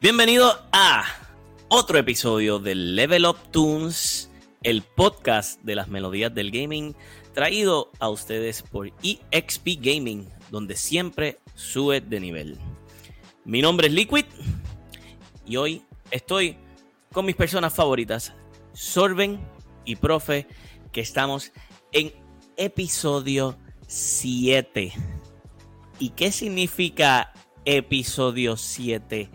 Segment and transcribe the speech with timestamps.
[0.00, 1.06] Bienvenido a
[1.66, 4.30] otro episodio de Level Up Tunes,
[4.62, 6.94] el podcast de las melodías del gaming,
[7.34, 12.58] traído a ustedes por EXP Gaming, donde siempre sube de nivel.
[13.44, 14.24] Mi nombre es Liquid
[15.44, 16.56] y hoy estoy
[17.12, 18.34] con mis personas favoritas,
[18.74, 19.40] Sorben
[19.84, 20.46] y Profe,
[20.92, 21.50] que estamos
[21.90, 22.12] en
[22.56, 23.58] episodio
[23.88, 24.92] 7.
[25.98, 27.32] ¿Y qué significa
[27.64, 29.28] episodio 7?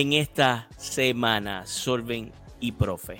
[0.00, 3.16] En esta semana, Sorben y Profe?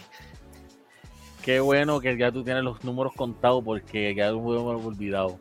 [1.43, 5.41] Qué bueno que ya tú tienes los números contados porque ya lo hemos olvidado.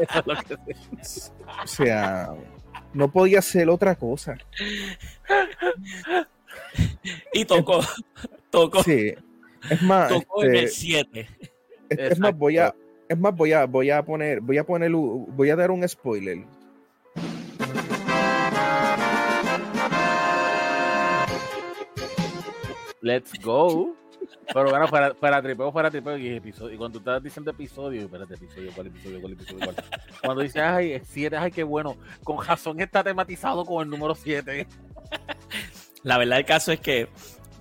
[0.00, 0.54] Eso es lo que
[1.62, 2.34] o sea,
[2.92, 4.36] no podía ser otra cosa.
[7.32, 7.80] y tocó,
[8.50, 8.82] tocó.
[8.82, 9.14] Sí.
[9.70, 11.28] Es más, tocó en el 7.
[11.88, 12.74] Este, es, es, más, voy a,
[13.08, 16.44] es más, voy a, voy a poner, voy a poner, voy a dar un spoiler.
[23.00, 23.94] Let's go.
[24.52, 26.74] Pero bueno, para, para tripeo, para tripeo y episodio.
[26.74, 29.76] Y cuando tú estás diciendo episodio, espérate, episodio, ¿cuál episodio, cuál episodio, cuál?
[30.22, 31.96] Cuando dices, ay, 7, ay, qué bueno.
[32.24, 34.66] Con Jason está tematizado con el número 7.
[36.02, 37.08] La verdad, el caso es que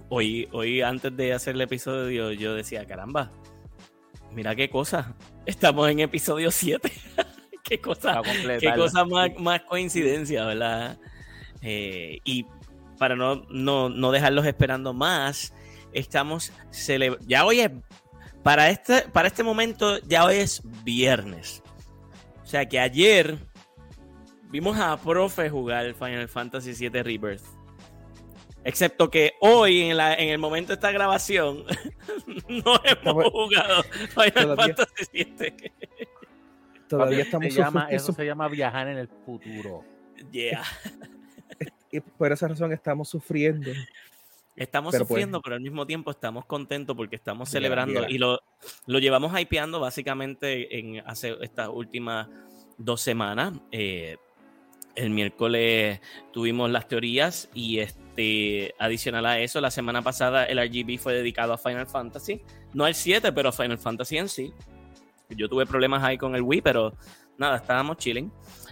[0.09, 3.31] hoy, hoy antes de hacer el episodio, yo decía, caramba,
[4.33, 5.15] mira qué cosa.
[5.45, 6.91] Estamos en episodio 7.
[7.63, 8.21] qué cosa,
[8.59, 10.97] qué cosa más, más coincidencia, ¿verdad?
[11.61, 12.45] Eh, y
[12.97, 15.53] para no, no, no dejarlos esperando más,
[15.93, 17.27] estamos celebrando.
[17.27, 17.71] Ya hoy es.
[18.43, 21.61] Para este, para este momento, ya hoy es viernes.
[22.43, 23.37] O sea que ayer
[24.49, 27.43] vimos a Profe jugar Final Fantasy VII Rebirth.
[28.63, 31.63] Excepto que hoy, en, la, en el momento de esta grabación,
[32.47, 35.71] no hemos jugado Final Fantasy VII.
[36.87, 39.83] Todavía estamos se llama, Eso se llama viajar en el futuro.
[40.31, 40.63] Yeah.
[41.91, 43.71] y por esa razón estamos sufriendo.
[44.55, 48.11] Estamos pero pues sufriendo, pero al mismo tiempo estamos contentos porque estamos celebrando mira.
[48.11, 48.39] y lo,
[48.87, 52.27] lo, llevamos hypeando básicamente en hace estas últimas
[52.77, 53.53] dos semanas.
[53.71, 54.17] Eh,
[54.95, 56.01] el miércoles
[56.33, 61.53] tuvimos las teorías y este adicional a eso, la semana pasada el RGB fue dedicado
[61.53, 62.41] a Final Fantasy,
[62.73, 64.53] no al 7, pero a Final Fantasy en sí.
[65.29, 66.93] Yo tuve problemas ahí con el Wii, pero
[67.37, 68.31] nada, estábamos chilling.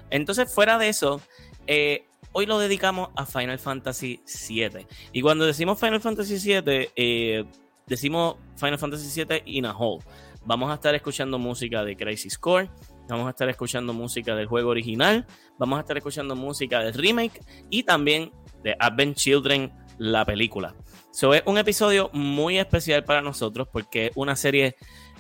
[0.10, 1.22] Entonces, fuera de eso,
[1.68, 4.88] eh, hoy lo dedicamos a Final Fantasy VII.
[5.12, 7.46] Y cuando decimos Final Fantasy VII, eh,
[7.88, 10.04] decimos Final Fantasy VII in a whole.
[10.46, 12.70] Vamos a estar escuchando música de Crisis Score,
[13.10, 15.26] vamos a estar escuchando música del juego original,
[15.58, 17.42] vamos a estar escuchando música del remake
[17.72, 18.32] y también
[18.62, 20.76] de Advent Children, la película.
[21.12, 24.76] So, es un episodio muy especial para nosotros porque es una serie,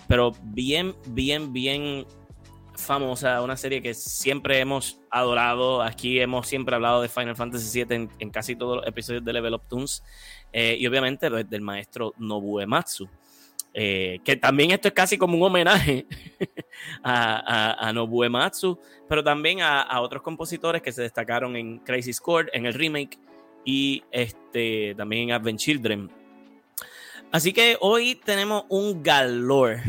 [0.07, 2.05] pero bien, bien, bien
[2.77, 5.81] famosa, una serie que siempre hemos adorado.
[5.81, 9.53] Aquí hemos siempre hablado de Final Fantasy VII en, casi todos los episodios de Level
[9.53, 10.03] Up Tunes.
[10.51, 13.07] Eh, y obviamente pues, del maestro Nobuo Ematsu.
[13.77, 16.07] Eh, que también esto es casi como un homenaje
[17.03, 18.51] a, a, a
[19.09, 23.19] pero también a, otros compositores que se destacaron en Crazy Score, en el remake
[23.65, 26.09] y este, también en Advent Children.
[27.33, 29.83] Así que hoy tenemos un galore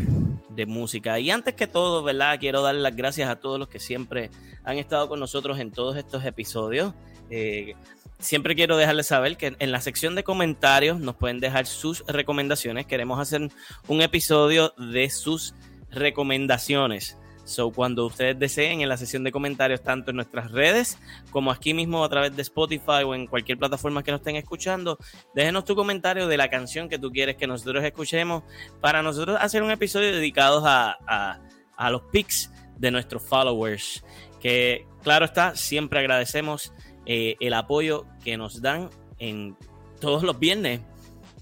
[0.56, 1.19] de música.
[1.21, 2.39] Y antes que todo, ¿verdad?
[2.41, 4.31] Quiero dar las gracias a todos los que siempre
[4.65, 6.94] han estado con nosotros en todos estos episodios.
[7.31, 7.75] Eh,
[8.19, 12.87] siempre quiero dejarles saber que en la sección de comentarios nos pueden dejar sus recomendaciones.
[12.87, 13.49] Queremos hacer
[13.87, 15.55] un episodio de sus
[15.91, 17.16] recomendaciones.
[17.47, 20.99] So, cuando ustedes deseen en la sesión de comentarios, tanto en nuestras redes
[21.31, 24.99] como aquí mismo a través de Spotify o en cualquier plataforma que nos estén escuchando,
[25.33, 28.43] déjenos tu comentario de la canción que tú quieres que nosotros escuchemos
[28.81, 31.41] para nosotros hacer un episodio dedicado a, a,
[31.77, 34.05] a los pics de nuestros followers.
[34.41, 36.73] Que claro está, siempre agradecemos
[37.07, 38.91] eh, el apoyo que nos dan
[39.21, 39.57] en
[40.01, 40.81] todos los viernes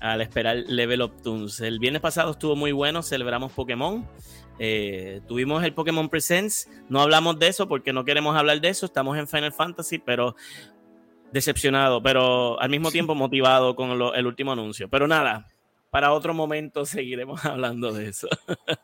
[0.00, 1.60] al esperar Level Up Tunes.
[1.60, 4.06] El viernes pasado estuvo muy bueno, celebramos Pokémon.
[4.58, 8.86] Eh, tuvimos el Pokémon Presents, no hablamos de eso porque no queremos hablar de eso,
[8.86, 10.36] estamos en Final Fantasy, pero
[11.32, 14.88] decepcionado, pero al mismo tiempo motivado con lo, el último anuncio.
[14.88, 15.48] Pero nada,
[15.90, 18.28] para otro momento seguiremos hablando de eso.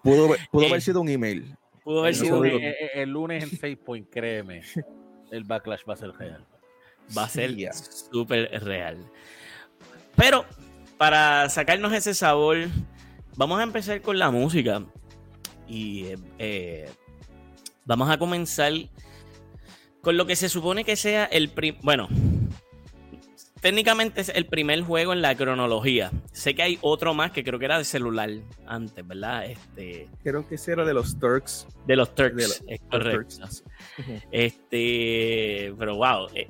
[0.03, 1.57] Pudo, pudo haber sido un email.
[1.85, 4.63] Pudo haber sido el, el, el, lunes en Facebook, créeme,
[5.31, 6.45] el backlash va a ser real.
[7.17, 8.99] Va a ser súper real.
[10.15, 10.45] Pero
[10.99, 12.59] para sacarnos ese sabor,
[13.37, 14.83] vamos a empezar con la música.
[15.71, 16.07] Y
[16.41, 16.91] eh,
[17.85, 18.73] vamos a comenzar
[20.03, 21.81] con lo que se supone que sea el primer.
[21.85, 22.09] Bueno,
[23.61, 26.11] técnicamente es el primer juego en la cronología.
[26.33, 28.31] Sé que hay otro más que creo que era de celular
[28.67, 29.47] antes, ¿verdad?
[29.47, 31.69] Este, creo que ese era de los Turks.
[31.87, 33.37] De los Turks, de los, es correcto.
[33.37, 33.65] Turks.
[34.33, 36.27] Este, pero wow.
[36.35, 36.49] Eh,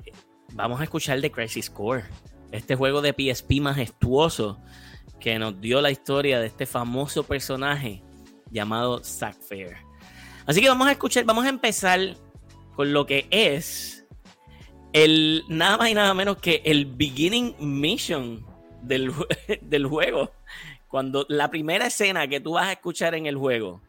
[0.53, 2.05] vamos a escuchar de Crisis Core,
[2.51, 4.57] este juego de PSP majestuoso
[5.19, 8.01] que nos dio la historia de este famoso personaje
[8.51, 9.77] llamado Zack Fair.
[10.45, 11.99] Así que vamos a escuchar, vamos a empezar
[12.75, 14.05] con lo que es
[14.93, 18.45] el nada más y nada menos que el beginning mission
[18.81, 19.11] del,
[19.61, 20.31] del juego.
[20.87, 23.81] Cuando la primera escena que tú vas a escuchar en el juego,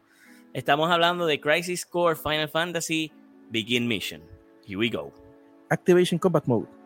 [0.53, 3.11] estamos hablando de Crisis Core Final Fantasy
[3.49, 4.21] Begin Mission.
[4.65, 5.11] Here we go.
[5.69, 6.82] Activation Combat Mode.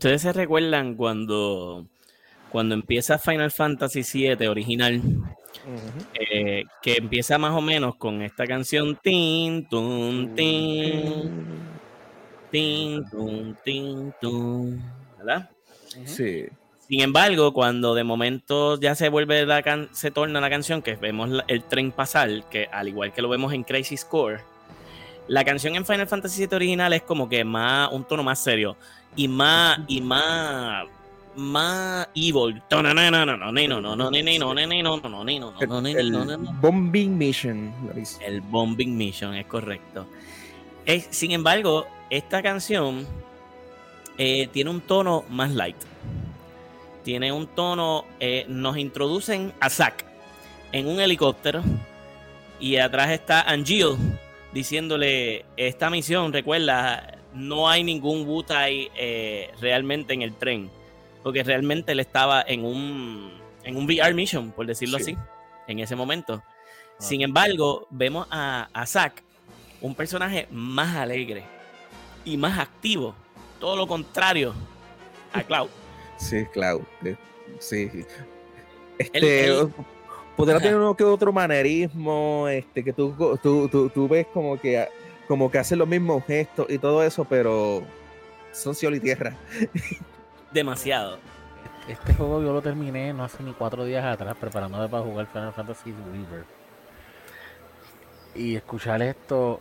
[0.00, 1.84] ¿Ustedes se recuerdan cuando,
[2.50, 5.02] cuando empieza Final Fantasy VII original?
[6.14, 11.54] Eh, que empieza más o menos con esta canción tin tun tin
[12.50, 14.82] tin tun tin tun
[15.18, 15.50] ¿verdad?
[16.06, 16.46] Sí.
[16.88, 21.44] Sin embargo, cuando de momento ya se vuelve la se torna la canción que vemos
[21.46, 24.40] el tren pasar, que al igual que lo vemos en Crazy Score,
[25.28, 28.78] la canción en Final Fantasy VII original es como que más un tono más serio
[29.16, 30.86] y más, y más,
[31.36, 32.62] más evil.
[35.98, 37.72] El Bombing Mission.
[38.20, 40.06] El Bombing Mission, es correcto.
[41.10, 43.06] sin embargo, esta canción
[44.18, 45.76] eh, tiene un tono más light.
[47.04, 50.04] Tiene un tono, eh, nos introducen a Zack
[50.72, 51.62] en un helicóptero
[52.58, 53.96] y atrás está Angel
[54.52, 60.70] diciéndole esta misión, recuerda, no hay ningún Wutai eh, realmente en el tren.
[61.22, 63.32] Porque realmente él estaba en un,
[63.62, 65.16] en un VR mission, por decirlo así,
[65.66, 66.42] en ese momento.
[66.98, 69.22] Sin embargo, vemos a, a Zack,
[69.80, 71.44] un personaje más alegre
[72.24, 73.14] y más activo.
[73.58, 74.54] Todo lo contrario
[75.32, 75.68] a Cloud.
[76.16, 76.82] Sí, Cloud.
[77.04, 77.16] Eh,
[77.58, 77.90] sí.
[78.98, 79.50] Este,
[80.36, 84.86] podrá tener uno que otro manerismo, este, que tú, tú, tú, ves como que,
[85.30, 87.84] como que hace los mismos gestos y todo eso, pero
[88.50, 89.36] son cielo y tierra.
[90.52, 91.20] Demasiado.
[91.86, 95.52] Este juego yo lo terminé no hace ni cuatro días atrás, preparándome para jugar Final
[95.52, 96.44] Fantasy Weaver.
[98.34, 99.60] Y escuchar esto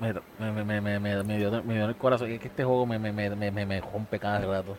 [0.00, 2.30] me, me, me, me, me, dio, me dio en el corazón.
[2.30, 4.78] Es que este juego me, me, me, me, me rompe cada rato.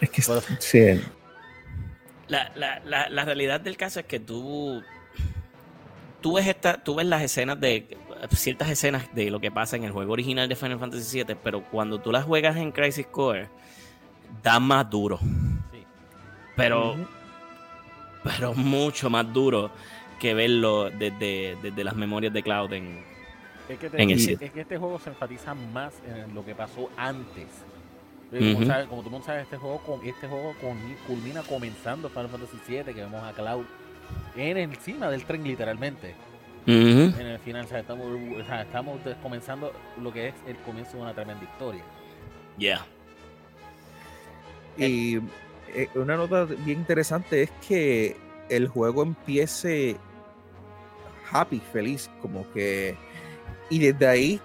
[0.00, 1.02] Es que sí.
[2.28, 4.82] La, la, la, la, realidad del caso es que tú,
[6.22, 7.98] tú, ves esta, tú ves las escenas de
[8.30, 11.62] ciertas escenas de lo que pasa en el juego original de Final Fantasy VII, pero
[11.64, 13.48] cuando tú las juegas en Crisis Core,
[14.42, 15.18] da más duro.
[16.56, 16.96] Pero,
[18.22, 19.70] pero mucho más duro
[20.20, 23.02] que verlo desde, desde las memorias de Cloud en,
[23.68, 23.86] es que,
[24.44, 27.46] es que este juego se enfatiza más en lo que pasó antes.
[28.88, 30.54] Como, tú no sabes, este juego, este juego
[31.06, 33.64] culmina comenzando Final Fantasy VII, que vemos a Cloud
[34.36, 36.14] en encima del tren literalmente.
[36.66, 38.06] En el final, estamos,
[38.38, 41.82] estamos comenzando lo que es el comienzo de una tremenda historia.
[42.58, 42.86] Ya.
[44.76, 45.16] Y
[45.74, 48.16] eh, una nota bien interesante es que
[48.48, 49.96] el juego empiece
[51.30, 52.94] happy, feliz, como que...
[53.70, 54.40] Y desde ahí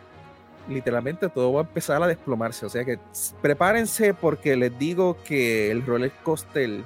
[0.69, 2.65] literalmente todo va a empezar a desplomarse.
[2.65, 2.99] O sea que
[3.41, 6.81] prepárense porque les digo que el roller coaster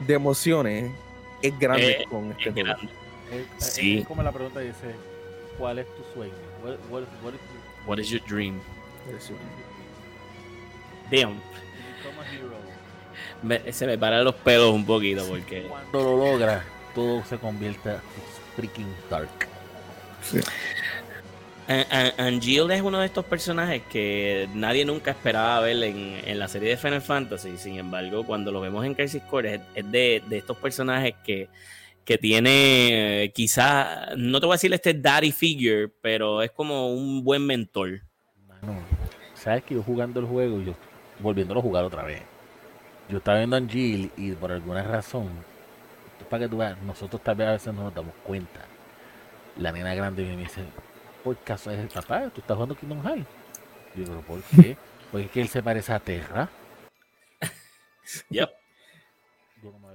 [0.00, 0.90] de emociones
[1.42, 2.78] es grande eh, con este juego.
[3.58, 3.98] Sí.
[3.98, 4.94] Es como la pregunta dice,
[5.58, 6.34] ¿cuál es tu sueño?
[7.86, 8.60] What, is, your dream?
[11.10, 11.40] Damn.
[13.42, 15.62] Me, se me paran los pelos un poquito porque...
[15.62, 17.96] Cuando lo logra, todo se convierte
[18.56, 19.28] freaking dark.
[20.22, 20.40] Sí.
[22.18, 26.76] Angel es uno de estos personajes que nadie nunca esperaba ver en, la serie de
[26.76, 27.56] Final Fantasy.
[27.58, 31.48] Sin embargo, cuando lo vemos en Crisis Core, es, de, estos personajes que,
[32.10, 37.22] que tiene, quizá, no te voy a decir este daddy figure, pero es como un
[37.22, 38.00] buen mentor.
[39.34, 40.74] sabes que yo jugando el juego, yo
[41.20, 42.20] volviéndolo a jugar otra vez,
[43.08, 45.28] yo estaba viendo a Angel y por alguna razón,
[46.28, 48.60] para que tú veas, nosotros tal vez a veces no nos damos cuenta.
[49.56, 50.64] La nena grande me dice,
[51.22, 53.26] por caso es el papá, tú estás jugando Kingdom Hearts.
[53.94, 54.76] Yo digo, ¿por qué?
[55.12, 56.50] Porque es que él se parece a Terra.
[58.30, 58.59] Yep.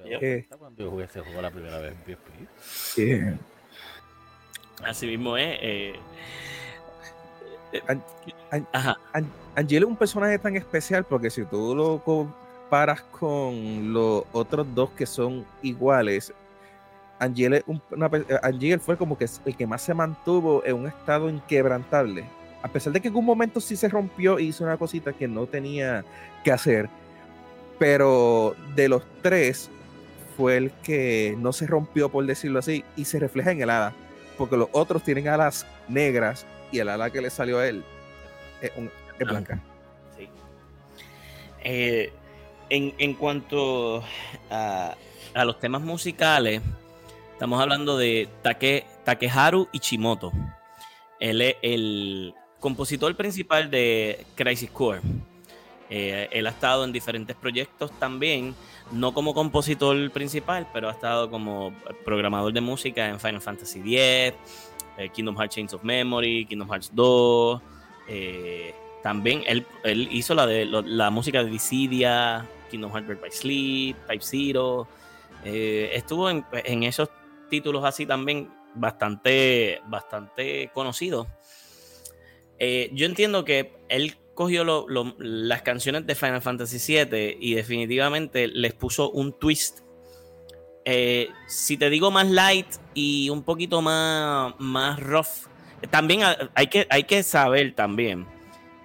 [0.05, 3.39] Yo cuenta cuando yo jugué ese juego la primera vez en PSP.
[4.83, 5.57] Así mismo es.
[5.62, 6.00] Eh,
[9.55, 14.91] Angel es un personaje tan especial porque si tú lo comparas con los otros dos
[14.91, 16.33] que son iguales,
[17.19, 17.63] Angel,
[18.43, 22.25] Angel fue como que el que más se mantuvo en un estado inquebrantable.
[22.62, 25.27] A pesar de que en algún momento sí se rompió y hizo una cosita que
[25.27, 26.03] no tenía
[26.43, 26.89] que hacer.
[27.77, 29.69] Pero de los tres
[30.36, 33.94] fue el que no se rompió, por decirlo así, y se refleja en el ala.
[34.38, 37.84] Porque los otros tienen alas negras y el ala que le salió a él
[38.62, 38.72] es,
[39.20, 39.62] blanca.
[40.18, 40.30] Sí.
[41.63, 42.12] Eh,
[42.70, 44.04] en, en, cuanto
[44.50, 44.96] a,
[45.34, 46.62] a los temas musicales,
[47.36, 50.32] Estamos hablando de Take, Takeharu Ichimoto.
[51.20, 55.01] Él es el compositor principal de Crisis Core.
[55.89, 58.56] Eh, él ha estado en diferentes proyectos también,
[58.92, 61.74] no como compositor principal, pero ha estado como
[62.04, 64.34] programador de música en Final Fantasy X,
[64.98, 67.62] eh, Kingdom Hearts Chains of Memory, Kingdom Hearts 2.
[68.08, 68.74] Eh,
[69.04, 69.65] también él,
[70.12, 74.88] hizo la, de, la música de Dissidia, Kingdom Hearts by Sleep, Type Zero.
[75.44, 77.10] estuvo en, esos
[77.48, 81.27] títulos así también bastante, bastante conocidos.
[82.60, 84.86] Yo entiendo que él cogió
[85.18, 89.80] las canciones de Final Fantasy VII y definitivamente les puso un twist.
[90.84, 95.48] Eh, si te digo más light y un poquito más, más rough,
[95.89, 96.22] también
[96.54, 98.27] hay que, hay que saber también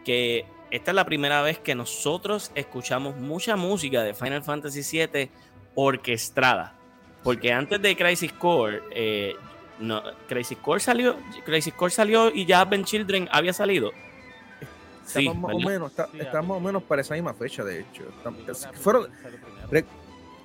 [0.05, 5.31] que esta es la primera vez que nosotros escuchamos mucha música de Final Fantasy VII
[5.75, 6.77] orquestada.
[7.23, 9.35] Porque antes de Crisis Core, eh,
[9.79, 13.93] no, Crisis Core salió, Crisis Core salió y ya Ben Children había salido.
[15.07, 18.05] Estamos, más, o menos, estamos o menos para esa misma fecha, de hecho.
[18.75, 19.09] fueron,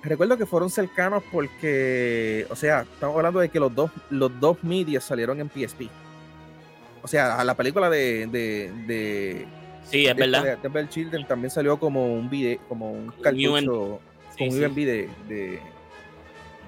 [0.02, 4.62] recuerdo que fueron cercanos porque, o sea, estamos hablando de que los dos, los dos
[4.64, 5.82] medias salieron en PSP.
[7.02, 9.46] O sea, la película de, de,
[9.84, 10.58] sí, es verdad.
[10.58, 14.00] De, Ben Children también salió como un video, como un cartucho,
[14.36, 15.60] con un de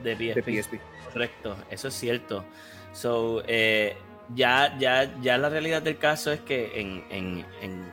[0.03, 0.81] de PSP.
[1.13, 2.45] Correcto, eso es cierto.
[2.93, 3.97] So, eh,
[4.35, 7.93] ya, ya, ya la realidad del caso es que en, en, en,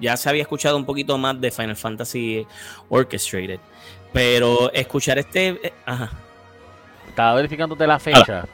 [0.00, 2.46] ya se había escuchado un poquito más de Final Fantasy
[2.88, 3.60] Orchestrated,
[4.12, 5.48] pero escuchar este...
[5.62, 6.10] Eh, ajá.
[7.08, 8.44] Estaba verificándote la fecha.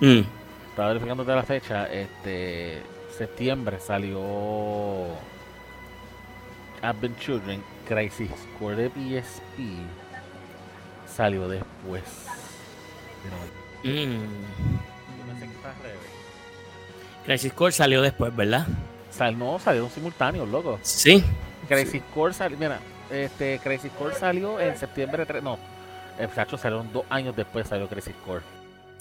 [0.00, 0.22] Mm.
[0.70, 1.86] Estaba verificándote la fecha.
[1.86, 2.82] Este
[3.16, 4.20] septiembre salió
[6.82, 9.60] Advent Children Crisis Core de PSP.
[11.06, 12.02] Salió después.
[13.84, 14.24] Mm.
[17.24, 18.66] Crisis Core salió después, ¿verdad?
[19.10, 20.78] Sal, no, salió simultáneo, loco.
[20.82, 21.22] Sí.
[21.68, 22.78] Crisis Core salió, mira,
[23.10, 25.58] este, Crisis Core salió en septiembre 3, no,
[26.18, 28.42] exacto, salió dos años después salió Crisis Core.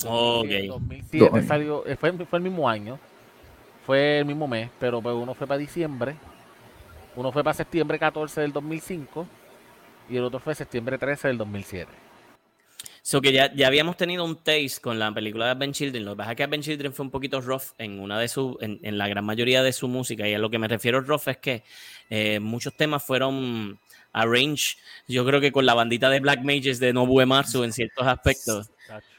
[0.06, 0.50] Ok.
[0.50, 3.00] En 2007 salió, eh, fue, fue el mismo año,
[3.86, 6.16] fue el mismo mes, pero pues, uno fue para diciembre,
[7.16, 9.26] uno fue para septiembre 14 del 2005
[10.10, 11.92] y el otro fue septiembre 13 del 2007.
[13.04, 16.06] So que ya, ya habíamos tenido un taste con la película de Ben Children.
[16.06, 18.58] Lo que pasa es que Ben Children fue un poquito rough en una de su,
[18.62, 20.28] en, en, la gran mayoría de su música.
[20.28, 21.64] Y a lo que me refiero rough es que
[22.10, 23.80] eh, muchos temas fueron
[24.14, 24.78] arranged,
[25.08, 28.72] yo creo que con la bandita de Black Mages de Nobu Ematsu en ciertos aspectos.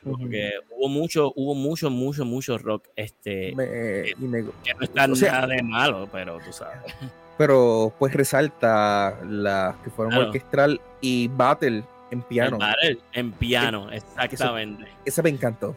[0.03, 2.89] Porque hubo mucho, hubo mucho, mucho, mucho rock.
[2.95, 6.93] Este, que, no está nada de malo, pero tú sabes.
[7.39, 12.59] Pero pues resalta las que fueron orquestral y battle en piano.
[13.12, 14.87] en piano, exactamente.
[15.04, 15.75] Ese, me encantó.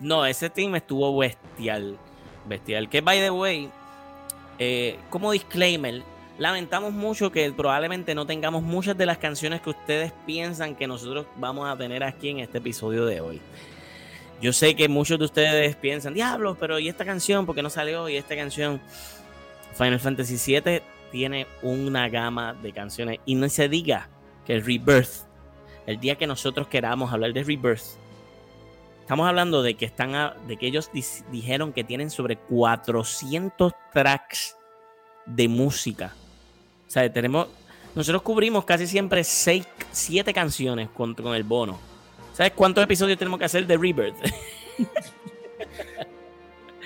[0.00, 1.96] No, ese team estuvo bestial.
[2.46, 2.88] Bestial.
[2.88, 3.70] Que, by the way,
[4.58, 6.02] eh, como disclaimer,
[6.36, 11.26] lamentamos mucho que probablemente no tengamos muchas de las canciones que ustedes piensan que nosotros
[11.36, 13.40] vamos a tener aquí en este episodio de hoy.
[14.40, 17.46] Yo sé que muchos de ustedes piensan, diablos, pero ¿y esta canción?
[17.46, 18.08] ¿Por qué no salió?
[18.08, 18.80] Y esta canción,
[19.74, 20.80] Final Fantasy VII,
[21.12, 23.18] tiene una gama de canciones.
[23.26, 24.08] Y no se diga
[24.44, 25.27] que el Rebirth
[25.88, 27.96] el día que nosotros queramos hablar de Rebirth,
[29.00, 30.90] estamos hablando de que están de que ellos
[31.32, 34.54] dijeron que tienen sobre 400 tracks
[35.24, 36.14] de música.
[36.86, 37.48] O sea, tenemos
[37.94, 41.78] nosotros cubrimos casi siempre 6 7 canciones con, con el bono.
[42.34, 44.16] ¿Sabes cuántos episodios tenemos que hacer de Rebirth?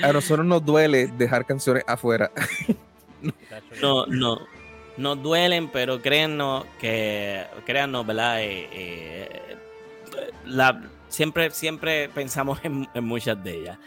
[0.01, 2.31] A nosotros nos duele dejar canciones afuera.
[3.83, 4.62] no, no
[4.97, 8.43] nos duelen, pero créannos que, créannos, ¿verdad?
[8.43, 9.57] Eh, eh,
[10.47, 13.79] la, siempre, siempre pensamos en, muchas de ellas.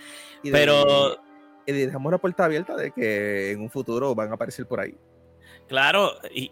[0.43, 1.19] pero...
[1.67, 4.95] Y dejamos la puerta abierta de que en un futuro van a aparecer por ahí.
[5.67, 6.51] Claro, y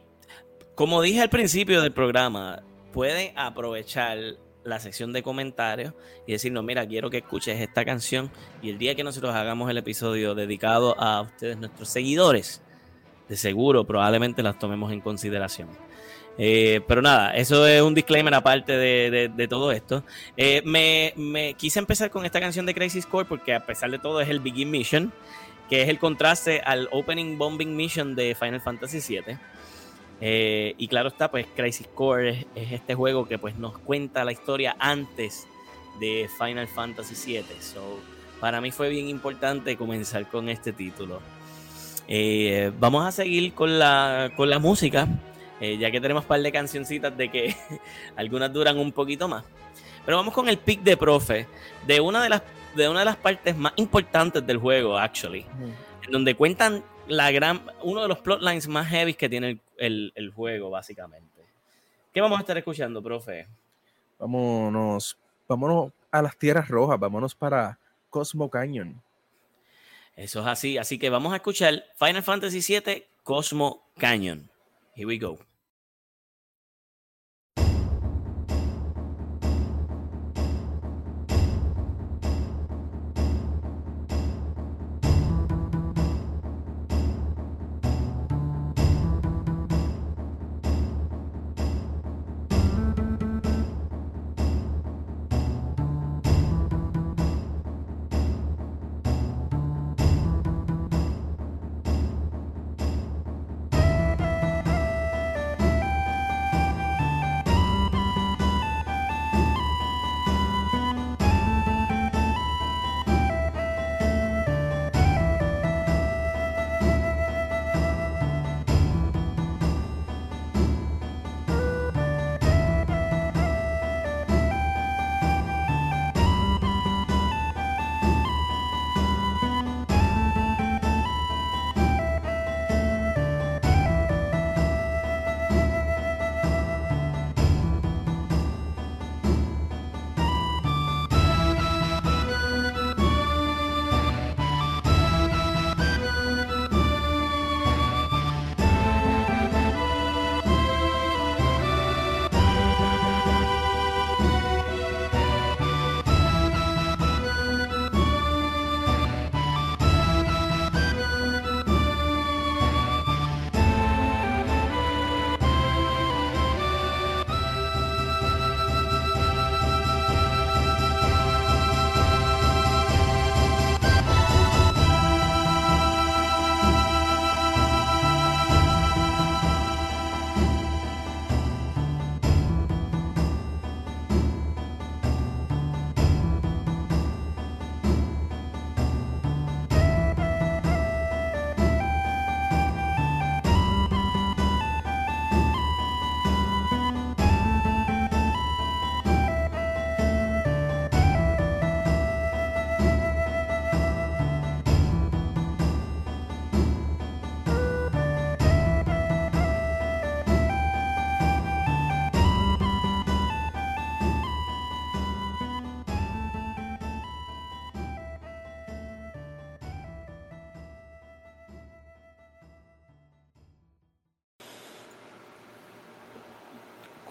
[0.74, 4.18] como dije al principio del programa, pueden aprovechar
[4.64, 5.94] la sección de comentarios
[6.26, 8.32] y decirnos, mira, quiero que escuches esta canción
[8.64, 12.63] y el día que nosotros hagamos el episodio dedicado a ustedes, nuestros seguidores,
[13.34, 15.70] de seguro probablemente las tomemos en consideración.
[16.38, 20.04] Eh, pero nada, eso es un disclaimer aparte de, todo esto.
[20.38, 24.22] Eh, me, quise empezar con esta canción de Crazy Score porque a pesar de todo
[24.22, 25.12] es el Begin Mission,
[25.70, 29.38] que es el contraste al Opening Bombing Mission de Final Fantasy VII.
[30.22, 34.24] Eh, y claro está, pues Crazy Score es, es, este juego que pues nos cuenta
[34.24, 35.48] la historia antes
[36.00, 37.62] de Final Fantasy VII.
[37.62, 38.00] So,
[38.40, 41.20] para mí fue bien importante comenzar con este título.
[42.08, 45.08] Eh, vamos a seguir con la, con la música,
[45.60, 47.56] eh, ya que tenemos un par de cancioncitas de que
[48.16, 49.44] algunas duran un poquito más.
[50.06, 51.48] Pero vamos con el pick de profe,
[51.88, 52.42] de una de las,
[52.76, 55.46] de una de las partes más importantes del juego, actually,
[56.06, 60.32] en donde cuentan la gran, uno de los plotlines más heavy que tiene el, el
[60.32, 61.42] juego, básicamente.
[62.14, 63.48] ¿Qué vamos a estar escuchando, profe?
[64.20, 69.02] Vámonos, vámonos a las tierras rojas, vámonos para Cosmo Canyon.
[70.16, 70.78] Eso es así.
[70.78, 74.50] Así que vamos a escuchar Final Fantasy VII Cosmo Canyon.
[74.96, 75.40] Here we go.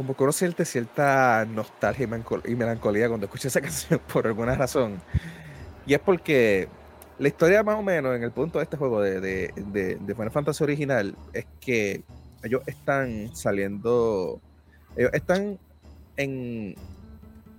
[0.03, 2.09] Como que uno siente cierta nostalgia
[2.45, 5.01] y melancolía cuando escucha esa canción por alguna razón.
[5.87, 6.69] Y es porque
[7.21, 10.33] la historia más o menos en el punto de este juego de, de, de, Final
[10.33, 12.03] Fantasy original es que
[12.43, 14.41] ellos están saliendo,
[14.97, 15.57] ellos están
[16.17, 16.75] en,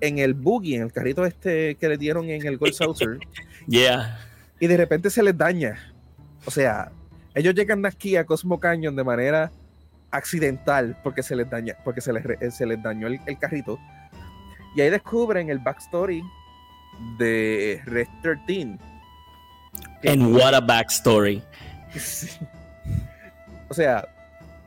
[0.02, 3.20] en el buggy, en el carrito este que le dieron en el Gold Saucer.
[3.68, 4.20] yeah.
[4.60, 5.94] Y de repente se les daña.
[6.44, 6.92] O sea,
[7.36, 9.50] ellos llegan aquí a Cosmo Canyon de manera
[10.14, 13.80] accidental porque se les daña, porque se les, eh, se les dañó el, carrito.
[14.76, 16.24] Y ahí descubren el backstory
[17.18, 18.78] de Red 13.
[20.06, 21.44] And what a backstory.
[23.70, 24.08] O sea,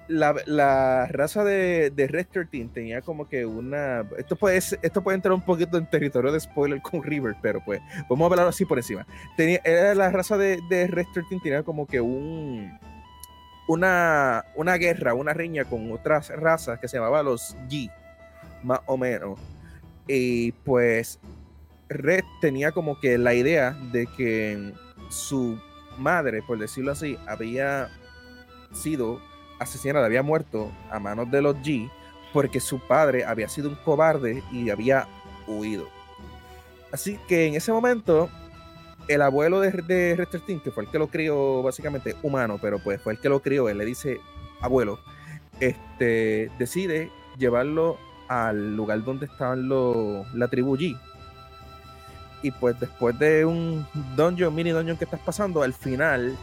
[0.09, 4.05] la, raza de, de Red 13 tenía como que una.
[4.19, 7.81] Esto puede, esto puede entrar un poquito en territorio de spoiler con River, pero pues
[8.09, 9.07] vamos a hablarlo así por encima.
[9.37, 12.77] Tenía, era la raza de, de Red 13 tenía como que un
[13.67, 17.91] una, una guerra, una riña con otras razas que se llamaba los G,
[18.63, 19.39] más o menos.
[20.07, 21.19] Y pues
[21.89, 24.73] Red tenía como que la idea de que
[25.09, 25.59] su
[25.99, 27.89] madre, por decirlo así, había
[28.73, 29.21] sido
[29.59, 31.91] asesinada, había muerto a manos de los G
[32.33, 35.09] porque su padre había sido un cobarde y había
[35.47, 35.89] huido.
[36.93, 38.29] Así que en ese momento
[39.09, 43.13] el abuelo de, de que fue el que lo crió básicamente humano, pero pues fue
[43.13, 44.21] el que lo crió, él le dice
[44.61, 44.99] abuelo,
[45.61, 50.99] este, decide llevarlo al lugar donde estaban los, la tribu G.
[52.43, 56.37] Y pues después de un dungeon, mini dungeon que estás pasando, al final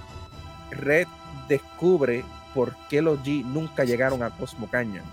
[0.71, 1.07] Red
[1.47, 2.23] descubre
[2.53, 5.05] por qué los G nunca llegaron a Cosmo Canyon.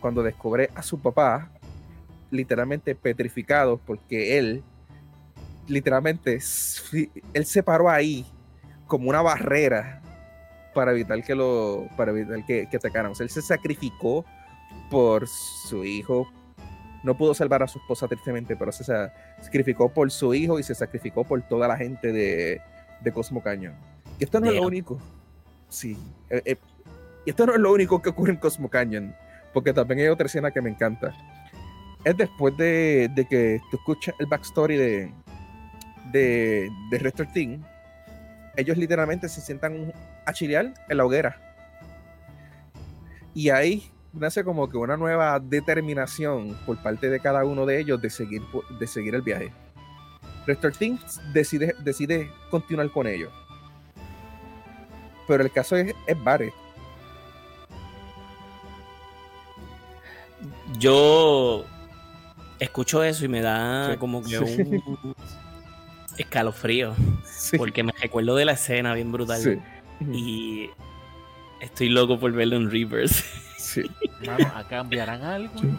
[0.00, 1.50] Cuando descubre a su papá,
[2.30, 4.62] literalmente petrificado porque él
[5.66, 6.38] literalmente,
[7.32, 8.26] él se paró ahí
[8.86, 10.00] como una barrera
[10.74, 13.12] para evitar que lo para evitar que, que atacaran.
[13.12, 14.24] O sea, él se sacrificó
[14.90, 16.30] por su hijo.
[17.02, 18.84] No pudo salvar a su esposa tristemente, pero se
[19.40, 22.60] sacrificó por su hijo y se sacrificó por toda la gente de,
[23.00, 23.74] de Cosmo Cañón.
[24.18, 24.98] Y esto no es lo único.
[25.68, 25.96] Sí.
[26.30, 26.56] Eh, eh,
[27.24, 29.14] y esto no es lo único que ocurre en Cosmo Canyon,
[29.52, 31.14] porque también hay otra escena que me encanta.
[32.04, 35.12] Es después de, de que tú escuchas el backstory de,
[36.12, 37.62] de, de Restore Team,
[38.56, 39.92] ellos literalmente se sientan
[40.24, 41.40] a chilear en la hoguera.
[43.34, 48.00] Y ahí nace como que una nueva determinación por parte de cada uno de ellos
[48.00, 48.42] de seguir,
[48.78, 49.52] de seguir el viaje.
[50.46, 50.98] Restore Team
[51.32, 53.32] decide, decide continuar con ellos.
[55.26, 56.54] Pero el caso es, es Barret.
[60.78, 61.64] Yo
[62.58, 65.14] escucho eso y me da como que un,
[66.18, 66.94] escalofrío.
[67.56, 69.62] Porque me recuerdo de la escena bien brutal.
[70.12, 70.70] Y
[71.60, 73.24] estoy loco por verlo en Reverse.
[73.58, 73.82] Sí.
[74.54, 75.78] ¿a cambiarán algo en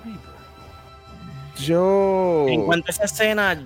[1.60, 2.46] Yo.
[2.48, 3.58] En cuanto a esa escena,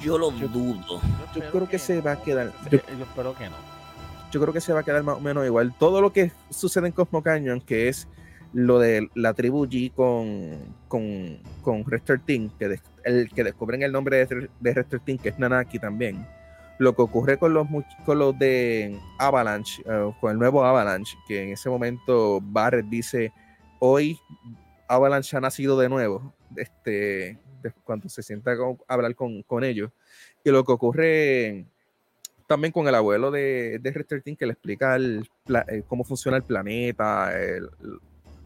[0.00, 1.00] yo lo dudo.
[1.34, 2.52] Yo, creo que, se va a quedar.
[2.70, 3.56] Yo, espero que no.
[4.32, 5.74] Yo creo que se va a quedar más o menos igual.
[5.78, 8.08] Todo lo que sucede en Cosmo Canyon, que es
[8.52, 13.92] lo de la tribu G con, con, con Rester Team, que el que descubren el
[13.92, 16.26] nombre de, de Team, que es Nanaki también.
[16.78, 17.66] Lo que ocurre con los,
[18.04, 23.32] con los de Avalanche, eh, con el nuevo Avalanche, que en ese momento Barrett dice,
[23.78, 24.18] hoy
[24.88, 27.38] Avalanche ha nacido de nuevo, este,
[27.84, 29.90] cuando se sienta a hablar con, con, ellos.
[30.44, 31.64] Y lo que ocurre
[32.46, 35.28] también con el abuelo de, de Team, que le explica el,
[35.68, 37.70] eh, cómo funciona el planeta, el,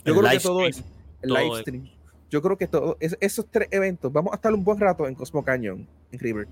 [0.05, 0.83] yo creo que todo es
[1.23, 2.00] el live stream.
[2.31, 5.45] Yo creo que todo, esos tres eventos, vamos a estar un buen rato en Cosmo
[5.45, 6.49] Canyon, en River.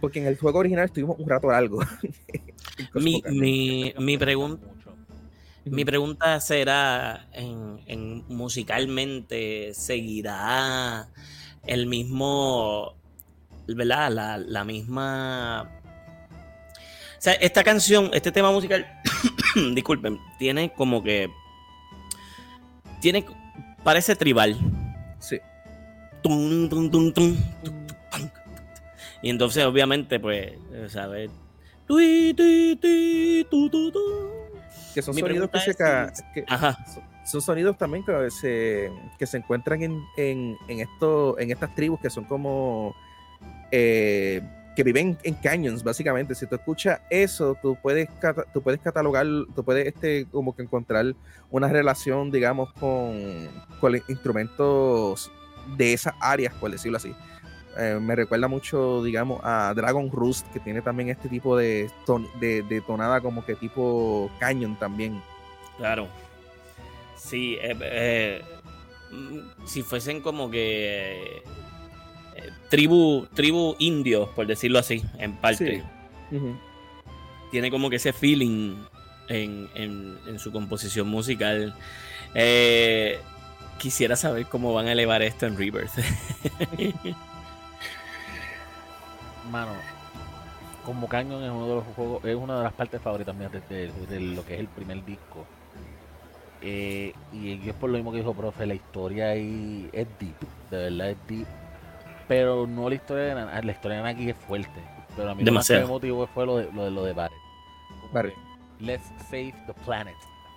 [0.00, 1.80] Porque en el juego original estuvimos un rato largo.
[2.94, 4.66] mi, mi, mi, pregunta.
[5.64, 11.08] Mi pregunta será, en, musicalmente, ¿seguirá
[11.66, 12.94] el mismo,
[13.66, 14.10] ¿verdad?
[14.12, 15.70] La, la misma...
[17.16, 18.84] O sea, esta canción, este tema musical,
[19.74, 21.30] disculpen, tiene como que
[23.02, 23.26] tiene.
[23.84, 24.56] Parece tribal.
[25.18, 25.40] Sí.
[29.22, 30.52] y entonces, obviamente, pues,
[30.88, 31.30] ¿sabes?
[34.94, 35.76] Que son sonidos que se.
[37.24, 42.00] Son sonidos también que se, que se encuentran en, en, en, esto, en estas tribus
[42.00, 42.94] que son como.
[43.70, 44.42] Eh,
[44.74, 46.34] que viven en canyons, básicamente.
[46.34, 48.08] Si tú escuchas eso, tú puedes,
[48.52, 51.14] tú puedes catalogar, tú puedes este, como que encontrar
[51.50, 53.48] una relación, digamos, con,
[54.08, 55.30] instrumentos
[55.76, 57.14] de esas áreas, por decirlo así.
[57.78, 61.90] Eh, me recuerda mucho, digamos, a Dragon Roost, que tiene también este tipo de,
[62.40, 65.22] de, tonada como que tipo cañón también.
[65.78, 66.08] Claro.
[67.16, 68.42] Sí, eh, eh,
[69.10, 71.42] mm, si fuesen como que
[72.36, 75.82] eh, tribu, tribu indios, por decirlo así, en parte.
[77.50, 78.76] Tiene como que ese feeling
[79.28, 81.74] en, en, su composición musical.
[82.34, 83.20] Eh,
[83.78, 85.90] quisiera saber cómo van a elevar esto en Rebirth.
[89.50, 89.72] Mano,
[90.84, 93.90] como Canyon es uno de los juegos, es una de las partes favoritas mías de,
[94.20, 95.44] lo que es el primer disco.
[96.60, 100.36] Eh, y es por lo mismo que dijo profe, la historia ahí es deep,
[100.70, 101.46] de verdad es deep.
[102.32, 104.80] Pero no la historia de la historia de Naki es fuerte.
[105.14, 108.34] Pero a mí lo más emotivo fue lo de lo de, lo de Barrett.
[108.80, 110.14] Let's save the planet.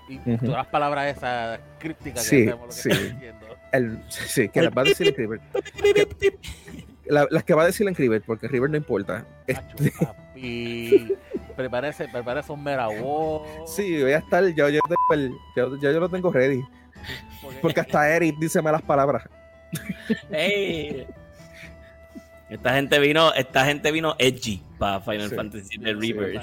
[0.08, 2.90] Y todas las palabras esas crípticas sí, que lo que sí.
[2.90, 3.46] diciendo.
[3.74, 5.42] El, sí, que las va a decir River.
[7.10, 9.26] las que va a decir en River, porque River no importa.
[9.46, 9.92] Este...
[10.00, 11.14] Papi,
[11.58, 13.46] prepárese, prepárese un merawó.
[13.68, 14.80] Sí, voy a estar, yo, yo,
[15.58, 16.64] yo, yo, lo tengo ready.
[17.62, 19.28] Porque, hasta Eric dice malas palabras.
[20.32, 21.06] Hey.
[22.50, 26.40] Esta gente vino, esta gente vino edgy para Final Fantasy de River.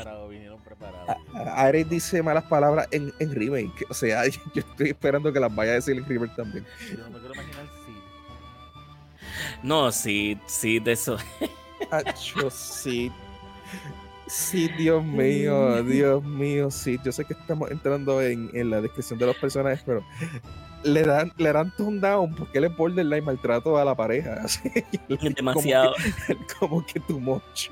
[1.54, 3.86] Ares dice malas palabras en, en remake.
[3.88, 6.66] O sea, yo estoy esperando que las vaya a decir en remake también.
[6.90, 7.66] Yo no me quiero imaginar
[9.62, 11.16] No, sí, sí, de eso.
[11.90, 13.12] Acho, sí.
[14.26, 16.98] Sí, Dios mío, Dios mío, sí.
[17.04, 20.04] Yo sé que estamos entrando en, en la descripción de los personajes, pero
[20.84, 24.34] le dan, le dan tone down porque él es borderline maltrato a la pareja.
[24.44, 24.70] Así,
[25.08, 25.94] Demasiado.
[25.94, 27.70] Como que, como que tu moche.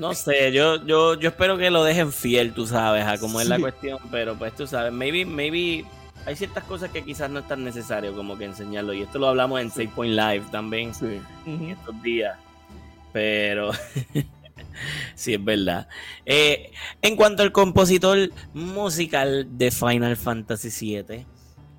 [0.00, 3.48] No sé, yo, yo, yo espero que lo dejen fiel, tú sabes, a cómo es
[3.48, 5.84] la cuestión, pero pues tú sabes, maybe, maybe
[6.24, 8.94] hay ciertas cosas que quizás no es tan necesario como que enseñarlo.
[8.94, 10.92] Y esto lo hablamos en 6 Point Live también
[11.46, 12.38] en estos días.
[13.12, 13.72] Pero
[15.14, 15.88] sí, es verdad.
[16.24, 16.70] Eh,
[17.02, 21.26] en cuanto al compositor musical de Final Fantasy VII,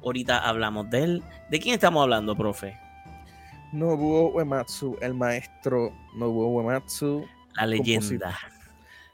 [0.03, 1.23] ahorita hablamos de él.
[1.49, 2.77] ¿De quién estamos hablando, profe?
[3.71, 7.25] Nobuo Uematsu, el maestro Nobuo Uematsu.
[7.55, 8.37] La leyenda.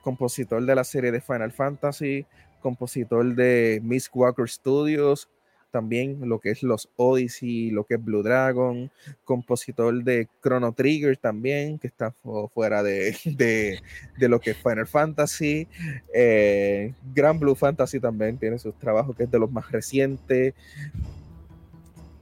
[0.02, 2.26] Compositor, de la serie de Final Fantasy,
[2.62, 5.30] compositor de Miss Walker Studios,
[5.72, 8.90] también lo que es los Odyssey, lo que es Blue Dragon,
[9.24, 12.14] compositor de Chrono Trigger también, que está
[12.54, 13.80] fuera de,
[14.18, 15.68] lo que es Final Fantasy.
[16.14, 20.54] Eh, Grand Blue Fantasy también tiene sus trabajos, que es de los más recientes.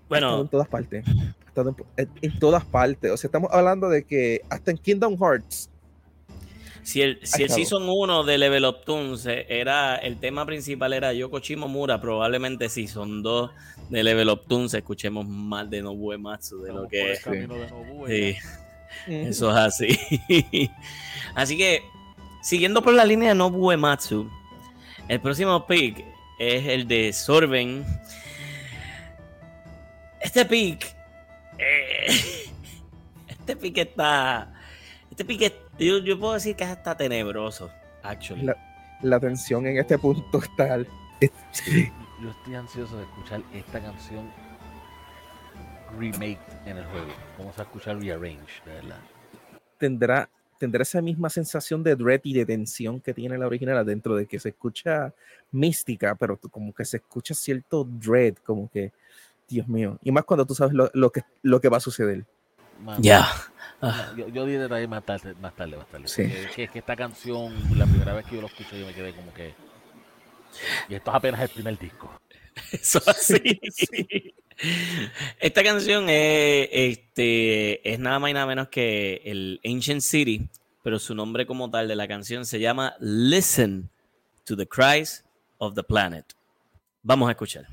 [0.09, 1.05] Bueno, en todas partes.
[1.97, 3.11] En, en, todas partes.
[3.11, 5.69] O sea, estamos hablando de que hasta en Kingdom Hearts
[6.87, 11.11] si el, si el Season 1 de Level Up Toons era, el tema principal era
[11.11, 13.51] Yoko Shimomura, probablemente Season 2
[13.89, 17.21] de Level Up Toons escuchemos más de Nobue Matsu de lo que es.
[18.07, 18.37] Sí.
[19.05, 19.99] Eso es así.
[21.35, 21.81] así que,
[22.41, 24.31] siguiendo por la línea de Nobue Matsu,
[25.09, 26.05] el próximo pick
[26.39, 27.85] es el de Sorben.
[30.21, 30.95] Este pick.
[31.57, 32.07] Eh,
[33.27, 34.53] este pick está.
[35.11, 37.71] Este pick yo, yo puedo decir que es hasta tenebroso,
[38.03, 38.49] actually.
[39.01, 40.77] La, tensión en este punto está.
[40.79, 44.31] Yo estoy ansioso de escuchar esta canción
[45.97, 47.07] remake en el juego.
[47.37, 48.99] Vamos a escuchar rearrange, de verdad.
[49.77, 54.15] Tendrá, tendrá esa misma sensación de dread y de tensión que tiene la original, dentro
[54.15, 55.13] de que se escucha
[55.51, 58.91] mística, pero como que se escucha cierto dread, como que,
[59.47, 59.97] Dios mío.
[60.03, 62.25] Y más cuando tú sabes lo, que, lo que va a suceder.
[62.99, 63.27] Ya.
[63.81, 64.13] Ah.
[64.17, 66.07] Yo, yo di más tarde, más tarde, más tarde.
[66.07, 66.23] Sí.
[66.23, 69.33] Es que, esta canción, la primera vez que yo lo escuché, yo me quedé como
[69.33, 69.53] que.
[70.89, 72.11] Y esto es apenas el primer disco.
[72.71, 73.59] Eso así.
[75.39, 80.49] Esta canción es, este, es nada más y nada menos que el Ancient City,
[80.83, 83.89] pero su nombre como tal de la canción se llama Listen
[84.45, 85.23] to the Cries
[85.59, 86.25] of the Planet.
[87.03, 87.67] Vamos a escuchar.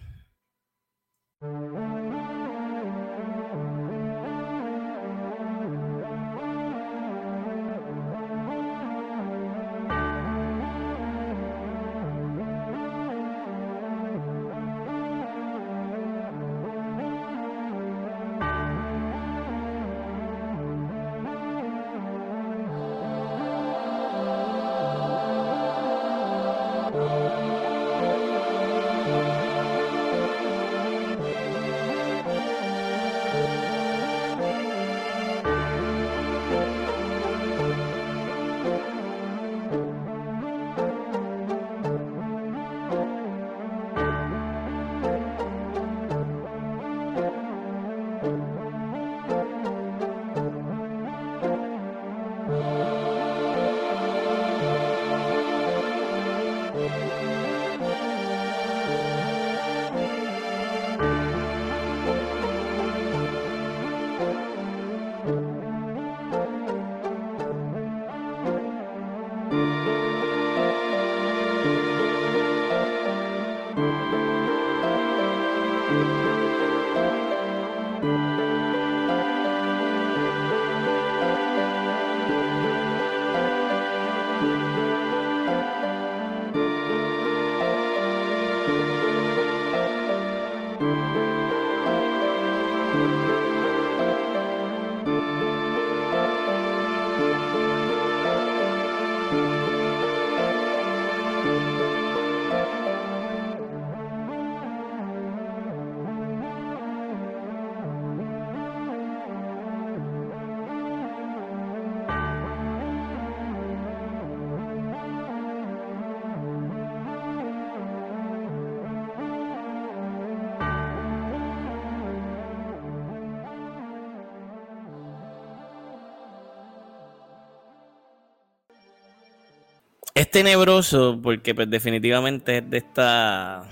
[130.34, 133.62] Tenebroso porque pues, definitivamente es de esta...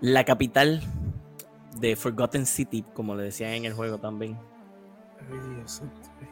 [0.00, 0.80] La capital
[1.80, 4.38] de Forgotten City, como le decían en el juego también.
[5.18, 5.82] Ay, Dios,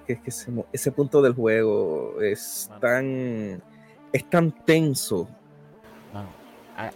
[0.07, 0.31] es que,
[0.73, 3.63] ese, punto del juego es tan...
[4.13, 5.27] Es tan tenso.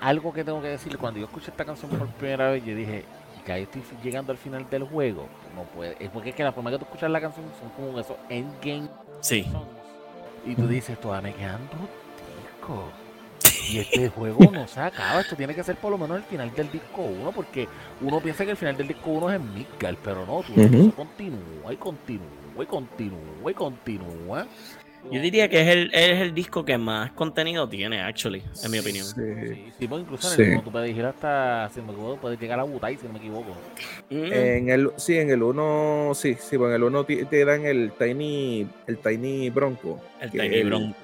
[0.01, 3.05] algo que tengo que decir, cuando yo escuché esta canción por primera vez, yo dije,
[3.45, 5.27] que ahí estoy llegando al final del juego.
[5.57, 5.97] No puede.
[5.99, 8.88] Es porque es que la forma que tú escuchas la canción son como esos endgame.
[9.21, 9.47] Sí.
[10.44, 12.87] Y tú dices, todavía me quedan dos
[13.68, 15.20] Y este juego no se acaba.
[15.20, 17.33] Esto tiene que ser por lo menos el final del disco 1.
[17.33, 17.68] Porque
[18.00, 19.96] uno piensa que el final del disco 1 es Midgard.
[20.03, 20.55] Pero no, tú
[20.96, 24.46] continúa y continúa y continúa y continúa.
[25.11, 28.79] Yo diría que es el, es el disco que más contenido tiene, actually, en mi
[28.79, 29.07] opinión.
[29.07, 32.39] Sí, sí, pues incluso en el 1 tú puedes ir hasta, si me equivoco, puedes
[32.39, 33.57] llegar a Butai, si no me equivoco.
[34.11, 34.33] Mm.
[34.33, 37.93] En el, sí, en el 1, sí, sí, pues en el 1 te, dan el
[37.93, 40.01] Tiny, el Tiny Bronco.
[40.21, 40.97] El Tiny Bronco.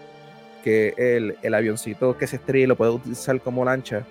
[0.62, 4.04] Que el, el avioncito que se estrella lo puedes utilizar como lancha.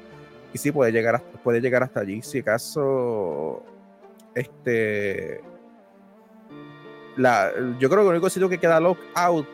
[0.54, 2.22] Y sí, puede llegar, puede llegar hasta allí.
[2.22, 3.64] Si acaso,
[4.34, 5.42] este...
[7.18, 9.48] La, yo creo que el único sitio que queda lock out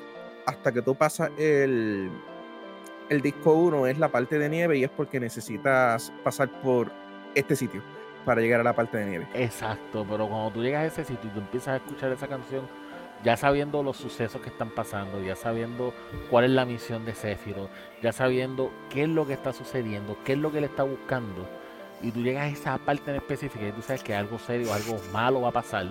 [0.46, 2.10] hasta que tú pasas el,
[3.10, 6.92] el disco 1 es la parte de nieve y es porque necesitas pasar por
[7.36, 7.82] este sitio
[8.26, 9.28] para llegar a la parte de nieve.
[9.34, 12.68] Exacto, pero cuando tú llegas a ese sitio y tú empiezas a escuchar esa canción,
[13.24, 15.94] ya sabiendo los sucesos que están pasando, ya sabiendo
[16.30, 17.70] cuál es la misión de Sephiroth,
[18.02, 21.48] ya sabiendo qué es lo que está sucediendo, qué es lo que él está buscando,
[22.02, 25.00] y tú llegas a esa parte en específica y tú sabes que algo serio, algo
[25.14, 25.88] malo va a pasar,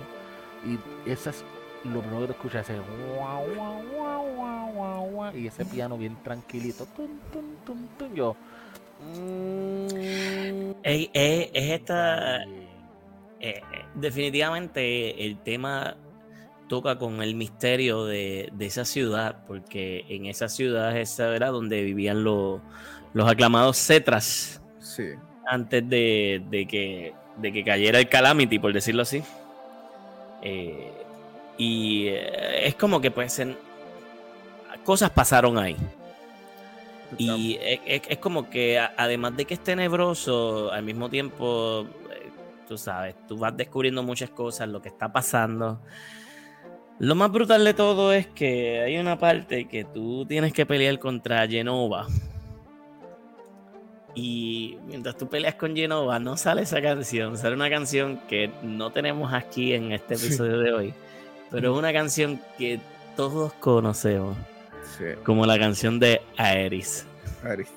[0.64, 1.44] y esa es
[1.84, 2.78] lo primero que te escuchas es
[3.16, 6.86] guau, guau, guau, guau, guau, y ese piano bien tranquilito.
[8.14, 8.36] yo.
[9.02, 11.08] Mm, es,
[11.54, 12.42] esta.
[12.42, 12.44] Eh,
[13.40, 13.62] eh,
[13.94, 15.96] definitivamente el tema
[16.68, 22.22] toca con el misterio de, esa ciudad, porque en esa ciudad esa era donde vivían
[22.22, 22.60] los,
[23.14, 24.62] los aclamados cetras.
[24.78, 25.06] Sí.
[25.46, 29.22] Antes de, de, que, de que cayera el Calamity, por decirlo así.
[30.42, 30.92] Eh,
[31.60, 33.54] y eh, es como que pues en,
[34.82, 35.76] cosas pasaron ahí.
[37.18, 42.30] Y es, como que además de que es tenebroso, al mismo tiempo, eh,
[42.66, 45.82] tú sabes, tú vas descubriendo muchas cosas, lo que está pasando.
[46.98, 50.98] Lo más brutal de todo es que hay una parte que tú tienes que pelear
[50.98, 52.06] contra Genova.
[54.14, 57.36] Y mientras tú peleas con Genova, no sale esa canción.
[57.36, 60.94] Sale una canción que no tenemos aquí en este episodio de hoy
[61.50, 62.80] pero es una canción que
[63.16, 64.36] todos conocemos.
[65.24, 67.06] Como la canción de Aeris.
[67.42, 67.68] Aeris,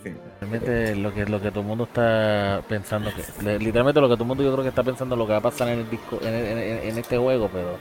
[0.41, 4.23] Realmente lo que, lo que todo el mundo está pensando, que, literalmente lo que todo
[4.23, 6.19] el mundo yo creo que está pensando lo que va a pasar en el disco,
[6.21, 7.77] en, este juego, pero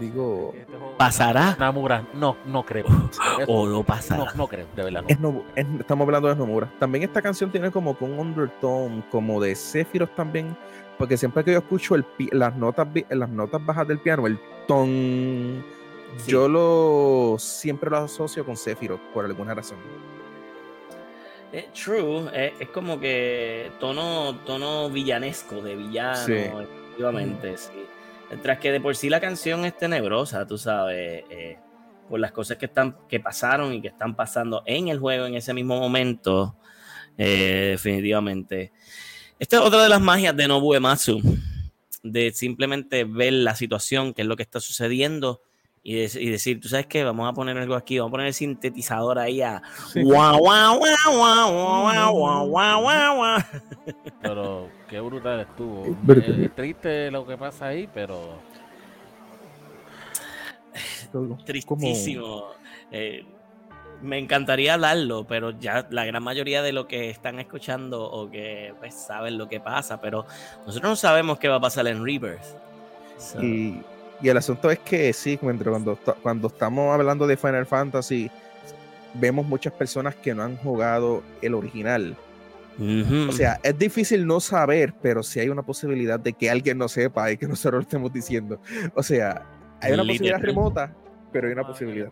[0.00, 0.54] digo
[0.96, 2.86] pasará Namura no no creo
[3.48, 5.42] o no pasará no, creo de verdad no.
[5.56, 10.56] estamos hablando de Nomura también esta canción tiene como un undertone como de Sephiroth también
[10.98, 15.64] porque siempre que yo escucho el, las, notas, las notas bajas del piano, el ton,
[16.26, 19.78] yo lo siempre lo asocio con Sephiroth por alguna razón.
[21.52, 27.86] Es true, es, como que tono, tono villanesco, de villano, efectivamente, sí.
[28.42, 31.56] Tras que de por sí la canción es tenebrosa, tú sabes, eh,
[32.08, 35.34] por las cosas que, están, que pasaron y que están pasando en el juego en
[35.34, 36.56] ese mismo momento,
[37.16, 38.72] eh, definitivamente.
[39.38, 41.20] Esta es otra de las magias de Nobu Ematsu,
[42.02, 45.42] de simplemente ver la situación, qué es lo que está sucediendo
[45.84, 49.18] y, decir, tú sabes qué, vamos a poner algo aquí, vamos a poner el sintetizador
[49.18, 49.62] ahí a
[49.94, 53.38] guau, guau, guau, guau, guau, guau, guau,
[54.20, 55.96] Pero qué brutal estuvo.
[56.12, 58.40] Es triste lo que pasa ahí, pero
[61.46, 62.48] tristísimo.
[62.90, 63.24] Eh,
[64.02, 68.74] me encantaría darlo, pero ya la gran mayoría de lo que están escuchando o que
[68.78, 70.24] pues, saben lo que pasa, pero
[70.66, 72.40] nosotros no sabemos qué va a pasar en Rebirth.
[73.40, 73.80] Y,
[74.22, 78.30] el asunto es que sí, cuando, cuando estamos hablando de Final Fantasy,
[79.14, 82.16] vemos muchas personas que no han jugado el original.
[83.28, 86.86] O sea, es difícil no saber, pero sí hay una posibilidad de que alguien no
[86.86, 88.60] sepa y que nosotros lo estemos diciendo.
[88.94, 89.42] O sea,
[89.80, 90.94] hay una posibilidad remota,
[91.32, 92.10] pero hay una posibilidad.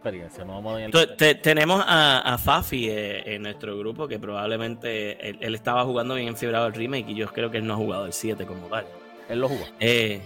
[1.42, 6.74] tenemos a, Fafi eh, en nuestro grupo que probablemente él, estaba jugando bien enfiebrado el
[6.74, 8.86] remake y yo creo que él no ha jugado el 7 como tal.
[9.28, 9.64] Él lo jugó.
[9.80, 10.20] Eh,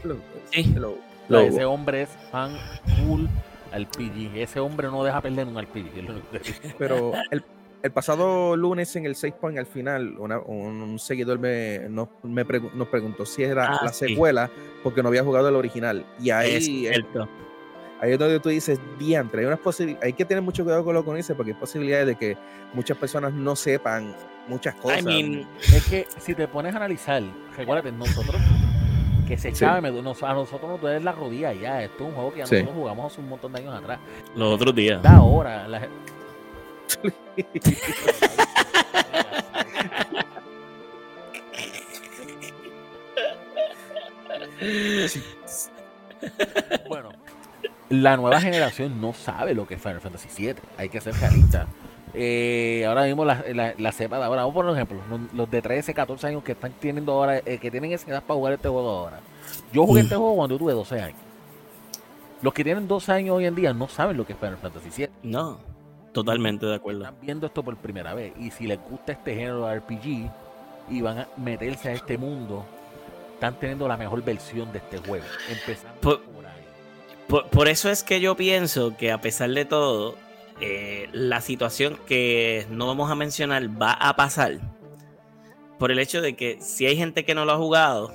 [0.51, 0.75] sí.
[1.31, 2.57] ese hombre es fan
[2.97, 3.27] full
[3.73, 4.37] al PG.
[4.37, 6.75] Ese hombre no deja perder un RPG.
[6.79, 7.43] Pero el,
[7.83, 12.89] el pasado lunes en el 6 Point al final, un, seguidor me, nos, me nos
[12.89, 14.51] preguntó si era ah, la secuela
[14.83, 16.05] porque no había jugado el original.
[16.21, 17.05] Y ahí es,
[18.01, 21.05] ahí es donde tú dices, diantre, hay, unas hay que tener mucho cuidado con lo
[21.05, 22.37] que dice porque hay posibilidades de que
[22.73, 24.15] muchas personas no sepan
[24.49, 25.05] muchas cosas.
[25.05, 27.23] es que si te pones a analizar,
[27.57, 28.41] recuérdate, nosotros
[29.29, 29.65] que se sí.
[29.65, 31.85] a nosotros nos duele la rodilla ya.
[31.85, 34.01] Esto es un juego que ya nosotros jugamos hace un montón de años atrás.
[34.35, 35.05] Los otros días.
[35.05, 35.89] ahora, la,
[46.89, 47.11] bueno,
[47.91, 50.55] la nueva generación no sabe lo que es Final Fantasy VII.
[50.79, 51.67] Hay que ser realista.
[52.15, 53.45] Eh, ahora mismo la,
[53.77, 54.99] la, cepa de ahora, vamos por ejemplo,
[55.33, 58.37] los, de 13, 14 años que están teniendo ahora, eh, que tienen esa edad para
[58.37, 59.21] jugar este juego ahora.
[59.73, 61.19] Yo jugué este juego cuando yo tuve 12 años.
[62.43, 64.89] Los que tienen 12 años hoy en día no saben lo que es Final Fantasy
[64.97, 65.11] VII.
[65.25, 65.59] No.
[66.13, 67.05] Totalmente de acuerdo.
[67.05, 70.31] Están viendo esto por primera vez y si les gusta este género de RPG
[70.91, 72.65] y van a meterse a este mundo,
[73.35, 75.25] están teniendo la mejor versión de este juego.
[75.49, 76.21] Empezando por,
[77.31, 80.17] Por, eso es que yo pienso que a pesar de todo,
[80.61, 84.59] eh, la situación que no vamos a mencionar va a pasar
[85.79, 88.13] por el hecho de que si hay gente que no lo ha jugado,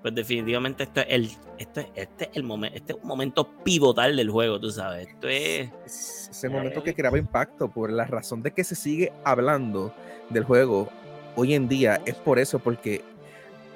[0.00, 4.30] pues definitivamente esto es el, esto este el momento, este es un momento pivotal del
[4.30, 5.08] juego, tú sabes.
[5.08, 6.28] Esto es.
[6.30, 9.92] Ese momento que creaba impacto, por la razón de que se sigue hablando
[10.30, 10.88] del juego
[11.34, 13.02] hoy en día, es por eso, porque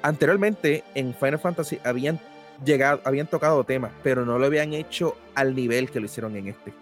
[0.01, 2.19] anteriormente en Final Fantasy habían
[2.63, 6.47] llegado, habían tocado temas, pero no lo habían hecho al nivel que lo hicieron en
[6.47, 6.73] este.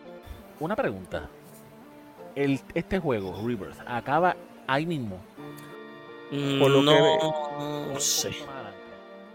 [0.59, 1.29] Una pregunta.
[2.35, 4.35] El, este juego, Rebirth, acaba
[4.67, 5.19] ahí mismo.
[6.59, 8.31] Por lo no, no sé.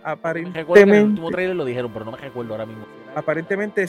[0.03, 0.81] Aparentemente.
[0.81, 2.87] En el trailer lo dijeron, pero no me recuerdo ahora mismo.
[3.15, 3.87] Aparentemente,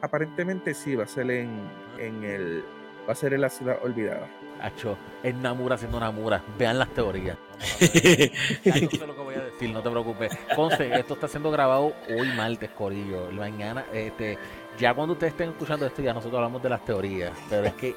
[0.00, 1.50] aparentemente sí, va a ser en,
[1.98, 2.64] en el.
[3.08, 4.28] Va a ser en la ciudad olvidada.
[4.62, 6.42] Hacho, es Namura siendo Namura.
[6.58, 7.36] Vean las teorías.
[7.80, 10.32] no sé lo que voy a decir, no te preocupes.
[10.54, 13.30] Conce, esto está siendo grabado hoy martes, Corillo.
[13.32, 14.38] Mañana, este,
[14.78, 17.32] ya cuando ustedes estén escuchando esto, ya nosotros hablamos de las teorías.
[17.50, 17.96] Pero es que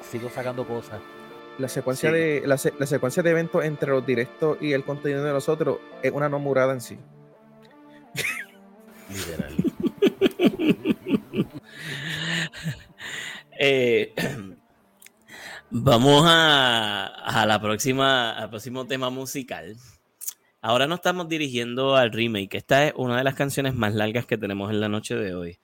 [0.00, 1.00] sigo sacando cosas
[1.60, 5.78] la secuencia de la, secuencia de eventos entre los directos y el contenido de nosotros
[6.02, 6.98] es una no murada en sí.
[9.08, 9.56] Literal.
[13.62, 14.14] Eh,
[15.70, 19.76] vamos a, a, la próxima, al próximo tema musical.
[20.60, 22.56] Ahora nos estamos dirigiendo al remake.
[22.56, 25.58] Esta es una de las canciones más largas que tenemos en la noche de hoy.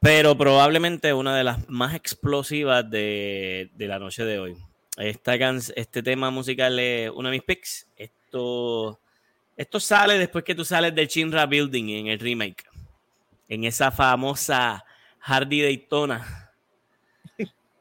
[0.00, 4.56] Pero probablemente una de las más explosivas de, de la noche de hoy.
[4.96, 7.86] Esta este tema musical es uno de mis picks.
[7.96, 9.00] Esto,
[9.56, 12.64] esto sale después que tú sales del Chinra Building en el remake.
[13.48, 14.84] En esa famosa
[15.18, 16.49] Hardy Daytona.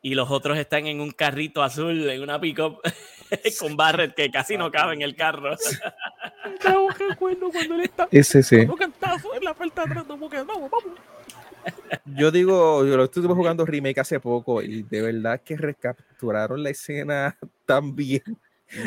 [0.02, 2.80] Y los otros están en un carrito azul, en una pick-up
[3.60, 5.56] con Barrett que casi no cabe en el carro.
[7.52, 8.08] cuando él está.
[8.12, 8.56] Ese sí.
[8.56, 11.00] en la puerta atrás, vamos, vamos
[12.06, 16.70] yo digo, yo lo estuve jugando remake hace poco y de verdad que recapturaron la
[16.70, 18.24] escena tan bien.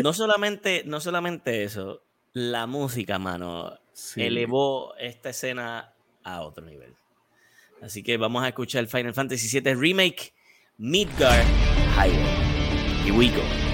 [0.02, 2.02] No solamente, no solamente eso,
[2.32, 3.78] la música, mano,
[4.16, 5.92] elevó esta escena
[6.22, 6.94] a otro nivel.
[7.80, 10.32] Así que vamos a escuchar el Final Fantasy VII Remake,
[10.84, 11.46] Midgard
[11.94, 13.04] Highway.
[13.04, 13.71] Here we go.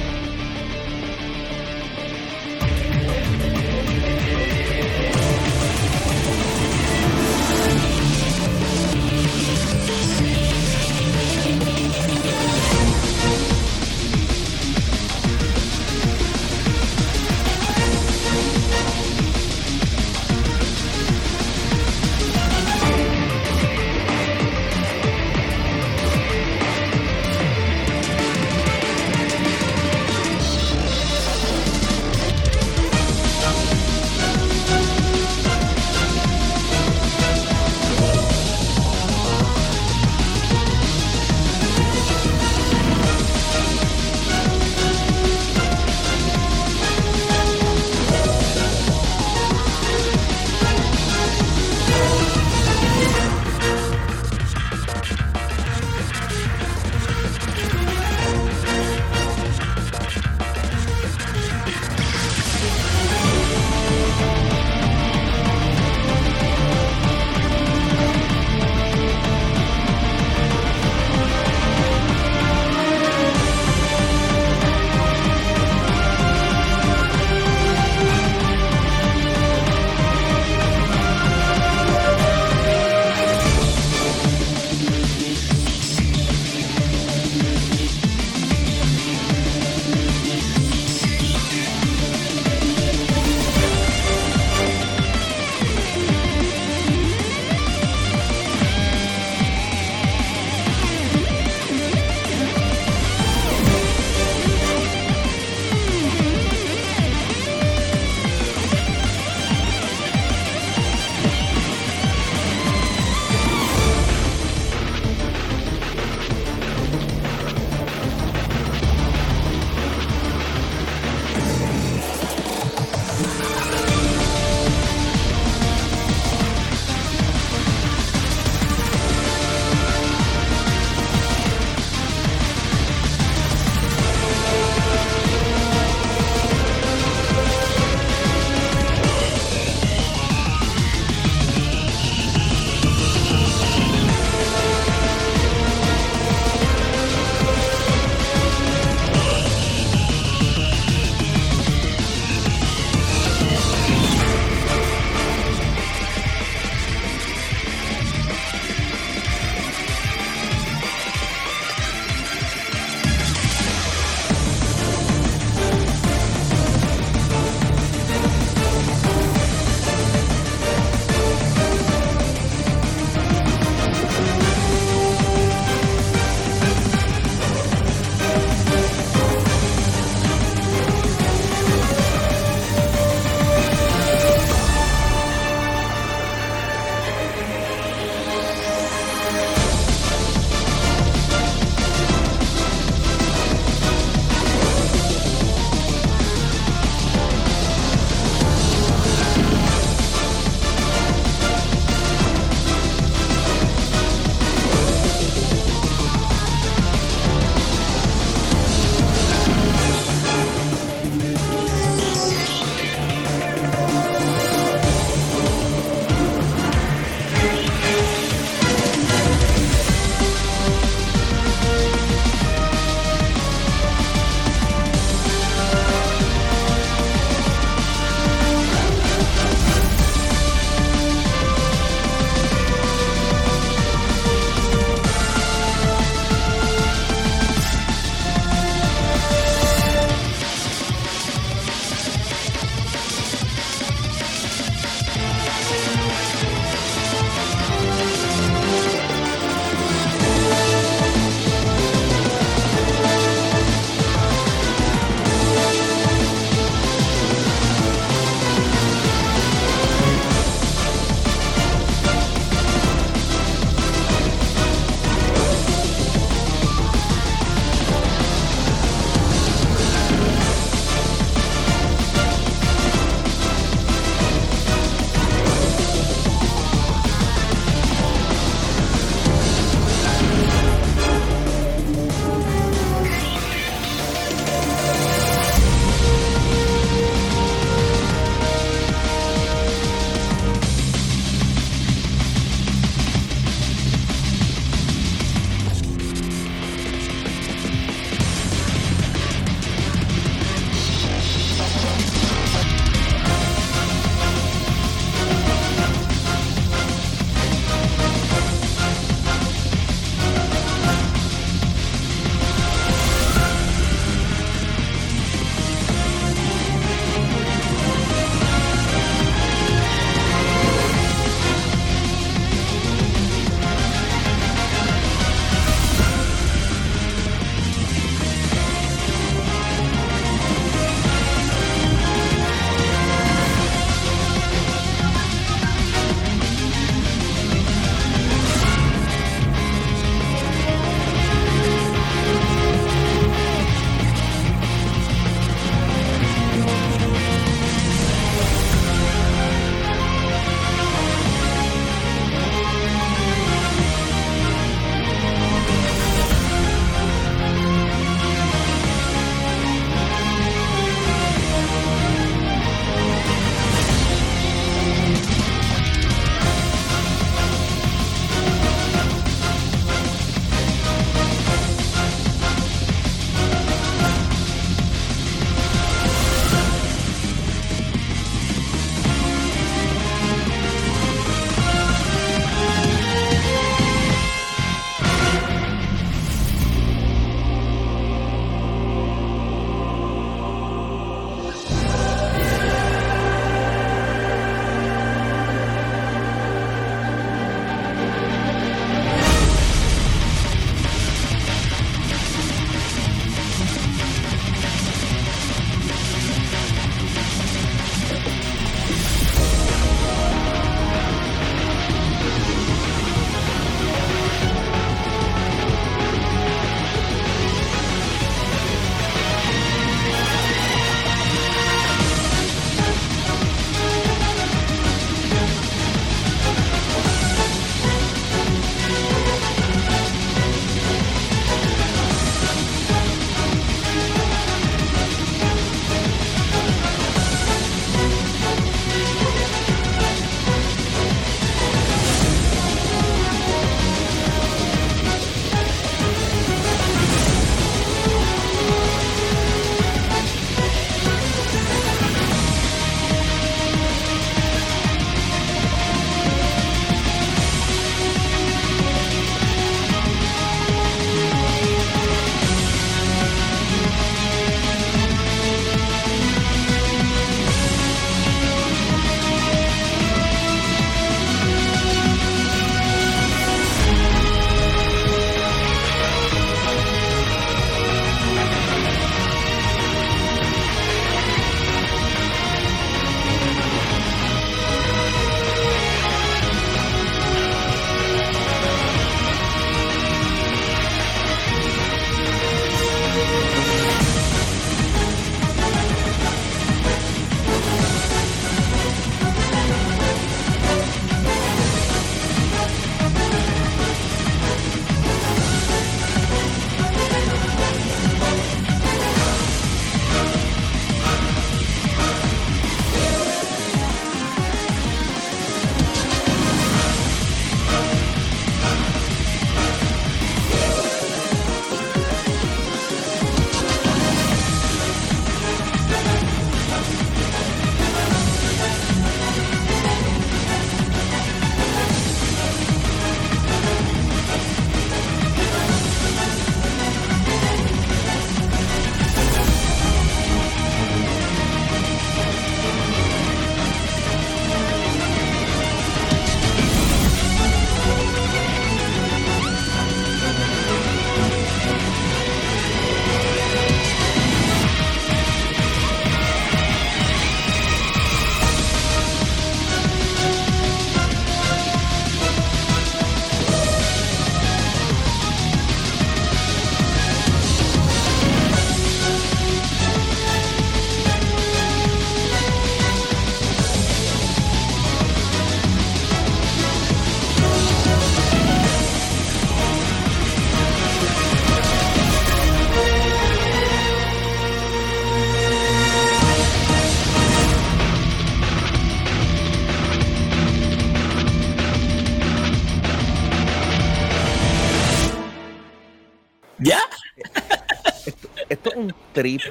[599.20, 599.42] Trip.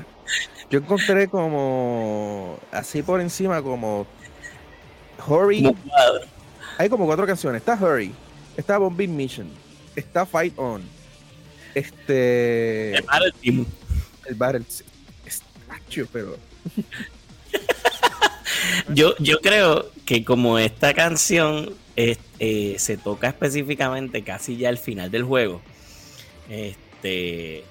[0.69, 4.05] Yo encontré como así por encima como
[5.27, 5.75] Hurry.
[6.77, 7.61] Hay como cuatro canciones.
[7.61, 8.11] Está Hurry,
[8.55, 9.49] está Bombing Mission,
[9.95, 10.81] está Fight On,
[11.73, 12.97] este.
[12.97, 13.65] El Battle Team.
[14.25, 14.65] El Battle
[16.11, 16.37] pero.
[18.93, 25.11] yo, yo creo que como esta canción eh, se toca específicamente casi ya al final
[25.11, 25.61] del juego,
[26.49, 27.63] este,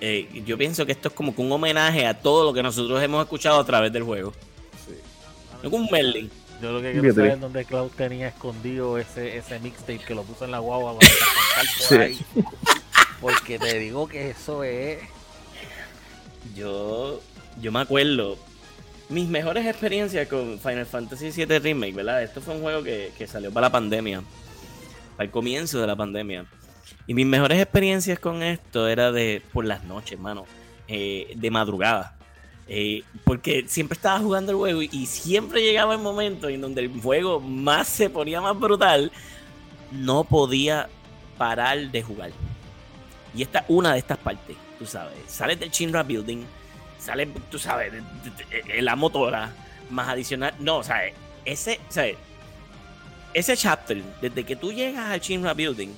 [0.00, 3.02] eh, yo pienso que esto es como que un homenaje a todo lo que nosotros
[3.02, 4.32] hemos escuchado a través del juego.
[4.86, 5.66] Sí.
[5.66, 6.30] un Merlin.
[6.60, 10.22] Yo lo que quiero saber es dónde Cloud tenía escondido ese, ese mixtape que lo
[10.22, 10.96] puso en la guagua
[13.20, 14.98] Porque te digo que eso es.
[16.54, 17.20] Yo,
[17.60, 18.38] yo me acuerdo.
[19.08, 22.22] Mis mejores experiencias con Final Fantasy VII Remake, ¿verdad?
[22.22, 24.22] Esto fue un juego que, que salió para la pandemia.
[25.18, 26.46] Al comienzo de la pandemia.
[27.06, 30.44] Y mis mejores experiencias con esto era de por las noches, mano.
[30.88, 32.14] Eh, de madrugada.
[32.68, 37.00] Eh, porque siempre estaba jugando el juego y, siempre llegaba el momento en donde el
[37.00, 39.10] juego más se ponía más brutal.
[39.90, 40.88] No podía
[41.38, 42.30] parar de jugar.
[43.34, 45.14] Y esta una de estas partes, tú sabes.
[45.26, 46.44] Sales del Chinra Building,
[46.98, 47.92] sales, tú sabes,
[48.50, 49.52] en la motora,
[49.90, 50.54] más adicional.
[50.58, 51.02] No, sea,
[51.44, 52.16] ese, ¿sabes?
[53.34, 55.90] Ese chapter, desde que tú llegas al Chinra Building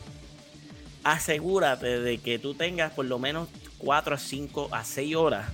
[1.12, 3.48] asegúrate de que tú tengas por lo menos
[3.78, 5.46] 4 a 5 a 6 horas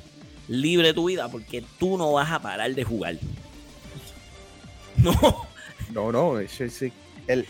[0.49, 3.17] libre de tu vida porque tú no vas a parar de jugar.
[4.97, 5.13] No.
[5.93, 7.47] No, no, El,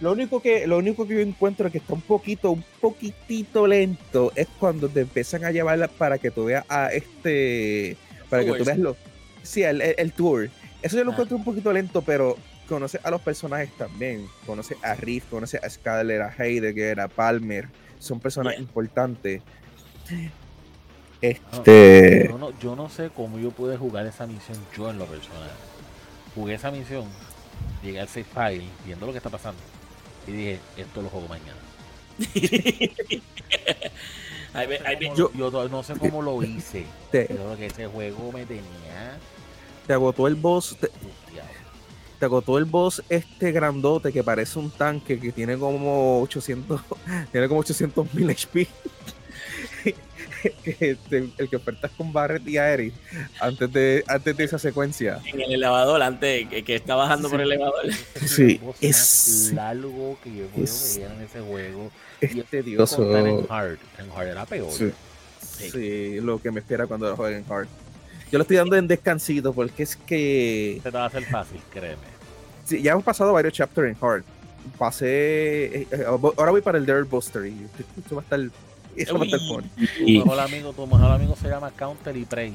[0.00, 4.32] lo único que lo único que yo encuentro que está un poquito un poquitito lento
[4.34, 7.96] es cuando te empiezan a llevar para que tú veas a este
[8.28, 8.96] para que tú veas lo
[9.42, 10.50] sí el, tour
[10.82, 11.14] eso yo lo ah.
[11.14, 12.36] encuentro un poquito lento pero
[12.68, 14.28] conoce a los personajes también.
[14.46, 17.68] Conoce a Riff, conoce a Skyler, a Heidegger, a Palmer.
[17.98, 19.42] Son personas importantes.
[21.20, 22.30] Este...
[22.60, 25.50] yo, no, sé cómo yo pude jugar esa misión yo en lo personal.
[26.34, 27.06] Jugué esa misión,
[27.82, 29.60] llegué al save file, viendo lo que está pasando.
[30.26, 31.58] Y dije, esto lo juego mañana.
[35.16, 35.30] yo,
[35.68, 39.18] no sé cómo lo hice, pero que ese juego me tenía.
[39.86, 40.90] Te agotó el boss te
[42.24, 46.80] agotó el boss este grandote que parece un tanque que tiene como 800
[47.32, 48.68] tiene como 800 mil HP
[50.64, 52.94] el que ofertas con Barret y Aerith
[53.40, 55.20] antes de antes de esa secuencia.
[55.26, 57.92] En el elevador antes que, está bajando por el elevador.
[58.24, 61.90] Sí es largo que yo puedo ver en ese juego.
[62.20, 63.16] es tedioso.
[63.16, 64.72] en hard en hard era peor.
[64.72, 64.92] Sí.
[65.72, 66.20] sí.
[66.20, 67.68] lo que me espera cuando lo jueguen en hard
[68.30, 70.80] yo lo estoy dando en descansito porque es que.
[70.82, 72.18] Se te va a hacer fácil, créeme.
[72.64, 74.24] Sí, ya hemos pasado varios chapters en Hard.
[74.76, 75.06] Pasé.
[75.06, 77.66] Eh, eh, ahora voy para el Dare Buster y
[77.98, 78.40] esto va a estar.
[78.96, 79.70] Eso va a estar fun.
[79.96, 82.52] Tu mejor amigo, tu mejor amigo se llama Counter y Prey.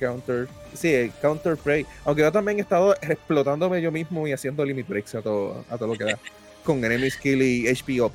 [0.00, 0.48] Counter.
[0.72, 1.84] Sí, Counter Prey.
[2.04, 5.76] Aunque yo también he estado explotándome yo mismo y haciendo limit breaks a todo, a
[5.76, 6.18] todo lo que da.
[6.64, 8.12] con enemy skill y HP up.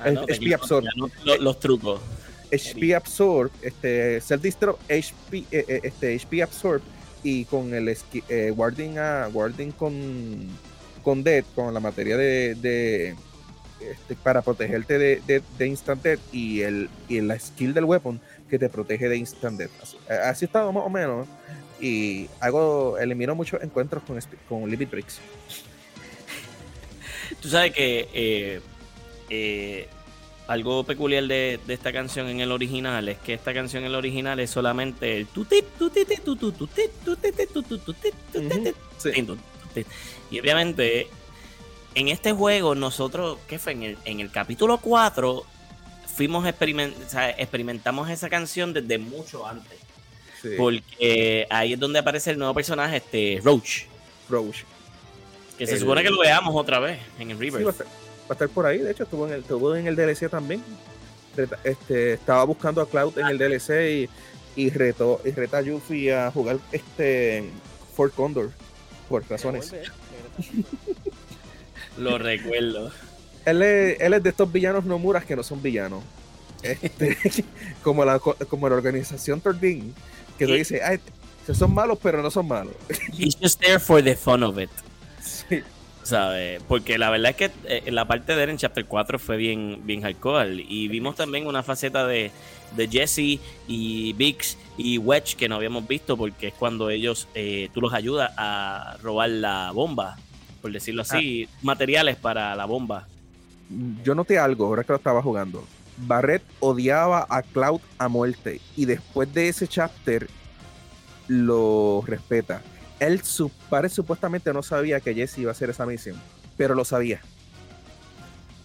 [0.00, 0.84] HP absorb.
[1.40, 2.00] los trucos.
[2.52, 6.82] HP Absorb, este, Self Distro, HP, eh, eh, este, HP Absorb
[7.22, 7.94] y con el
[8.28, 10.48] eh, Warding, a, warding con,
[11.02, 13.14] con Dead, con la materia de, de
[13.80, 18.58] este, para protegerte de, de, Instant Death y, el, y la skill del weapon que
[18.58, 19.70] te protege de Instant Death.
[20.24, 21.26] Así, estado más o menos.
[21.80, 25.18] Y hago, elimino muchos encuentros con, con Limit Bricks.
[27.40, 28.60] Tú sabes que eh,
[29.30, 29.88] eh,
[30.50, 34.40] algo peculiar de, esta canción en el original es que esta canción en el original
[34.40, 35.28] es solamente el
[40.28, 41.06] y obviamente
[41.94, 43.72] en este juego nosotros ¿qué fue?
[43.72, 45.44] En el, en el capítulo 4
[46.16, 49.78] fuimos experimentamos esa canción desde mucho antes.
[50.56, 53.82] Porque ahí es donde aparece el nuevo personaje este Roach.
[54.28, 54.64] Roach.
[55.56, 57.74] Que se supone que lo veamos otra vez en el River va
[58.30, 58.78] a estar por ahí.
[58.78, 60.62] De hecho, estuvo en el, estuvo en el DLC también.
[61.64, 64.08] Este, estaba buscando a Cloud en el DLC
[64.56, 67.44] y, y, reto, y reta a Yuffie a jugar este
[67.94, 68.50] Fort Condor
[69.08, 69.72] por razones.
[71.98, 72.92] Lo recuerdo.
[73.44, 76.02] Él es, él es, de estos villanos no muras que no son villanos.
[76.62, 77.16] Este,
[77.82, 79.94] como, la, como la organización Tordin,
[80.38, 81.00] que lo dice, Ay,
[81.54, 82.74] son malos, pero no son malos.
[83.12, 84.70] He's just there for the fun of it.
[86.02, 86.62] ¿Sabes?
[86.66, 89.80] Porque la verdad es que eh, la parte de él en Chapter 4 fue bien,
[89.84, 90.64] bien hardcore.
[90.68, 92.30] Y vimos también una faceta de,
[92.76, 97.68] de Jesse y Biggs y Wedge que no habíamos visto porque es cuando ellos, eh,
[97.74, 100.16] tú los ayudas a robar la bomba,
[100.62, 101.58] por decirlo así, ah.
[101.62, 103.06] materiales para la bomba.
[104.02, 105.64] yo noté algo ahora que lo estaba jugando.
[105.98, 110.28] Barrett odiaba a Cloud a muerte y después de ese chapter
[111.28, 112.62] lo respeta.
[113.00, 116.20] Él, su padre supuestamente no sabía que Jesse iba a hacer esa misión,
[116.56, 117.20] pero lo sabía.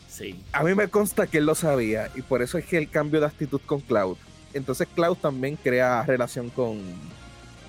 [0.10, 0.40] Sí.
[0.54, 3.20] A mí me consta que él lo sabía y por eso es que el cambio
[3.20, 4.18] de actitud con Cloud.
[4.54, 6.80] Entonces Cloud también crea relación con,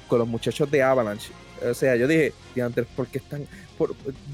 [0.08, 1.32] con los muchachos de Avalanche.
[1.68, 3.46] O sea, yo dije, antes, ¿por qué están?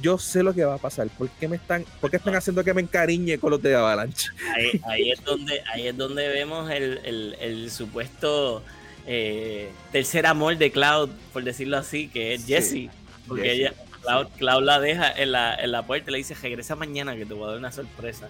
[0.00, 1.08] yo sé lo que va a pasar.
[1.08, 4.30] ¿Por qué me están, por qué están haciendo que me encariñe con los de Avalanche?
[4.84, 8.62] Ahí, es donde, ahí es donde vemos el, supuesto
[9.06, 12.90] eh, tercer amor de Cloud, por decirlo así, que es Jesse.
[13.28, 13.74] Porque ella,
[14.38, 17.34] Cloud, la deja en la, en la puerta y le dice, regresa mañana que te
[17.34, 18.28] voy a dar una sorpresa.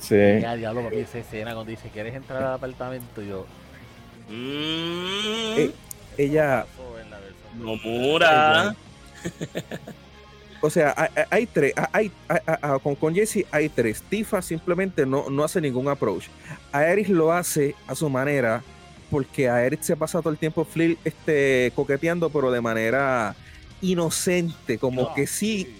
[0.00, 0.16] Sí.
[0.40, 3.22] Ya, diablo, papi, esa escena cuando dice, ¿quieres entrar al apartamento?
[3.22, 3.46] Y yo...
[4.28, 5.58] Mm.
[5.58, 5.70] Eh,
[6.18, 6.66] ella...
[7.56, 8.76] Nomura.
[10.60, 12.10] O sea, hay, tres, hay,
[12.82, 14.02] con, con Jesse hay tres.
[14.02, 16.24] Tifa simplemente no, no hace ningún approach.
[16.72, 18.62] Aerith lo hace a su manera,
[19.10, 23.34] porque Aerith se pasa todo el tiempo Flip este, coqueteando, pero de manera
[23.80, 25.74] inocente, como que sí,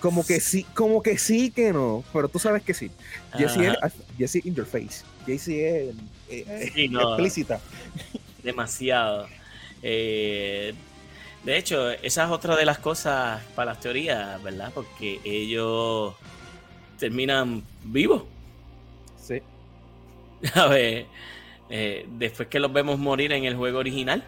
[0.00, 2.90] como que sí, como que sí que no, pero tú sabes que sí.
[3.36, 3.72] Jessie
[4.18, 5.04] Jessie in your face.
[5.26, 5.94] Jessie es,
[6.28, 7.60] eh, explícita.
[8.42, 9.26] Demasiado.
[9.82, 10.74] Eh,
[11.44, 14.72] de hecho, esa es otra de las cosas para las teorías, ¿verdad?
[14.74, 16.14] Porque ellos
[16.98, 18.24] terminan vivos.
[19.22, 19.42] Sí.
[20.54, 21.06] A ver,
[21.70, 24.22] eh, después que los vemos morir en el juego original,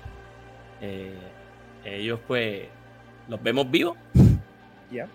[1.84, 2.66] ellos pues
[3.28, 3.96] los vemos vivos.
[4.90, 5.06] Ya.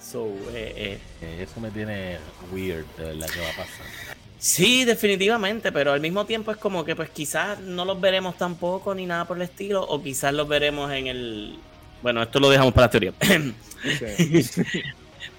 [0.00, 1.42] So, eh, eh.
[1.42, 2.18] Eso me tiene
[2.52, 3.86] weird de la que va a pasar.
[4.38, 8.94] Sí, definitivamente, pero al mismo tiempo es como que pues quizás no los veremos tampoco
[8.94, 11.58] ni nada por el estilo, o quizás los veremos en el...
[12.02, 13.12] Bueno, esto lo dejamos para la teoría.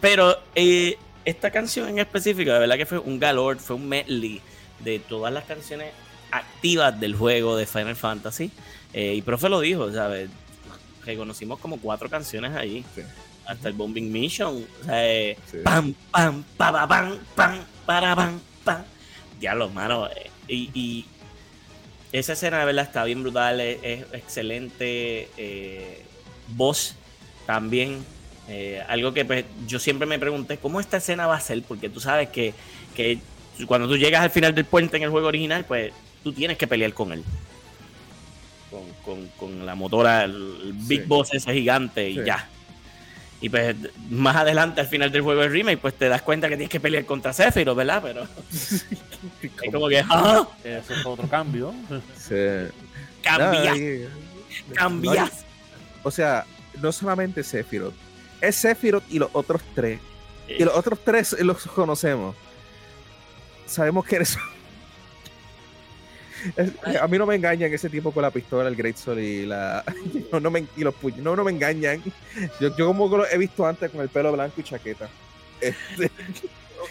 [0.02, 4.42] pero eh, esta canción en específico, de verdad que fue un galord, fue un medley
[4.80, 5.92] de todas las canciones
[6.38, 8.52] activas del juego de Final Fantasy.
[8.94, 10.30] y profe lo dijo, ¿sabes?
[11.06, 12.84] reconocimos como cuatro canciones ahí.
[13.46, 14.66] Hasta el Bombing Mission.
[14.82, 18.84] O sea, eh, pam, pam, pa, pam, pam, para, pam, pam.
[19.40, 20.08] Diablo, mano.
[20.08, 21.06] Eh, y,
[22.12, 23.62] esa escena de verdad está bien brutal.
[23.62, 25.30] Es, excelente.
[25.38, 26.04] Eh,
[26.50, 26.96] voz
[27.46, 28.04] también.
[28.88, 31.62] algo que pues, yo siempre me pregunté, ¿cómo esta escena va a ser?
[31.64, 32.54] Porque tú sabes que,
[32.96, 33.20] que
[33.68, 35.94] cuando tú llegas al final del puente en el juego original, pues
[36.26, 37.24] tú tienes que pelear con él
[39.38, 42.50] con, la motora, el Big Boss ese gigante y ya.
[43.42, 43.76] Y pues
[44.10, 46.80] más adelante al final del juego de remake, pues te das cuenta que tienes que
[46.80, 48.02] pelear contra Sephiroth, ¿verdad?
[48.02, 50.48] Pero es como que ¡ah!
[50.64, 51.74] Eso es otro cambio.
[53.22, 53.78] Cambias.
[54.74, 55.46] Cambias.
[56.04, 56.46] o sea,
[56.82, 57.94] no solamente Sephiroth,
[58.42, 60.00] es Sephiroth y los otros tres.
[60.48, 62.36] Y los otros tres los conocemos.
[63.66, 64.38] Sabemos que eres
[67.02, 69.84] a mí no me engañan ese tipo con la pistola, el Great Soul y la.
[70.42, 71.20] No, me, y los puños.
[71.20, 72.04] No, no me engañan.
[72.60, 75.10] Yo, yo como que lo he visto antes con el pelo blanco y chaqueta.
[75.62, 76.12] Este.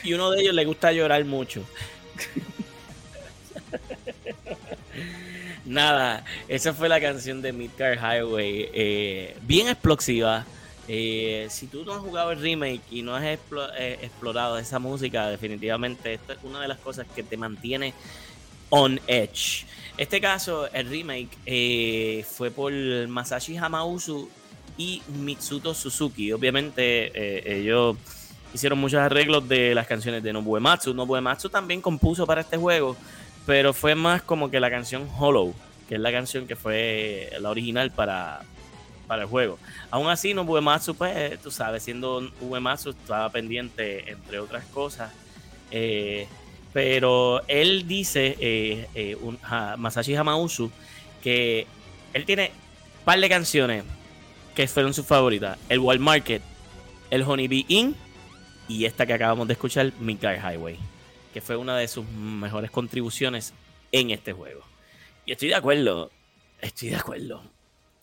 [0.02, 1.64] Y uno de ellos le gusta llorar mucho.
[5.64, 8.70] Nada, esa fue la canción de Midgar Highway.
[8.72, 10.44] Eh, bien explosiva.
[10.86, 13.38] Eh, si tú no has jugado el remake y no has eh,
[14.02, 17.94] explorado esa música, definitivamente esta es una de las cosas que te mantiene
[18.70, 19.66] on Edge.
[19.96, 22.72] Este caso, el remake, eh, fue por
[23.06, 24.28] Masashi Hamauzu
[24.76, 26.32] y Mitsuto Suzuki.
[26.32, 27.96] Obviamente, eh, ellos
[28.52, 30.94] hicieron muchos arreglos de las canciones de Nobuo Ematsu.
[30.94, 32.96] Nobuo Ematsu también compuso para este juego,
[33.46, 35.54] pero fue más como que la canción Hollow,
[35.88, 38.42] que es la canción que fue la original para,
[39.06, 39.58] para el juego.
[39.90, 45.12] Aún así, Nobuo Ematsu, pues, tú sabes, siendo Uematsu, estaba pendiente, entre otras cosas.
[45.70, 46.26] Eh,
[46.74, 49.16] pero él dice, eh, eh,
[49.78, 50.72] Masashi Hamauzu,
[51.22, 51.68] que
[52.12, 52.50] él tiene
[52.98, 53.84] un par de canciones
[54.56, 55.56] que fueron sus favoritas.
[55.68, 56.42] El Wall Market,
[57.10, 57.94] el Honey Bee Inn
[58.66, 60.76] y esta que acabamos de escuchar, Midgard Highway,
[61.32, 63.54] que fue una de sus mejores contribuciones
[63.92, 64.64] en este juego.
[65.26, 66.10] Y estoy de acuerdo,
[66.60, 67.42] estoy de acuerdo.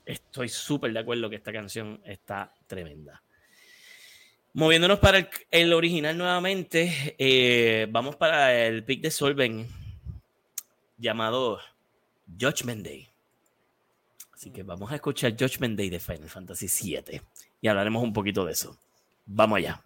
[0.05, 3.22] Estoy súper de acuerdo que esta canción está tremenda.
[4.53, 9.65] Moviéndonos para el, original nuevamente, eh, vamos para el pick de Solven
[10.97, 11.59] llamado
[12.37, 13.07] Judgment Day.
[14.33, 17.21] Así que vamos a escuchar Judgment Day de Final Fantasy VII
[17.61, 18.77] y hablaremos un poquito de eso.
[19.25, 19.81] Vamos allá.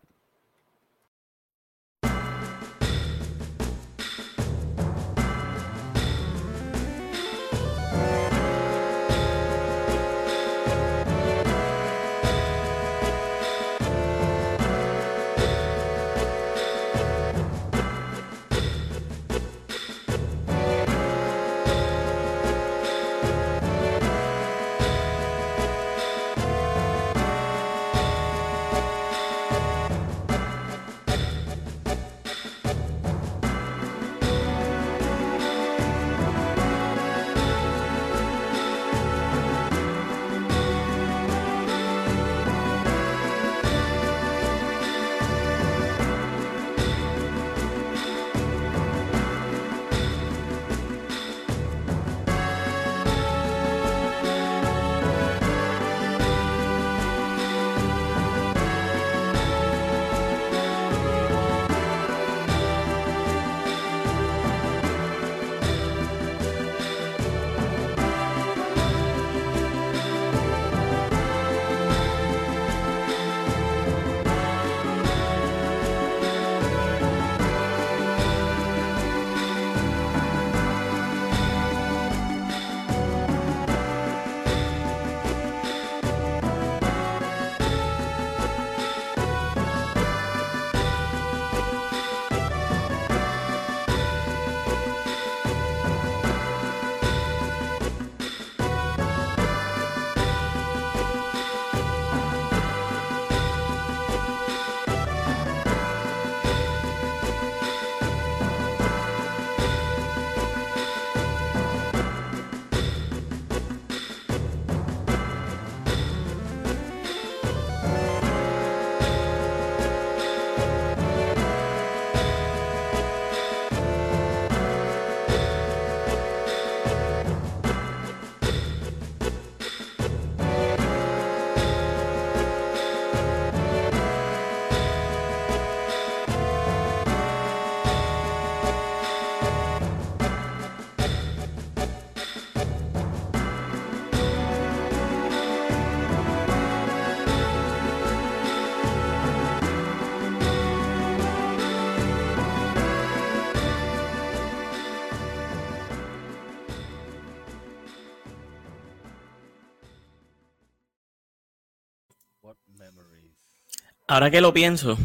[164.16, 164.98] Ahora que lo pienso,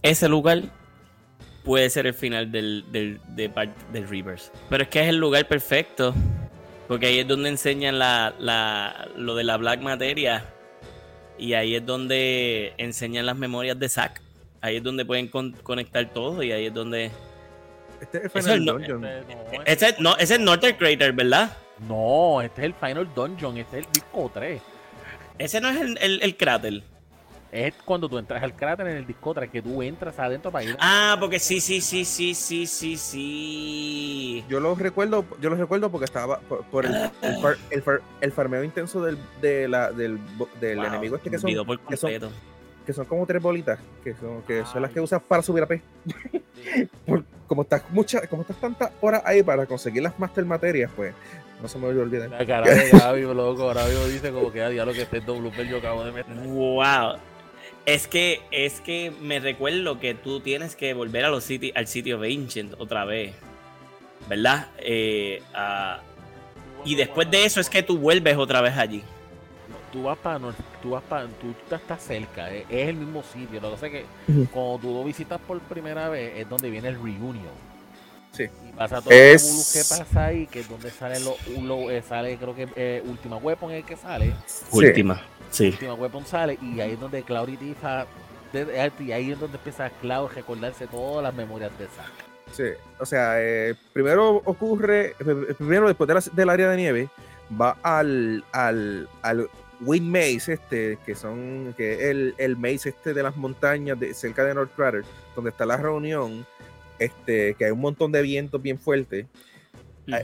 [0.00, 0.62] ese lugar
[1.64, 4.50] puede ser el final del, del, del Reverse.
[4.70, 6.14] Pero es que es el lugar perfecto.
[6.88, 10.46] Porque ahí es donde enseñan la, la, lo de la Black Materia.
[11.36, 14.22] Y ahí es donde enseñan las memorias de Zack.
[14.62, 16.42] Ahí es donde pueden conectar todo.
[16.42, 17.10] Y ahí es donde.
[18.00, 19.06] Este es el Final Dungeon.
[19.66, 21.54] Este, no, ese es Northern Crater, ¿verdad?
[21.86, 23.58] No, este es el Final Dungeon.
[23.58, 24.62] Este es el disco 3.
[25.36, 26.82] Ese no es el, el, el cráter
[27.56, 30.76] es cuando tú entras al cráter en el disco que tú entras adentro para ir.
[30.80, 34.44] Ah, porque sí, sí, sí, sí, sí, sí, sí.
[34.48, 36.94] Yo lo recuerdo, yo lo recuerdo porque estaba por, el,
[37.70, 37.82] el,
[38.20, 40.18] el, farmeo intenso del, de la, del,
[40.60, 41.50] del enemigo este que son,
[41.88, 42.12] que son,
[42.86, 45.66] que son como tres bolitas, que son, que son las que usas para subir a
[45.66, 45.82] P.
[47.46, 51.14] como estás mucha, como estás tantas horas ahí para conseguir las master materias, pues
[51.60, 52.30] no se me olvidó olvidar.
[52.30, 55.50] La cara de Gaby, loco, ahora mismo dice como que a lo que este doble
[55.68, 56.34] yo acabo de meter.
[56.34, 57.16] Wow.
[57.86, 62.18] Es que, es que me recuerdo que tú tienes que volver a los al sitio
[62.18, 63.34] de Ancient otra vez.
[64.28, 64.68] ¿Verdad?
[64.78, 65.40] Eh,
[66.84, 69.04] y después de eso es que tú vuelves otra vez allí.
[69.92, 70.40] Tú vas para
[70.82, 73.60] tú vas para tú estás cerca, es, el mismo sitio.
[73.60, 74.04] Lo que pasa es que
[74.52, 77.66] cuando tú lo visitas por primera vez es donde viene el reunion.
[78.32, 78.44] Sí.
[78.68, 79.70] Y pasa todo es...
[79.72, 83.70] que pasa ahí, que es donde sale lo, eh, sale creo que eh, Última Weapon
[83.70, 84.34] es el que sale.
[84.72, 85.14] Última.
[85.14, 85.35] Sí.
[85.58, 88.06] Última Weapon sale y ahí es donde Cloud y Tifa,
[89.00, 92.26] y ahí es donde empieza Cloud a recordarse todas las memorias de Zack.
[92.52, 92.64] Sí,
[92.98, 95.14] o sea, eh, primero ocurre,
[95.58, 97.08] primero después del área de nieve,
[97.60, 103.22] va al, al, al Wind Maze este, que son, que el, el maze este de
[103.22, 106.46] las montañas de, cerca de North Crater, donde está la reunión,
[106.98, 109.26] este, que hay un montón de vientos bien fuertes.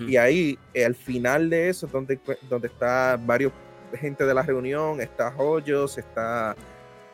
[0.07, 0.57] Y ahí,
[0.87, 2.19] al final de eso, donde,
[2.49, 3.53] donde está varios
[3.99, 6.57] gente de la reunión, está Hoyos, está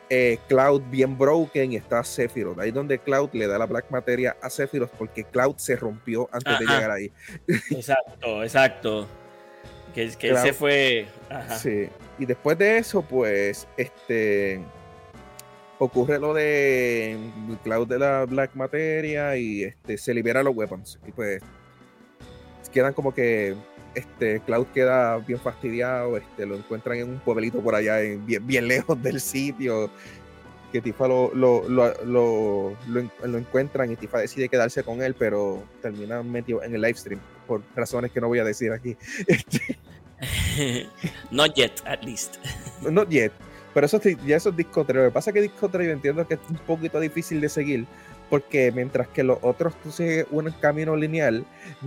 [0.09, 2.59] eh, Cloud bien broken y está Sephiroth.
[2.59, 6.59] Ahí donde Cloud le da la Black Materia a Sephiroth porque Cloud se rompió antes
[6.59, 7.11] de llegar ahí.
[7.71, 9.07] Exacto, exacto.
[9.93, 11.07] Que, que ese fue.
[11.57, 11.89] Sí.
[12.19, 14.61] Y después de eso, pues, este.
[15.79, 17.17] Ocurre lo de
[17.63, 20.99] Cloud de la Black Materia y este, se libera los weapons.
[21.07, 21.41] Y pues
[22.71, 23.55] quedan como que
[23.99, 28.67] este, Cloud queda bien fastidiado, este, lo encuentran en un pueblito por allá, en, bien,
[28.67, 29.89] lejos del sitio,
[30.71, 36.21] que Tifa lo, lo, lo, lo, encuentran y Tifa decide quedarse con él, pero termina
[36.21, 38.95] metido en el live stream, por razones que no voy a decir aquí.
[41.31, 42.37] Not yet, at least.
[42.81, 43.31] Not yet.
[43.73, 44.95] Pero eso, ya eso es Disco 3.
[44.95, 47.49] Lo que pasa es que Disco 3 yo entiendo que es un poquito difícil de
[47.49, 47.85] seguir,
[48.29, 51.45] porque mientras que los otros tú sigues un camino lineal,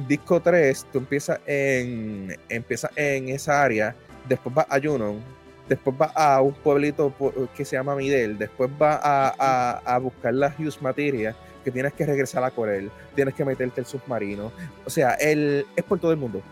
[0.09, 3.95] disco 3 tú empiezas en, empiezas en esa área,
[4.29, 5.21] después vas a Junon,
[5.69, 7.13] después vas a un pueblito
[7.55, 11.35] que se llama Midel, después vas a, a, buscar la Hughes Materia,
[11.65, 14.53] que tienes que regresar a Corel, tienes que meterte el submarino,
[14.85, 16.43] o sea, el, es por todo el mundo.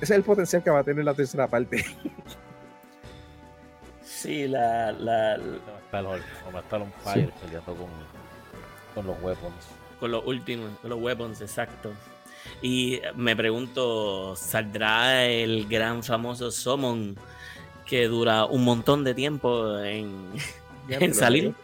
[0.00, 1.84] Ese es el potencial que va a tener la tercera parte.
[4.02, 4.92] Sí, la.
[4.92, 5.58] la, la...
[5.92, 8.17] Va a estar un fire peleando con
[8.98, 9.54] con los weapons.
[10.00, 11.92] Con los últimos, con los weapons, exacto.
[12.62, 17.16] Y me pregunto, ¿saldrá el gran famoso Summon
[17.86, 20.30] que dura un montón de tiempo en,
[20.88, 21.54] en salir?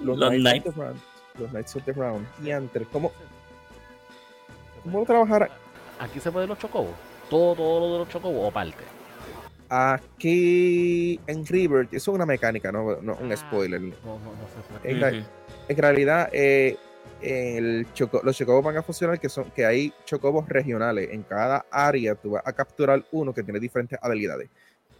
[0.00, 1.00] Los, los, Knights of the Round.
[1.38, 2.26] Los Knights of the Round.
[2.42, 3.12] Y entre, ¿cómo,
[4.82, 5.50] ¿Cómo trabajar?
[6.00, 6.94] ¿Aquí se puede los chocobos?
[7.28, 8.82] ¿Todo, todo lo de los chocobos o parte?
[9.68, 13.82] Aquí en River, eso es una mecánica, no, no un ah, spoiler.
[13.82, 15.26] No, no, no se puede en
[15.76, 16.76] realidad eh,
[18.22, 21.10] los chocobos van a funcionar que son que hay chocobos regionales.
[21.10, 24.48] En cada área tú vas a capturar uno que tiene diferentes habilidades.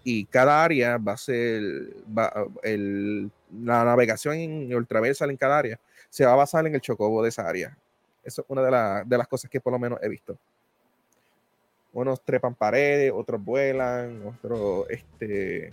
[0.04, 1.62] Y cada área va a ser
[2.12, 5.78] la navegación en ultraversal en cada área
[6.10, 7.76] se va a basar en el chocobo de esa área.
[8.24, 10.36] Eso es una de, de las cosas que por lo menos he visto.
[11.92, 15.70] Unos trepan paredes, otros vuelan, otros este,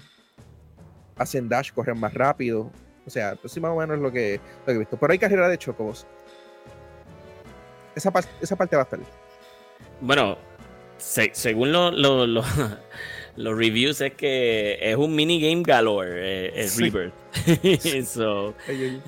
[1.16, 2.72] hacen dash, corren más rápido.
[3.06, 4.97] O sea, pues sí, más o menos lo que, lo que he visto.
[4.97, 6.08] Pero hay carrera de chocobos.
[7.95, 8.99] Esa, esa parte va a estar.
[10.01, 10.38] Bueno,
[10.97, 11.72] según
[13.36, 17.14] los reviews, es que es un minigame galore, eh, es Rebirth.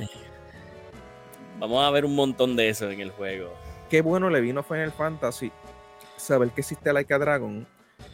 [1.59, 3.53] vamos a ver un montón de eso en el juego.
[3.89, 5.51] Qué bueno le vino Final Fantasy
[6.17, 7.67] saber que existe Like a Dragon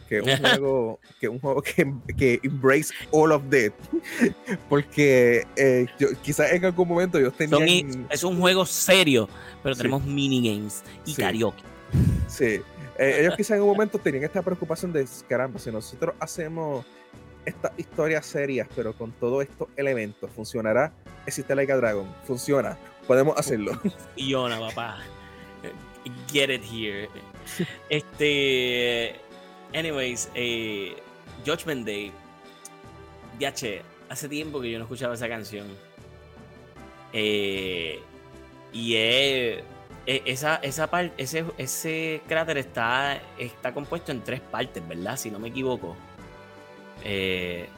[0.08, 3.72] que un juego que un juego que, que embrace all of that
[4.68, 5.86] porque eh,
[6.22, 9.28] quizás en algún momento yo tenía es un juego serio
[9.62, 11.62] pero tenemos minigames y karaoke
[12.28, 12.60] sí
[12.98, 16.84] eh, ellos quizás en un momento tenían esta preocupación de caramba si nosotros hacemos
[17.44, 20.92] estas historias serias, pero con todos estos elementos, ¿funcionará?
[21.26, 23.80] Existe Like a Dragon, funciona, podemos hacerlo.
[24.14, 24.98] Fiona, papá.
[26.30, 27.08] Get it here.
[27.88, 29.16] Este.
[29.74, 30.96] Anyways, eh,
[31.44, 32.12] Judgment Day.
[33.54, 35.66] che, hace tiempo que yo no escuchaba esa canción.
[37.12, 38.00] Eh,
[38.72, 39.62] y es,
[40.06, 45.16] esa, esa parte, ese, ese cráter está, está compuesto en tres partes, ¿verdad?
[45.16, 45.96] Si no me equivoco.
[47.02, 47.68] Eh,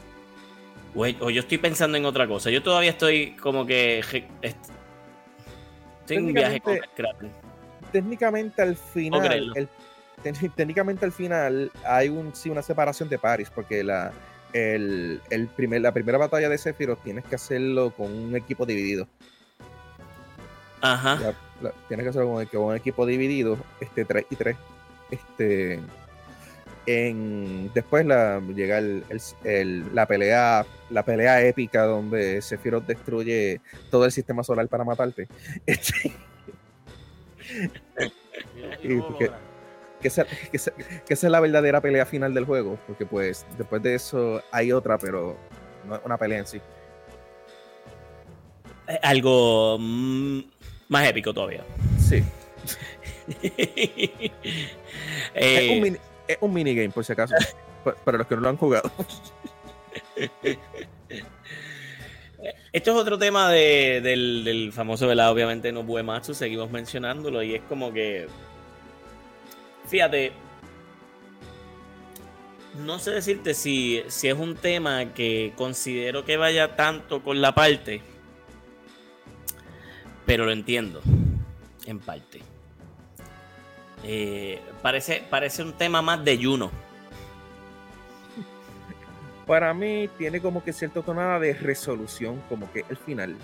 [0.95, 2.51] o, yo estoy pensando en otra cosa.
[2.51, 3.99] Yo todavía estoy como que.
[3.99, 4.25] Estoy
[6.17, 7.31] en un viaje con el cráter.
[7.93, 9.69] Técnicamente al final.
[10.33, 14.13] Técnicamente al final hay un, sí, una separación de paris, porque la,
[14.53, 19.07] el, el primer, la primera batalla de Sephiroth tienes que hacerlo con un equipo dividido.
[20.81, 21.35] Ajá.
[21.89, 24.57] tienes que hacerlo con, un equipo dividido, este 3 y 3.
[25.11, 25.81] Este,
[26.87, 34.13] en, después la, llega el, la pelea la pelea épica donde Sephiroth destruye todo el
[34.13, 35.29] sistema solar para matarte.
[38.83, 39.31] Este,
[40.01, 40.27] que, esa,
[41.09, 45.37] es la verdadera pelea final del juego, porque pues después de eso hay otra, pero
[45.87, 46.61] no es una pelea en sí.
[49.03, 50.41] Algo mm,
[50.89, 51.65] más épico todavía.
[51.99, 52.23] Sí.
[55.35, 57.35] es, un minigame, por si acaso,
[58.05, 58.91] para los que no lo han jugado.
[62.73, 67.63] Esto es otro tema del, del, famoso velado, obviamente, no Buematsu, seguimos mencionándolo y es
[67.63, 68.29] como que
[69.89, 70.33] Fíjate,
[72.85, 77.55] no sé decirte si, si es un tema que considero que vaya tanto con la
[77.55, 78.03] parte,
[80.27, 81.01] pero lo entiendo,
[81.87, 82.41] en parte.
[84.03, 86.71] Eh, parece, parece un tema más de Juno.
[89.47, 93.37] Para mí tiene como que cierta tonada de resolución, como que el final.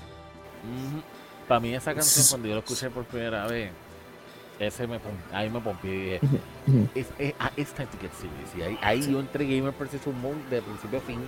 [1.47, 3.71] Para mí esa canción cuando yo lo escuché por primera vez,
[4.67, 4.99] ese me
[5.33, 8.57] ahí me pompié y dije, es, es, ah, time to get serious.
[8.57, 9.75] Y ahí, ahí yo entré Gamer
[10.07, 11.21] un Mode de principio a fin.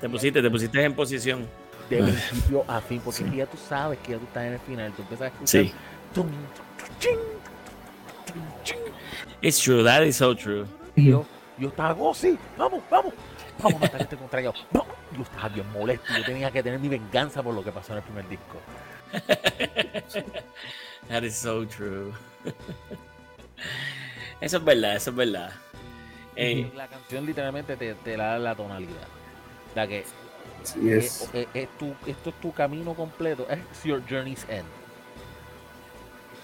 [0.00, 1.46] Te pusiste, te pusiste en posición.
[1.88, 4.92] De principio a fin, porque ya tú sabes que ya tú estás en el final.
[4.92, 5.64] Tú empiezas a escuchar.
[5.64, 5.72] Sí.
[9.40, 10.66] It's true, that is so true.
[10.94, 11.26] Y yo,
[11.58, 13.12] yo estaba, oh sí, vamos, vamos,
[13.58, 14.54] vamos a matar a este contrario.
[14.72, 17.98] Yo estaba bien molesto, yo tenía que tener mi venganza por lo que pasó en
[17.98, 18.58] el primer disco.
[21.08, 22.12] That is so true.
[24.40, 25.52] eso es verdad, eso es verdad.
[26.36, 29.08] Eh, la canción literalmente te, te, da la tonalidad.
[29.74, 31.30] La que es.
[31.78, 33.46] tu, esto es tu camino completo.
[33.50, 34.64] Es your journey's end.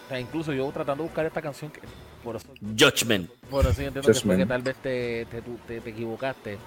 [0.04, 1.80] O sea, incluso yo tratando de buscar esta canción que
[2.22, 3.30] por eso, Judgment.
[3.50, 5.42] Por eso yo entiendo que fue que tal vez te, te,
[5.80, 6.58] te, equivocaste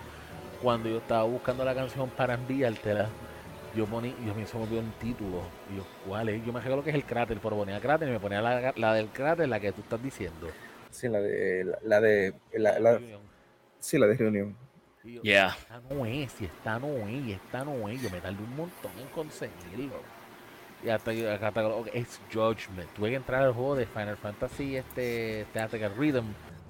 [0.61, 3.09] cuando yo estaba buscando la canción para enviártela
[3.75, 5.41] yo poní, yo me hizo un título.
[5.71, 6.45] Y yo, ¿cuál es?
[6.45, 8.93] Yo me lo que es el cráter, pero ponía cráter y me ponía la, la,
[8.93, 10.49] del cráter, la que tú estás diciendo.
[10.89, 11.77] Sí, la de.
[11.83, 12.33] La, de.
[12.53, 12.99] La, la,
[13.79, 14.57] sí, la de reunión.
[15.23, 15.55] Yeah.
[15.59, 18.01] Esta no es, y esta no es, y esta no es.
[18.01, 20.01] Yo me tardé un montón en conseguirlo.
[20.83, 22.91] Y hasta, hasta es Judgment.
[22.95, 26.25] Tuve que entrar al juego de Final Fantasy, este, Theatrical Rhythm.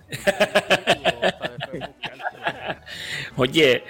[3.36, 3.84] Oye,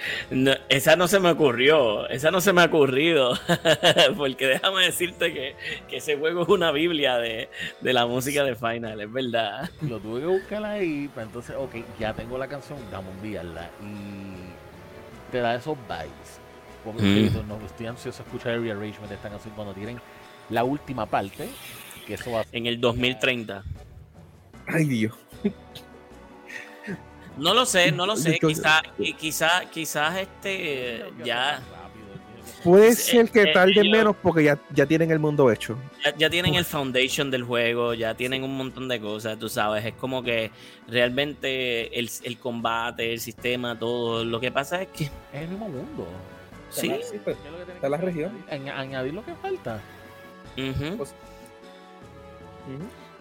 [0.68, 3.34] esa no se me ocurrió, esa no se me ha ocurrido,
[4.16, 5.56] porque déjame decirte que,
[5.90, 7.48] ese juego es una biblia de,
[7.80, 9.70] la música de Final, es verdad.
[9.82, 13.70] Lo tuve que buscar ahí, pues entonces, ok, ya tengo la canción, vamos a enviarla.
[13.82, 16.40] Y te da esos vibes.
[16.84, 17.48] Porque mm.
[17.48, 20.00] no, estoy ansioso a escuchar el rearrangement de esta canción cuando tienen
[20.50, 21.48] la última parte,
[22.06, 23.62] que eso va En el 2030.
[24.66, 25.14] Ay, Dios.
[27.36, 28.38] No lo sé, no lo sé.
[28.38, 28.82] Quizás,
[29.18, 31.60] quizá, quizás este ya.
[32.64, 35.76] Puede ser que tarde menos porque ya, ya tienen el mundo hecho.
[36.16, 39.84] Ya, tienen el foundation del juego, ya tienen un montón de cosas, tú sabes.
[39.84, 40.52] Es como que
[40.86, 44.24] realmente el, el combate, el sistema, todo.
[44.24, 45.04] Lo que pasa es que.
[45.04, 46.06] Es el mismo mundo.
[46.70, 46.94] Sí,
[47.24, 47.36] pues,
[47.74, 48.44] está la región.
[48.48, 49.80] Añadir lo que falta.
[50.54, 51.14] Pues,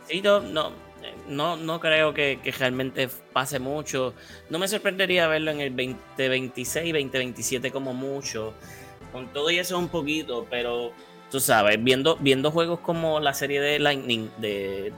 [0.08, 0.91] sí, no, no
[1.28, 4.14] no, no creo que, realmente pase mucho.
[4.50, 8.54] No me sorprendería verlo en el 2026, 2027 como mucho.
[9.12, 10.94] Con todo y eso un poquito, pero
[11.30, 14.92] tú sabes, viendo, viendo juegos como la serie de Lightning de,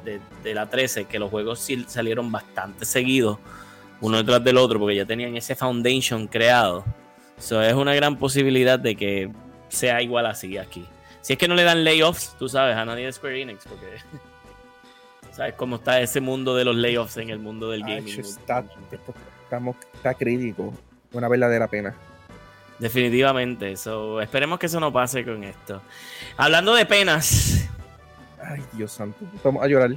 [0.44, 3.40] la 13, que los juegos sí salieron bastante seguidos,
[4.02, 6.84] uno detrás del otro, porque ya tenían ese foundation creado.
[7.38, 9.32] Eso es una gran posibilidad de que
[9.70, 10.86] sea igual así aquí.
[11.22, 13.86] Si es que no le dan layoffs, tú sabes, a nadie de Square Enix, porque
[15.34, 18.20] ¿Sabes cómo está ese mundo de los layoffs en el mundo del gaming?
[18.20, 20.72] Está, estamos, está crítico.
[21.12, 21.96] Una verdadera pena.
[22.78, 23.72] Definitivamente.
[23.72, 25.82] eso esperemos que eso no pase con esto.
[26.38, 27.68] Hablando de penas.
[28.42, 29.26] Ay, Dios santo.
[29.44, 29.96] Vamos a llorar.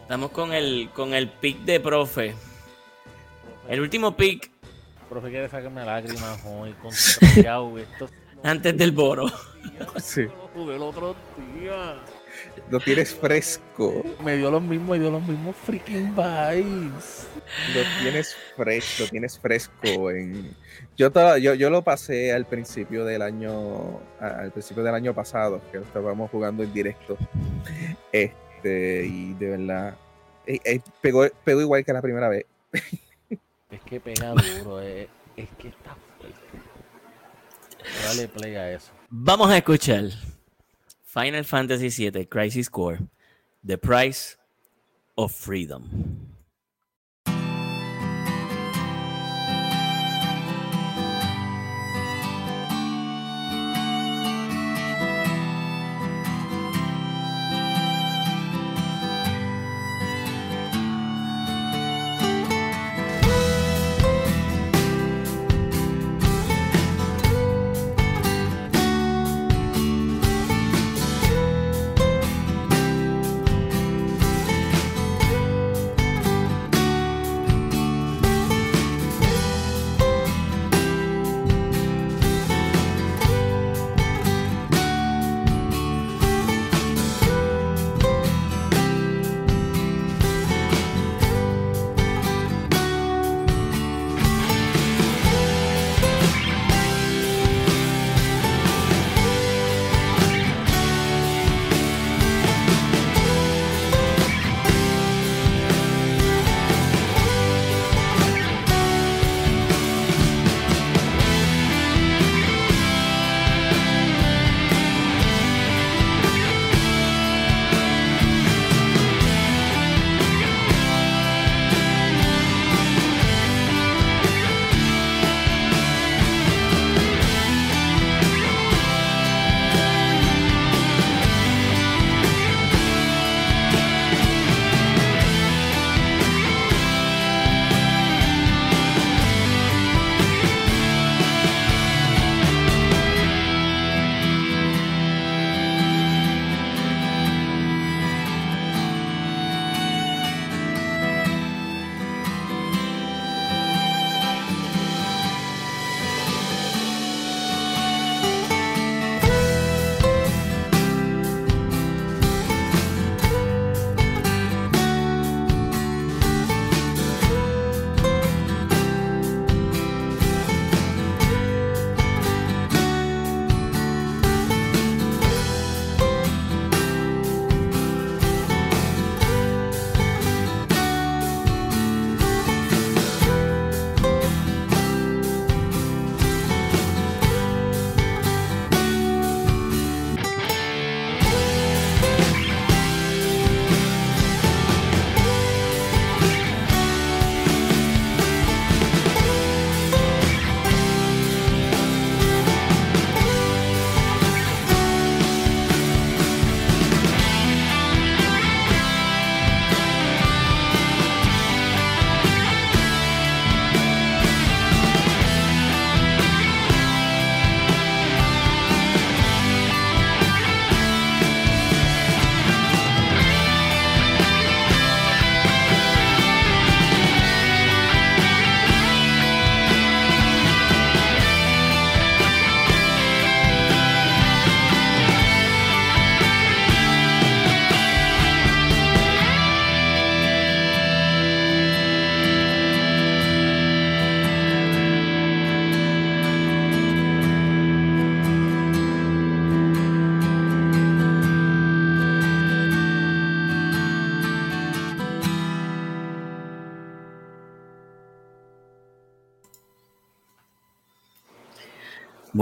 [0.00, 2.34] Estamos con el, con el pick de profe.
[3.68, 4.50] El último pick.
[5.10, 6.90] Profe quiere sacarme lágrimas hoy con
[8.44, 9.30] Antes del boro.
[9.98, 10.22] Sí.
[10.56, 11.14] El otro
[11.58, 11.96] día.
[12.72, 14.02] Lo tienes fresco.
[14.24, 17.28] Me dio los mismos, me dio los mismos freaking vibes.
[17.74, 20.10] Lo tienes fresco, lo tienes fresco.
[20.10, 20.56] En...
[20.96, 25.76] Yo, yo, yo lo pasé al principio del año, al principio del año pasado, que
[25.76, 27.18] estábamos jugando en directo.
[28.10, 29.94] Este, y de verdad,
[30.46, 32.46] eh, eh, pegó, pegó igual que la primera vez.
[33.70, 36.40] Es que pega duro, es, es que está fuerte.
[38.02, 38.92] Dale play a eso.
[39.10, 40.04] Vamos a escuchar
[41.12, 42.98] Final Fantasy VII Crisis Core,
[43.62, 44.38] The Price
[45.18, 46.32] of Freedom.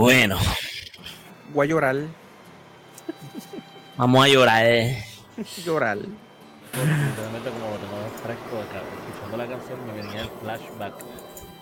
[0.01, 0.39] Bueno.
[1.53, 1.95] Voy a llorar.
[3.97, 4.65] Vamos a llorar.
[4.65, 5.05] Eh.
[5.63, 5.97] llorar.
[5.99, 8.63] Literalmente como tengo fresco
[9.05, 10.95] escuchando la canción me venía el flashback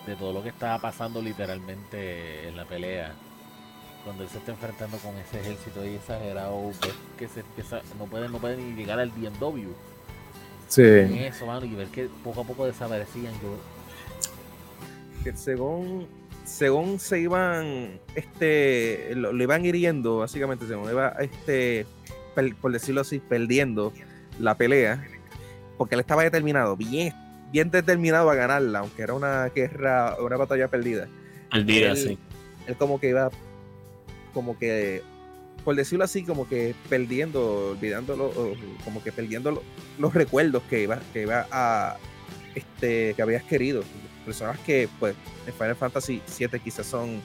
[0.06, 3.12] de todo lo que estaba pasando literalmente en la pelea.
[4.04, 6.72] Cuando él se está enfrentando con ese ejército ahí exagerado,
[7.18, 9.68] que se empieza, no pueden, no pueden ni llegar al DMW.
[10.66, 10.82] Sí.
[10.82, 13.58] eso, mano, y ver que poco a poco desaparecían yo.
[15.24, 16.08] Que según
[16.44, 21.86] según se iban, este, lo, iban hiriendo, básicamente, según iba, este,
[22.60, 23.92] por decirlo así, perdiendo
[24.38, 25.06] la pelea,
[25.78, 27.14] porque él estaba determinado, bien,
[27.52, 31.08] bien determinado a ganarla, aunque era una guerra, una batalla perdida.
[31.50, 32.18] Perdida, sí.
[32.66, 33.30] Él como que iba,
[34.32, 35.02] como que,
[35.64, 38.32] por decirlo así, como que perdiendo, olvidándolo,
[38.84, 39.62] como que perdiendo
[39.98, 41.96] los recuerdos que iba, que iba a,
[42.54, 43.82] este, que habías querido.
[44.30, 47.20] Personas que, pues, en Final Fantasy VII quizás son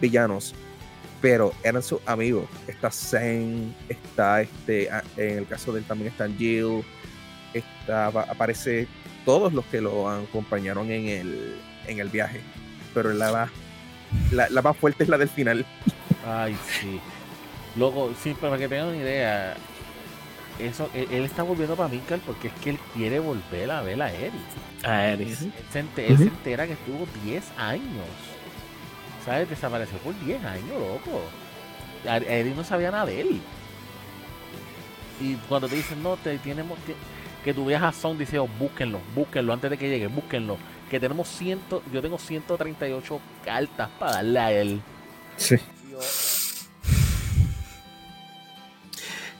[0.00, 0.54] villanos,
[1.20, 2.44] pero eran sus amigos.
[2.68, 6.84] Está Zen, está este, en el caso de él también está Jill,
[7.54, 8.86] está, aparece
[9.24, 11.56] todos los que lo acompañaron en el,
[11.88, 12.40] en el viaje.
[12.94, 13.50] Pero la más,
[14.30, 15.66] la, la más fuerte es la del final.
[16.24, 17.00] Ay, sí.
[17.74, 19.56] Luego, sí, para que tengan una idea,
[20.58, 24.12] eso, él, está volviendo para Minkal porque es que él quiere volver a ver a
[24.12, 24.32] Eris.
[24.84, 25.42] A Eris.
[25.42, 28.06] Él, se, entera, que estuvo 10 años.
[29.24, 29.48] ¿Sabes?
[29.50, 31.22] Desapareció por 10 años, loco.
[32.04, 33.40] Eris no sabía nada de él.
[35.20, 36.94] Y cuando te dicen, no, te tenemos que,
[37.44, 40.58] que tú veas a Son diciendo, búsquenlo, búsquenlo antes de que llegue, búsquenlo.
[40.90, 44.82] Que tenemos ciento, yo tengo 138 cartas para darle a él.
[45.36, 45.56] Sí.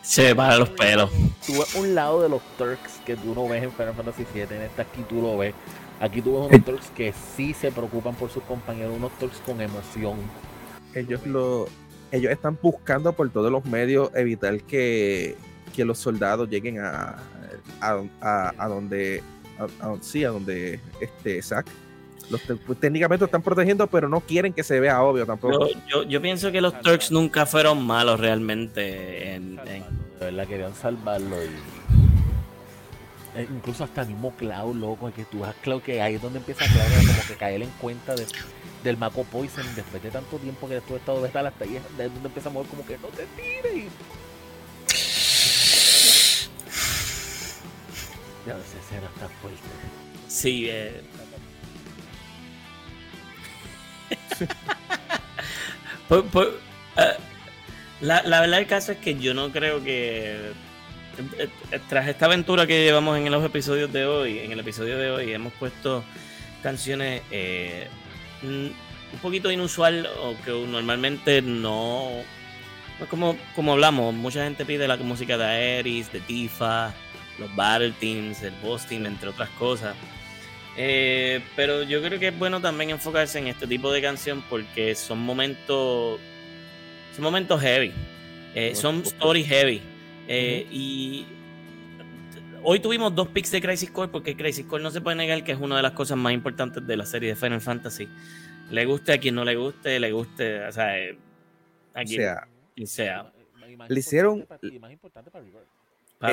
[0.04, 1.10] Se para los pelos.
[1.46, 4.42] Tú ves un lado de los Turks que tú no ves en Final Fantasy VII,
[4.42, 5.54] en esta aquí tú lo ves.
[5.98, 9.62] Aquí tú ves unos Turks que sí se preocupan por sus compañeros, unos Turks con
[9.62, 10.18] emoción.
[10.94, 11.66] Ellos lo,
[12.12, 15.36] ellos están buscando por todos los medios evitar que,
[15.74, 17.16] que los soldados lleguen a,
[17.80, 19.22] a, a, donde
[19.58, 21.66] a, sí, a donde este Zack
[22.30, 25.68] los pues, técnicamente están protegiendo, pero no quieren que se vea obvio tampoco.
[25.88, 29.34] Yo, yo, pienso que los Turks nunca fueron malos realmente.
[29.34, 29.82] En, De
[30.20, 31.36] verdad querían salvarlo.
[31.42, 31.48] Y...
[33.36, 36.38] Eh, incluso hasta el mismo Cloud, loco, que tú vas Cloud, que ahí es donde
[36.38, 38.26] empieza Cloud como que caer en cuenta de,
[38.84, 41.76] del Mako Poison después de tanto tiempo que después de estado de estar hasta ahí,
[41.76, 43.90] es donde empieza a mover como que no te tires.
[48.46, 49.60] Ya, esa escena está fuerte.
[50.28, 51.00] Sí, eh,
[56.10, 57.16] eh,
[58.00, 60.50] la, verdad del caso es que yo no creo que
[61.38, 64.98] eh, eh, tras esta aventura que llevamos en los episodios de hoy, en el episodio
[64.98, 66.04] de hoy hemos puesto
[66.62, 67.22] canciones
[68.42, 68.74] un
[69.22, 72.22] poquito inusual o que normalmente no
[73.10, 76.92] como, como hablamos, mucha gente pide la música de Aeris, de Tifa,
[77.38, 79.94] los Battle Teams, el Boss Team, entre otras cosas.
[80.76, 84.94] Eh, pero yo creo que es bueno también enfocarse en este tipo de canción porque
[84.94, 86.20] son momentos,
[87.14, 87.92] son momentos heavy,
[88.54, 89.80] eh, son story heavy.
[90.26, 91.26] Eh, y
[92.62, 95.52] hoy tuvimos dos picks de Crisis Core porque Crisis Core no se puede negar que
[95.52, 98.08] es una de las cosas más importantes de la serie de Final Fantasy.
[98.70, 100.94] Le guste a quien no le guste, le guste, o sea,
[101.94, 103.32] a quien sea.
[103.88, 104.46] Le hicieron.
[106.18, 106.32] Para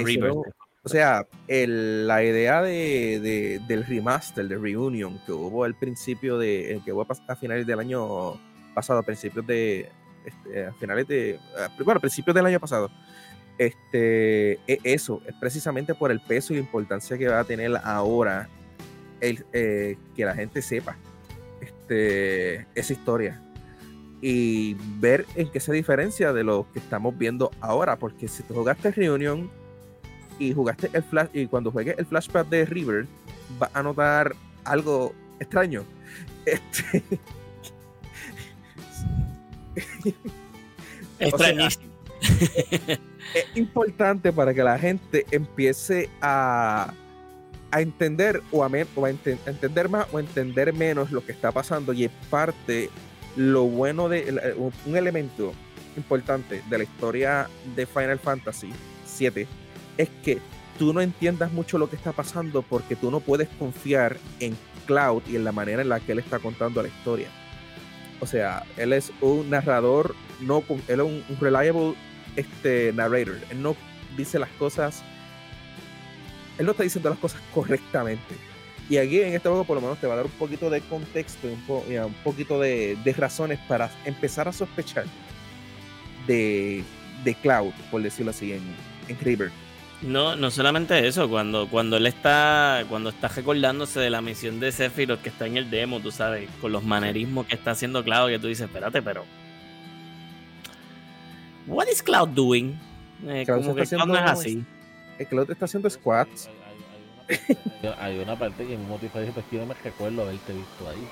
[0.84, 6.92] o sea, la idea de, del remaster, de Reunion, que hubo al principio de, que
[6.92, 8.40] hubo a finales del año
[8.74, 9.90] pasado, a principios de,
[10.26, 11.40] este, a finales de,
[11.84, 12.90] bueno, a principios del año pasado,
[13.60, 17.72] este, e, eso es precisamente por el peso y la importancia que va a tener
[17.84, 18.50] ahora
[19.20, 20.98] el, eh, que la gente sepa
[21.62, 23.40] este, esa historia
[24.20, 28.56] y ver en qué se diferencia de lo que estamos viendo ahora, porque si tú
[28.56, 29.52] jugaste Reunion,
[30.42, 33.06] y jugaste el flash y cuando juegues el flashback de River
[33.62, 34.36] va a notar
[34.66, 35.86] algo extraño.
[36.44, 37.04] Este...
[41.20, 41.92] Extrañísimo.
[43.36, 46.92] es importante para que la gente empiece a,
[47.70, 51.94] a entender o, a, o a entender más o entender menos lo que está pasando
[51.94, 52.90] y es parte
[53.36, 54.56] lo bueno de
[54.88, 55.54] un elemento
[55.96, 58.74] importante de la historia de Final Fantasy
[59.06, 59.48] 7
[60.02, 60.40] es que
[60.78, 65.22] tú no entiendas mucho lo que está pasando porque tú no puedes confiar en Cloud
[65.28, 67.30] y en la manera en la que él está contando la historia.
[68.20, 71.96] O sea, él es un narrador, no, él es un, reliable
[72.36, 73.38] este, narrator.
[73.50, 73.76] Él no
[74.18, 75.04] dice las cosas,
[76.58, 78.36] él no está diciendo las cosas correctamente.
[78.90, 80.82] Y aquí en este juego por lo menos te va a dar un poquito de
[80.82, 85.06] contexto y un, poquito de, razones para empezar a sospechar
[86.28, 86.84] de,
[87.42, 88.64] Cloud, por decirlo así, en,
[89.08, 89.16] en
[90.02, 94.72] no, no solamente eso, cuando, cuando él está, cuando está recordándose de la misión de
[94.72, 98.30] Sephiroth que está en el demo, tú sabes, con los manerismos que está haciendo Cloud,
[98.30, 99.26] que tú dices, espérate, pero.
[101.68, 102.80] What is Cloud doing?
[103.28, 104.66] Eh, como que Cloud no es así.
[105.20, 106.50] El Cloud está haciendo squats.
[108.00, 111.08] Hay, una parte que mi motivo dice, pues yo no me recuerdo haberte visto ahí.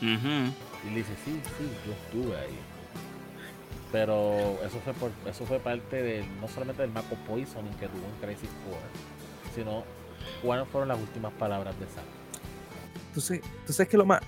[0.00, 2.58] Y le dice, sí, sí, yo estuve ahí.
[3.90, 8.04] Pero eso fue por, eso fue parte del, no solamente del Mako Poisoning que tuvo
[8.04, 9.82] en Crisis Core, sino
[10.42, 12.04] cuáles fueron las últimas palabras de Sam.
[13.14, 14.20] ¿Tú, sabes, tú sabes que lo más.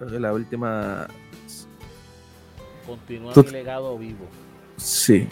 [0.00, 1.06] La última.
[2.86, 4.26] Continúa mi legado vivo.
[4.76, 5.28] Sí.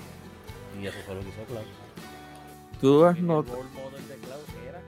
[0.81, 1.65] Y eso fue lo que hizo Cloud.
[2.81, 3.59] Tú has notado.
[3.59, 4.81] El role model de Cloud era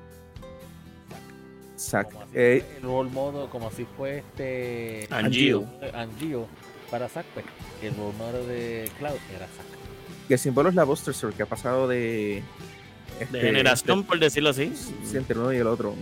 [1.79, 2.11] Zack.
[2.11, 5.09] Como así Eh, fue el role model, como así fue este.
[5.11, 5.67] Angio.
[5.95, 6.47] Angio
[6.91, 7.45] para Zack, pues,
[7.87, 9.67] el role model de Cloud era Zack.
[10.29, 12.43] que el símbolo es la Buster Sword, que ha pasado de.
[13.19, 14.73] De este, generación, por decirlo así.
[15.05, 15.95] Sí, entre uno y el otro.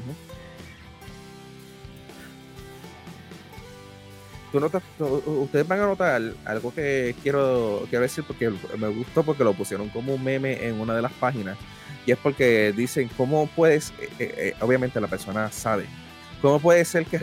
[4.50, 9.22] Tú notas, tú- ustedes van a notar algo que quiero, quiero decir porque me gustó
[9.22, 11.56] porque lo pusieron como un meme en una de las páginas
[12.04, 15.86] y es porque dicen cómo puedes, eh, eh, eh, obviamente la persona sabe,
[16.42, 17.16] cómo puede ser que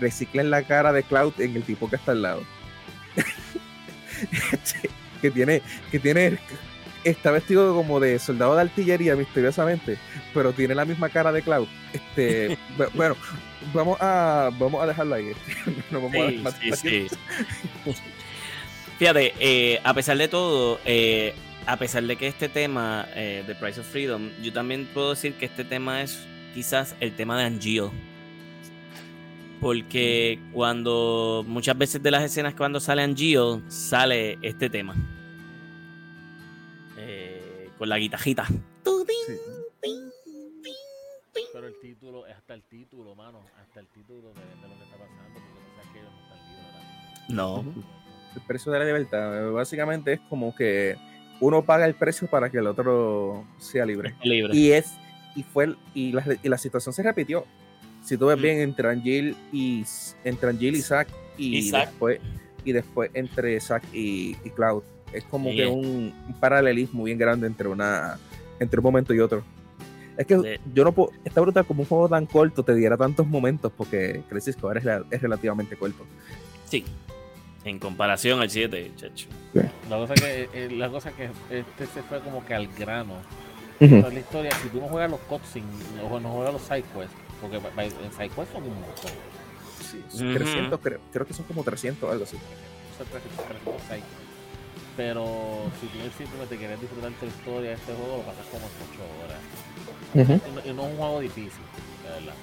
[0.00, 2.42] reciclen la cara de Cloud en el tipo que está al lado.
[5.22, 6.38] Que tiene, que tiene,
[7.04, 9.96] está vestido como de soldado de artillería misteriosamente
[10.34, 11.68] pero tiene la misma cara de Cloud.
[11.92, 13.16] Este, bu- bueno,
[13.72, 15.30] vamos a vamos a dejarlo ahí.
[15.30, 17.06] este, no vamos a Sí, más sí, sí.
[18.98, 21.34] Fíjate, eh, a pesar de todo, eh,
[21.66, 25.34] a pesar de que este tema, eh, The Price of Freedom, yo también puedo decir
[25.34, 26.18] que este tema es
[26.54, 27.92] quizás el tema de Angio.
[29.62, 34.92] Porque cuando muchas veces de las escenas cuando sale Angio, sale este tema.
[36.98, 38.44] Eh, con la guitajita.
[38.44, 38.56] Sí.
[41.52, 44.96] Pero el título, hasta el título, mano, hasta el título de, de lo que está
[44.96, 45.40] pasando,
[45.76, 47.84] porque ellos no están libres ahora mismo.
[47.84, 47.84] No.
[48.34, 50.96] El precio de la libertad, básicamente es como que
[51.40, 54.16] uno paga el precio para que el otro sea libre.
[54.24, 54.56] Libre.
[54.56, 54.94] Y es
[55.36, 57.46] y fue y la, y la situación se repitió.
[58.02, 58.42] Si tú ves Mm.
[58.42, 59.84] bien entre Angel y
[60.24, 61.08] entre Angel y Zack
[61.38, 62.20] y, después
[62.64, 65.56] y después entre Zack y, y Cloud es como Sí.
[65.56, 68.18] que un, un paralelismo bien grande entre una
[68.60, 69.42] entre un momento y otro.
[70.16, 72.96] Es que De- yo no puedo, está brutal como un juego tan corto te diera
[72.96, 76.04] tantos momentos porque Crisis Core es, la- es relativamente corto.
[76.68, 76.84] Sí.
[77.64, 79.28] En comparación al 7, chacho.
[79.88, 83.14] La cosa que, eh, la cosa que este se fue como que al grano.
[83.78, 85.68] Toda la historia, si tú no juegas los cutscenes,
[86.08, 89.12] o no juegas los sidequests, porque en sidequests son un montón.
[89.90, 90.32] Sí, Ujú.
[90.34, 92.38] 300 creo, creo que son como 300 algo así.
[92.96, 94.16] Son 300, 300 sidequests.
[94.96, 98.64] Pero si tú simplemente quieres disfrutar de la historia de este juego, lo pasas como
[98.66, 99.40] en 8 horas.
[100.14, 101.64] Y no, y no es un juego difícil,
[102.04, 102.34] de verdad.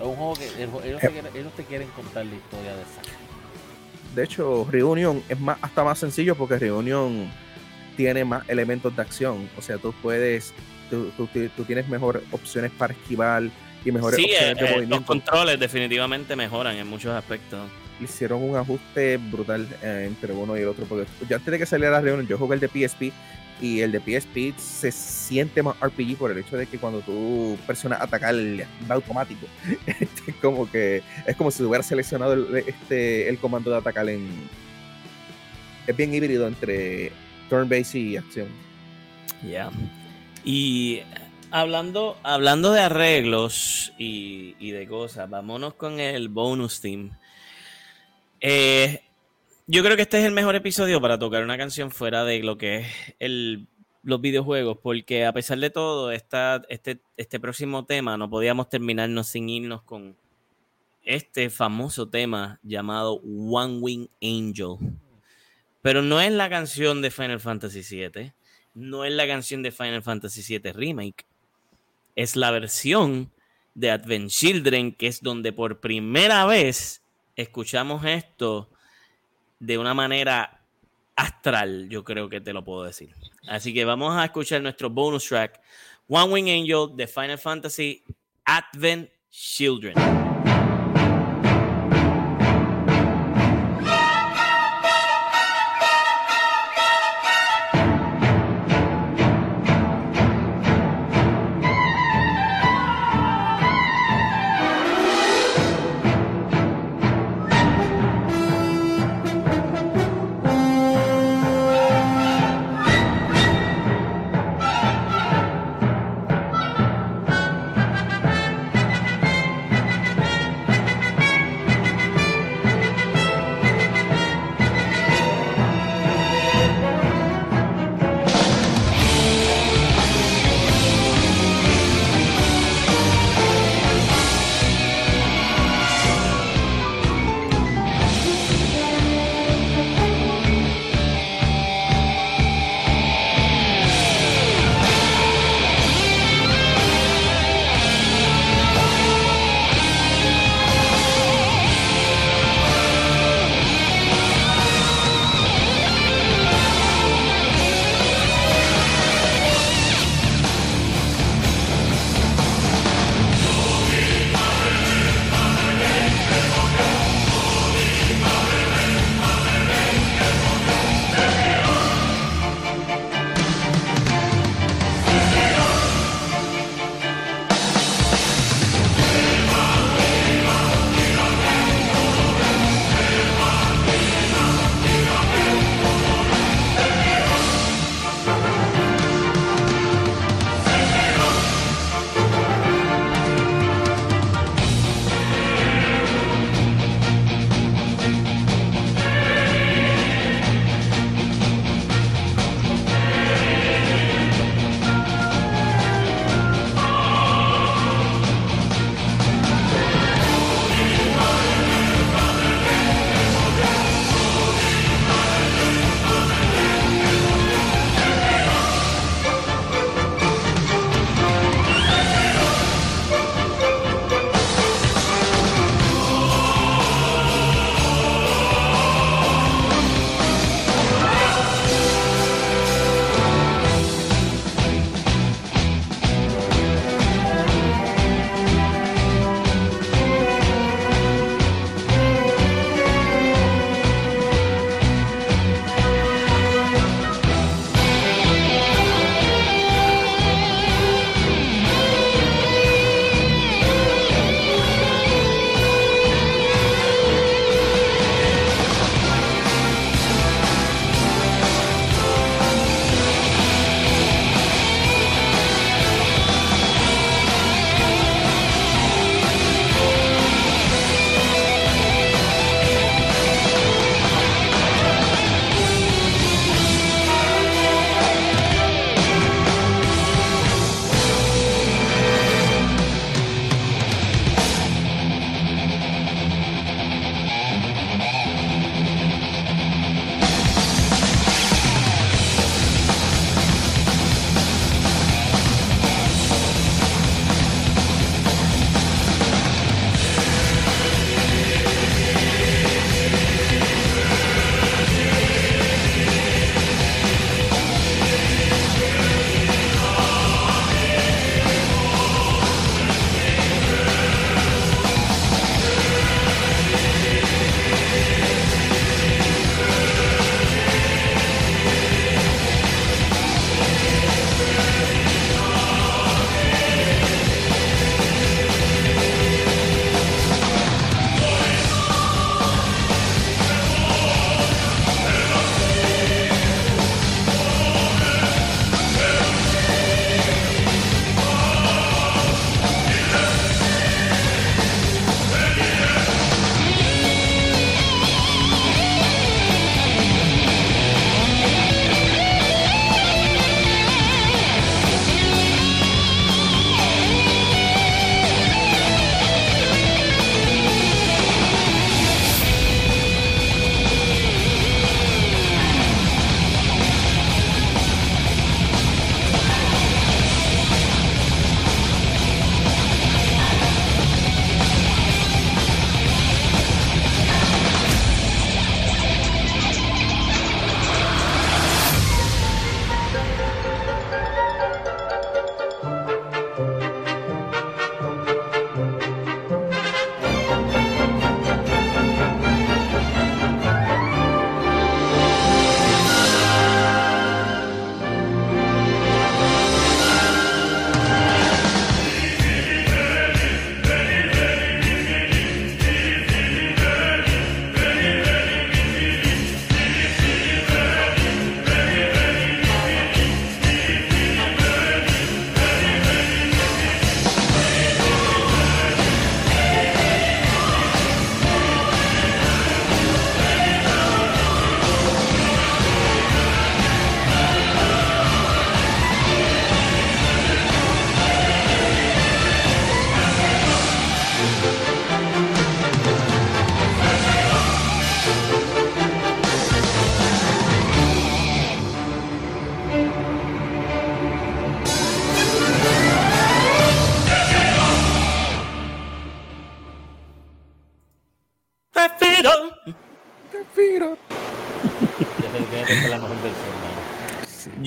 [0.00, 2.74] Es un juego que el jue- ellos, te quieren, ellos te quieren contar la historia
[2.76, 3.06] de Zack.
[4.14, 7.30] De hecho, Reunion es más hasta más sencillo porque Reunion
[7.96, 9.50] tiene más elementos de acción.
[9.58, 10.54] O sea, tú puedes,
[10.88, 13.42] tú, tú- tú tienes mejores opciones para esquivar
[13.84, 15.06] y mejores Sí, eh, opciones de eh, los movimiento.
[15.06, 17.68] controles definitivamente mejoran en muchos aspectos.
[18.00, 20.84] Hicieron un ajuste brutal eh, entre uno y el otro.
[20.86, 23.12] Porque yo antes de que saliera Reunion, yo jugué el de PSP
[23.60, 27.58] y el de PSP se siente más RPG por el hecho de que cuando tú
[27.66, 29.46] presionas atacar va automático.
[29.86, 34.28] Este, como que es como si hubiera seleccionado el, este, el comando de atacar en.
[35.86, 37.10] Es bien híbrido entre
[37.48, 38.46] turn base y acción.
[39.48, 39.70] Ya.
[40.44, 41.00] Y
[41.50, 47.10] hablando, hablando de arreglos y, y de cosas, vámonos con el bonus theme.
[48.40, 49.02] Eh,
[49.66, 52.56] yo creo que este es el mejor episodio para tocar una canción fuera de lo
[52.56, 52.86] que es
[53.18, 53.66] el,
[54.02, 59.28] los videojuegos, porque a pesar de todo, esta, este, este próximo tema no podíamos terminarnos
[59.28, 60.16] sin irnos con
[61.04, 64.76] este famoso tema llamado One Wing Angel.
[65.82, 68.32] Pero no es la canción de Final Fantasy VII,
[68.74, 71.26] no es la canción de Final Fantasy VII Remake,
[72.18, 73.30] es la versión
[73.74, 77.00] de Advent Children, que es donde por primera vez
[77.36, 78.68] escuchamos esto
[79.60, 80.60] de una manera
[81.14, 83.14] astral, yo creo que te lo puedo decir.
[83.46, 85.60] Así que vamos a escuchar nuestro bonus track,
[86.08, 88.02] One Wing Angel de Final Fantasy
[88.44, 90.27] Advent Children.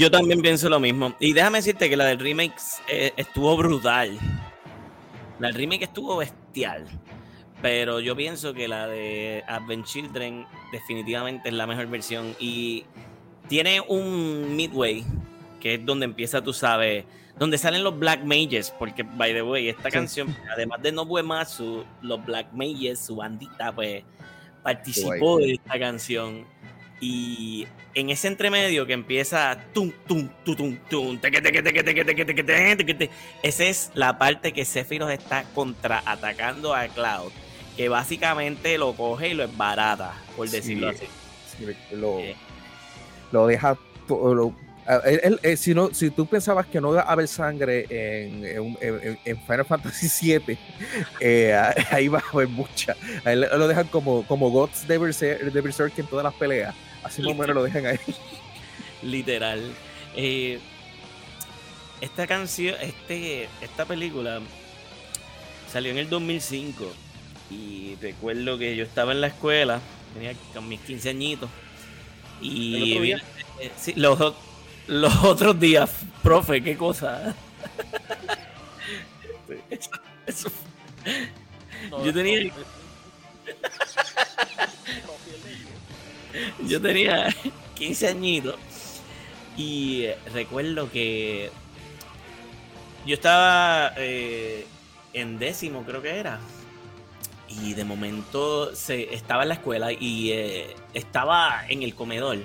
[0.02, 1.14] Yo también pienso lo mismo.
[1.19, 2.56] Y déjame decirte que la del remake
[2.88, 4.18] eh, estuvo brutal.
[5.38, 6.88] La del remake estuvo bestial.
[7.61, 12.36] Pero yo pienso que la de Advent Children definitivamente es la mejor versión.
[12.40, 12.84] Y
[13.48, 15.06] tiene un midway,
[15.60, 17.06] que es donde empieza, tú sabes,
[17.38, 18.72] donde salen los Black Mages.
[18.72, 23.72] Porque, by the way, esta canción, además de Nobuo Ematsu, los Black Mages, su bandita,
[23.72, 24.03] pues
[24.64, 26.48] participó de esta canción.
[27.03, 31.19] Y en ese entremedio que empieza tum tum tum tum tum
[33.44, 37.32] esa es la parte que Sephiroth está contraatacando a Cloud
[37.76, 41.07] que básicamente lo coge y lo barata por decirlo así.
[41.91, 42.19] lo,
[43.32, 43.78] lo, deja.
[44.07, 44.53] Lo,
[45.57, 48.78] si, no, si tú pensabas que no iba a haber sangre en,
[49.23, 50.57] en, Final Fantasy VII,
[51.19, 51.56] eh,
[51.91, 52.95] ahí va a haber mucha.
[53.23, 56.76] Ahí lo dejan como, como Gods de Berserk, en todas las peleas.
[57.03, 57.99] Así más o menos lo dejan ahí.
[59.02, 59.61] Literal.
[60.15, 60.60] Eh,
[62.02, 64.41] esta canción, este, esta película
[65.72, 66.91] salió en el 2005
[67.49, 69.80] y recuerdo que yo estaba en la escuela,
[70.14, 71.49] tenía con mis 15 añitos.
[72.41, 73.22] Y eh,
[73.78, 74.34] sí, los,
[74.88, 75.91] los otros días,
[76.23, 77.36] profe, qué cosa.
[80.26, 80.52] Eso,
[82.03, 82.52] yo tenía.
[86.68, 87.34] yo tenía
[87.76, 88.56] 15 añitos.
[89.58, 91.52] Y recuerdo que
[93.06, 94.66] yo estaba eh,
[95.14, 96.40] en décimo, creo que era
[97.60, 102.38] y de momento se, estaba en la escuela y eh, estaba en el comedor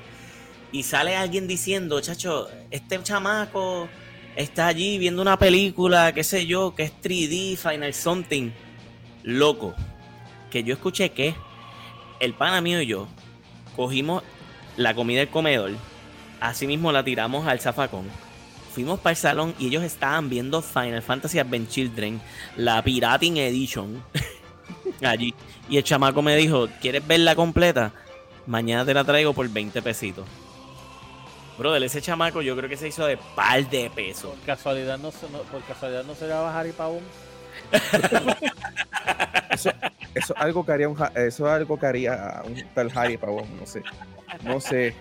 [0.72, 3.88] y sale alguien diciendo, chacho, este chamaco
[4.34, 8.50] está allí viendo una película, qué sé yo, que es 3D, Final Something,
[9.22, 9.74] loco,
[10.50, 11.34] que yo escuché que
[12.20, 13.08] el pana mío y yo
[13.76, 14.22] cogimos
[14.76, 15.72] la comida del comedor,
[16.40, 18.06] así mismo la tiramos al zafacón,
[18.72, 22.20] fuimos para el salón y ellos estaban viendo Final Fantasy Advent Children,
[22.56, 24.02] la Pirating Edition.
[25.02, 25.34] allí.
[25.68, 27.92] Y el chamaco me dijo, ¿quieres verla completa?
[28.46, 30.26] Mañana te la traigo por 20 pesitos.
[31.58, 34.30] Brother, ese chamaco yo creo que se hizo de par de pesos.
[34.30, 37.00] Por casualidad no, por casualidad no se le va a Harry Pavón.
[39.50, 39.70] Eso,
[40.14, 43.82] eso algo que haría un, eso algo que haría un tal Harry Pavón, no sé.
[44.42, 44.94] No sé.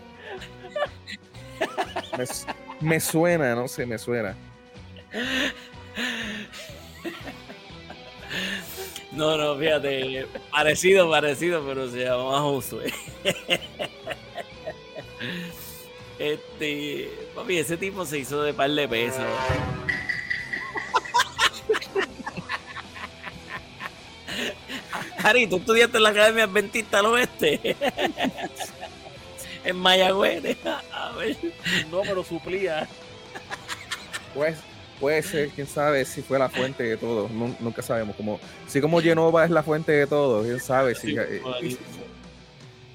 [2.81, 4.35] Me, suena, no sé, me suena.
[9.11, 12.93] No, no, fíjate, parecido, parecido, pero se llama Josué.
[16.17, 19.25] Este, papi, ese tipo se hizo de par de pesos.
[25.25, 27.59] Harry, tú estudiaste en la Academia Adventista al Oeste.
[29.65, 30.55] en Mayagüez.
[30.93, 31.35] A ver.
[31.89, 32.87] No, pero suplía.
[34.35, 34.55] Pues
[34.99, 37.27] puede ser, quién sabe si fue la fuente de todo,
[37.59, 38.15] nunca sabemos.
[38.15, 41.17] Como, si como Genova es la fuente de todo, quién sabe si.
[41.17, 41.41] Eh,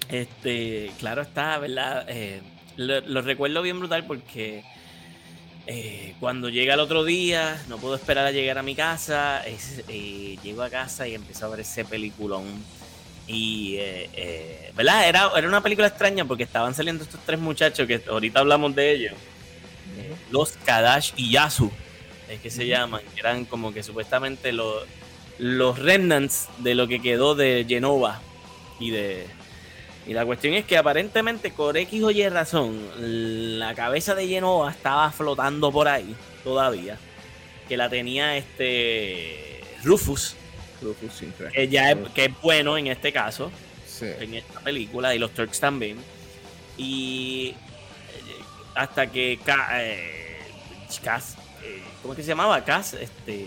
[0.09, 2.07] este, claro está, ¿verdad?
[2.09, 2.43] Eh,
[2.77, 4.63] lo, recuerdo bien brutal porque
[5.73, 9.43] eh, cuando llega el otro día, no puedo esperar a llegar a mi casa,
[10.43, 12.45] llego a casa y empiezo a ver ese peliculón.
[13.27, 13.79] Y,
[14.75, 15.09] ¿verdad?
[15.09, 18.93] Era, era una película extraña porque estaban saliendo estos tres muchachos que ahorita hablamos de
[18.93, 19.15] ellos.
[20.31, 21.71] Los Kadash y Yasu
[22.31, 24.85] es que se llaman, eran como que supuestamente los,
[25.39, 28.21] los remnants de lo que quedó de Genova
[28.79, 29.27] y de...
[30.07, 32.81] Y la cuestión es que aparentemente por X o Y razón,
[33.59, 36.99] la cabeza de Genova estaba flotando por ahí todavía.
[37.69, 40.35] Que la tenía este Rufus.
[40.83, 43.53] Rufus, sí, que ya es, que es bueno en este caso.
[44.01, 45.15] En esta película.
[45.15, 45.99] Y los Turks también.
[46.77, 47.55] Y eh,
[48.75, 49.39] hasta que
[49.75, 50.41] eh,
[52.03, 52.65] ¿cómo es que se llamaba?
[52.65, 53.47] Cass, este,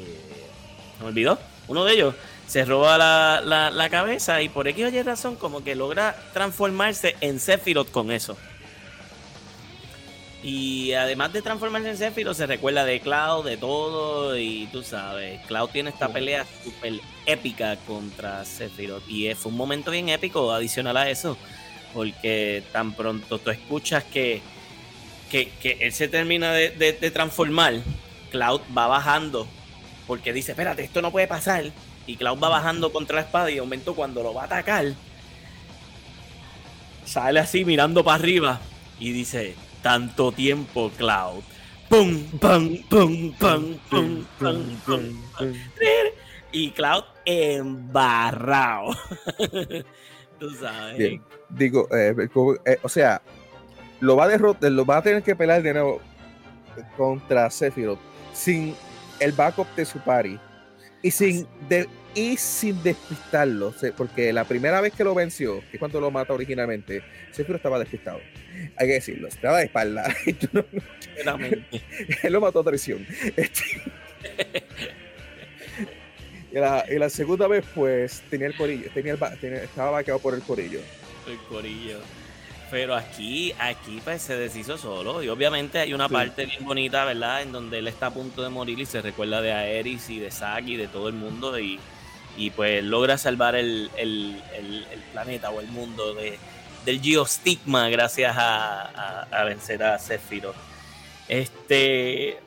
[1.00, 2.16] me olvidó, uno de ellos
[2.48, 7.40] se roba la, la, cabeza y por X o razón como que logra transformarse en
[7.40, 8.38] Sephiroth con eso.
[10.44, 15.40] Y además de transformarse en Sephiroth, se recuerda de Cloud, de todo, y tú sabes,
[15.48, 19.08] Cloud tiene esta pelea súper épica contra Sephiroth.
[19.08, 21.38] Y fue un momento bien épico adicional a eso,
[21.94, 24.42] porque tan pronto tú escuchas que,
[25.32, 27.76] que, él se termina de, de transformar
[28.32, 29.48] Cloud va bajando
[30.08, 31.66] porque dice, espérate, esto no puede pasar.
[32.06, 34.94] Y Cloud va bajando contra la espada y de momento cuando lo va a atacar,
[37.06, 38.60] sale así mirando para arriba
[39.00, 41.44] y dice, tanto tiempo, Cloud.
[41.90, 45.54] Pum, pum, pum, pum, pum, pum, pum,
[46.52, 48.96] Y Cloud embarrado.
[50.40, 51.22] Tú sabes.
[51.50, 52.16] Digo, eh,
[52.66, 53.22] eh, o sea,
[54.00, 56.02] lo va a derrotar, lo va a tener que pelear de nuevo
[56.98, 58.00] contra Sephiroth
[58.34, 58.76] sin
[59.20, 60.40] el backup de su party
[61.04, 65.80] y sin de, y sin despistarlo, porque la primera vez que lo venció, que es
[65.80, 68.20] cuando lo mata originalmente, Sephiroth estaba despistado.
[68.78, 70.12] Hay que decirlo, estaba de espalda.
[72.24, 73.06] Él lo mató a traición.
[73.36, 73.64] Este,
[76.52, 80.80] y, la, segunda vez, pues, tenía el corillo, tenía estaba vaqueado por el corillo.
[81.28, 82.00] El corillo.
[82.74, 85.22] Pero aquí, aquí pues se deshizo solo.
[85.22, 87.44] Y obviamente hay una parte bien bonita, ¿verdad?
[87.44, 90.32] En donde él está a punto de morir y se recuerda de Aeris y de
[90.32, 91.60] Saki y de todo el mundo.
[91.60, 91.80] Y,
[92.36, 96.40] y pues logra salvar el, el, el, planeta o el mundo de,
[96.84, 100.56] del geostigma gracias a, a, vencer a Sephiroth.
[101.28, 102.40] Este,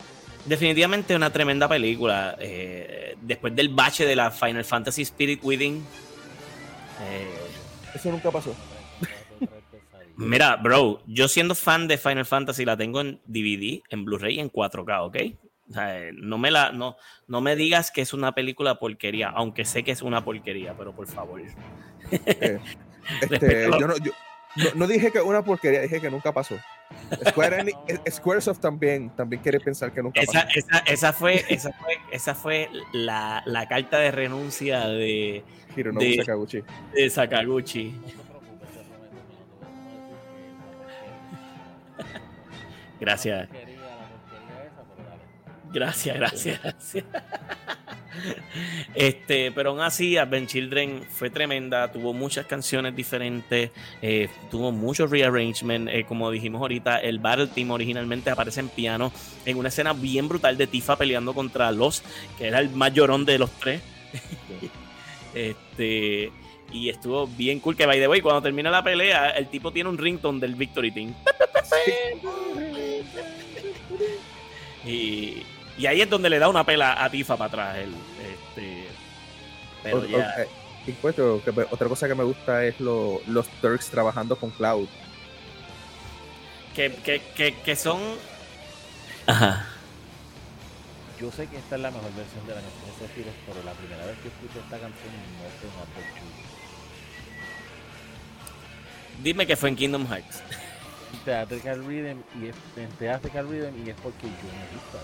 [0.45, 2.37] definitivamente una tremenda película.
[2.41, 5.87] Eh, después del bache de la Final Fantasy Spirit Within.
[7.05, 8.57] Eh, Eso nunca pasó.
[10.17, 14.51] Mira, bro, yo siendo fan de Final Fantasy la tengo en DVD, en Blu-ray en
[14.51, 15.17] 4K, ¿ok?
[16.15, 19.91] no me la, no, no me digas que es una película porquería, aunque sé que
[19.91, 21.41] es una porquería, pero por favor.
[21.41, 22.59] Eh,
[23.31, 23.95] este, yo, no,
[24.75, 26.57] no, dije que una porquería, dije que nunca pasó.
[27.29, 30.49] Square eh, Squaresoft también, también quiere pensar que nunca esa, pasó.
[30.55, 35.43] Esa, esa, fue, esa fue, esa fue la, la carta de renuncia de,
[35.75, 36.63] de Sakaguchi.
[36.95, 37.95] De Sakaguchi.
[43.01, 43.49] Gracias.
[45.73, 47.05] Gracias, gracias, gracias.
[48.95, 53.71] Este, pero aún así, Advent Children fue tremenda, tuvo muchas canciones diferentes,
[54.01, 59.13] eh, tuvo muchos rearrangement, eh, como dijimos ahorita, el Battle Team originalmente aparece en piano
[59.45, 62.03] en una escena bien brutal de Tifa peleando contra Los,
[62.39, 63.83] que era el más llorón de los tres.
[65.35, 66.33] este,
[66.73, 69.91] y estuvo bien cool que by the way, cuando termina la pelea, el tipo tiene
[69.91, 71.15] un ringtone del Victory Team.
[74.85, 75.43] Y,
[75.77, 77.79] y, ahí es donde le da una pela a Tifa para atrás.
[77.79, 77.93] El,
[78.23, 78.87] este,
[79.83, 80.47] pero ya.
[81.71, 84.87] otra cosa que me gusta es lo, los Turks trabajando con Cloud.
[86.75, 88.01] Que, que, que, que son.
[89.27, 89.67] Ajá.
[91.21, 93.73] Yo sé que esta es la mejor versión de la canción de Sephiroth, pero la
[93.73, 95.77] primera vez que escucho esta canción no fue un
[99.25, 100.43] Dime que fue en Kingdom Hearts.
[101.25, 104.99] Theatrical Rhythm y es, en Theatrical Rhythm y es porque yo no he visto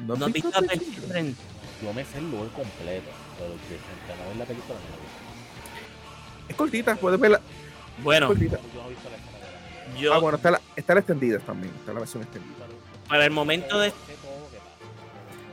[0.00, 1.36] ¿No, ¿No has visto Advent Children?
[1.82, 6.50] Yo me sé el lore completo, pero que se a ver la película no he
[6.50, 7.40] Es cortita, puedes verla.
[8.02, 8.58] Bueno, cortita.
[9.98, 12.66] Yo, ah, bueno, está la, está la extendida también, está la versión extendida.
[13.08, 13.92] Para el momento de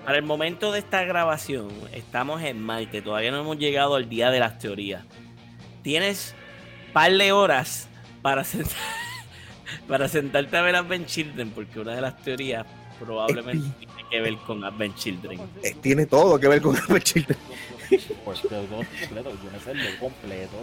[0.06, 4.32] para el momento de esta grabación, estamos en Marte, todavía no hemos llegado al día
[4.32, 5.04] de las teorías.
[5.84, 6.34] Tienes
[6.92, 7.88] par de horas
[8.22, 8.44] para,
[9.88, 12.66] para sentarte a ver Advent Children, porque una de las teorías
[13.00, 15.40] probablemente tiene que ver con Advent Children.
[15.64, 17.38] Eh, tiene todo que ver con Advent Children.
[18.24, 20.58] Pues yo no completo, yo no sé lo completo.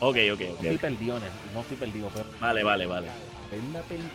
[0.00, 0.62] Ok, ok, ok.
[0.62, 1.18] No estoy perdido,
[1.54, 2.10] no estoy perdido.
[2.12, 3.06] Pero vale, vale, vale.
[3.50, 4.10] Ver la película,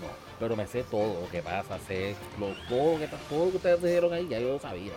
[0.00, 0.08] no.
[0.38, 3.82] Pero me sé todo lo que pasa, sé lo, todo, que, todo lo que ustedes
[3.82, 4.92] dijeron ahí, ya yo lo sabía.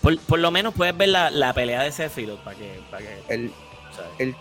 [0.00, 3.34] Por, por lo menos puedes ver la, la pelea de Sephiroth para que, para que.
[3.34, 3.52] El,
[4.18, 4.34] el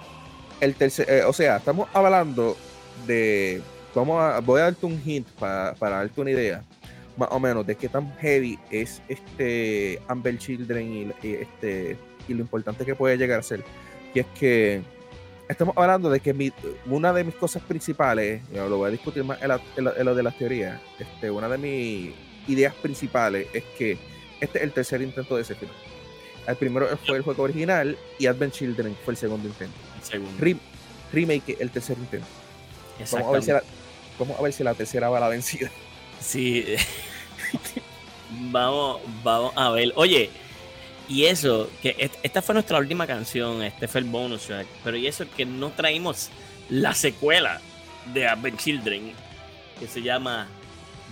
[0.60, 2.58] el tercer, eh, o sea, estamos hablando
[3.06, 3.62] de,
[3.94, 6.64] vamos a, voy a darte un hint para, para darte una idea,
[7.18, 11.98] más o menos, de qué tan heavy es este Amber Children y, este,
[12.28, 13.64] y lo importante que puede llegar a ser.
[14.14, 14.82] Y es que
[15.48, 16.54] estamos hablando de que
[16.86, 20.80] una de mis cosas principales, lo voy a discutir más en, lo de las teorías,
[21.00, 22.14] este, una de mis
[22.48, 23.98] ideas principales es que
[24.40, 25.72] este es el tercer intento de ese film.
[26.48, 29.76] El primero fue el juego original y Advent Children fue el segundo intento.
[31.12, 32.28] remake, el tercer intento.
[33.12, 33.64] Vamos a, ver si la,
[34.18, 35.70] vamos a ver si la tercera va la vencida.
[36.20, 36.66] Sí.
[38.52, 39.94] vamos, vamos a ver.
[39.96, 40.30] Oye,
[41.08, 45.08] y eso, que esta fue nuestra última canción, este fue el bonus track, pero y
[45.08, 46.30] eso que no traímos
[46.70, 47.62] la secuela
[48.14, 49.14] de Advent Children,
[49.80, 50.48] que se llama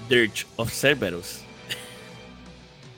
[0.07, 1.41] Dirge of Cerberus.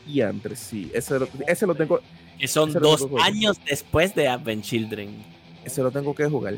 [0.05, 2.01] Y entre sí, ese, ese lo tengo,
[2.37, 5.23] que son dos años después de Advent Children.
[5.63, 6.57] Ese lo tengo que jugar.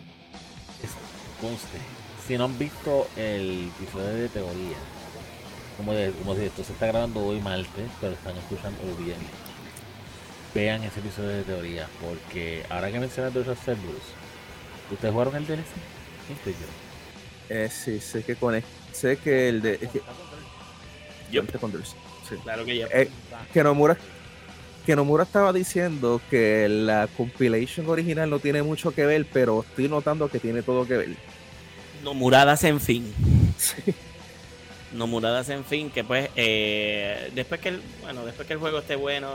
[1.40, 2.01] Conste.
[2.32, 4.78] Si no han visto el episodio de teoría,
[5.76, 9.28] como, de, como si esto se está grabando hoy martes, pero están escuchando hoy viernes.
[10.56, 14.16] Vean ese episodio de teoría, porque ahora que mencionas esos servers,
[14.90, 15.66] ¿ustedes jugaron el DLC?
[16.42, 16.56] ¿Quién
[17.50, 18.64] eh, sí, sé que con
[18.94, 19.74] sé que el de.
[19.74, 20.02] Es que,
[21.34, 21.44] yo.
[21.44, 22.36] Sí.
[22.44, 22.88] Claro que ya.
[22.94, 23.10] Eh,
[23.52, 23.98] que Nomura
[24.86, 29.90] que Nomura estaba diciendo que la compilation original no tiene mucho que ver, pero estoy
[29.90, 31.18] notando que tiene todo que ver.
[32.04, 33.14] No muradas en fin.
[34.94, 38.80] No muradas en fin, que pues eh, después que el, bueno, después que el juego
[38.80, 39.30] esté bueno,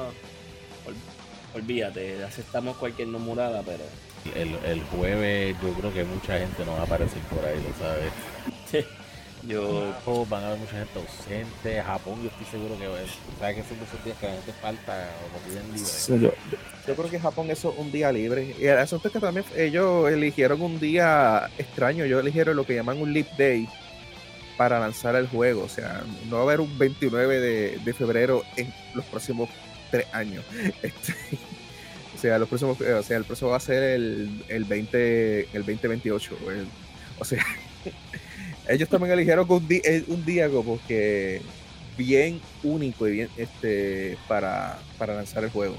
[1.54, 3.84] olvídate, aceptamos cualquier no murada, pero
[4.34, 8.12] el, jueves yo creo que mucha gente no va a aparecer por ahí, lo sabes.
[8.70, 8.78] Sí.
[9.46, 9.94] Yo...
[10.28, 11.82] Van a haber mucha gente ausente.
[11.82, 12.86] Japón, yo estoy seguro que
[13.38, 16.36] ¿sabes que son de esos días que la gente falta o piden libre?
[16.86, 18.54] yo, creo que Japón eso es un día libre.
[18.58, 22.04] Y el asunto es que también ellos eligieron un día extraño.
[22.04, 23.68] Ellos eligieron lo que llaman un Leap Day
[24.56, 25.64] para lanzar el juego.
[25.64, 29.48] O sea, no va a haber un 29 de, de febrero en los próximos
[29.90, 30.44] tres años.
[30.82, 31.14] Este,
[32.14, 35.66] o sea, los próximos, o sea, el próximo va a ser el, el 20, el
[35.66, 36.38] 2028.
[37.18, 37.44] o sea,
[38.68, 41.40] ellos también eligieron un, día, un día como que
[41.96, 45.76] bien único y bien este para, para lanzar el juego.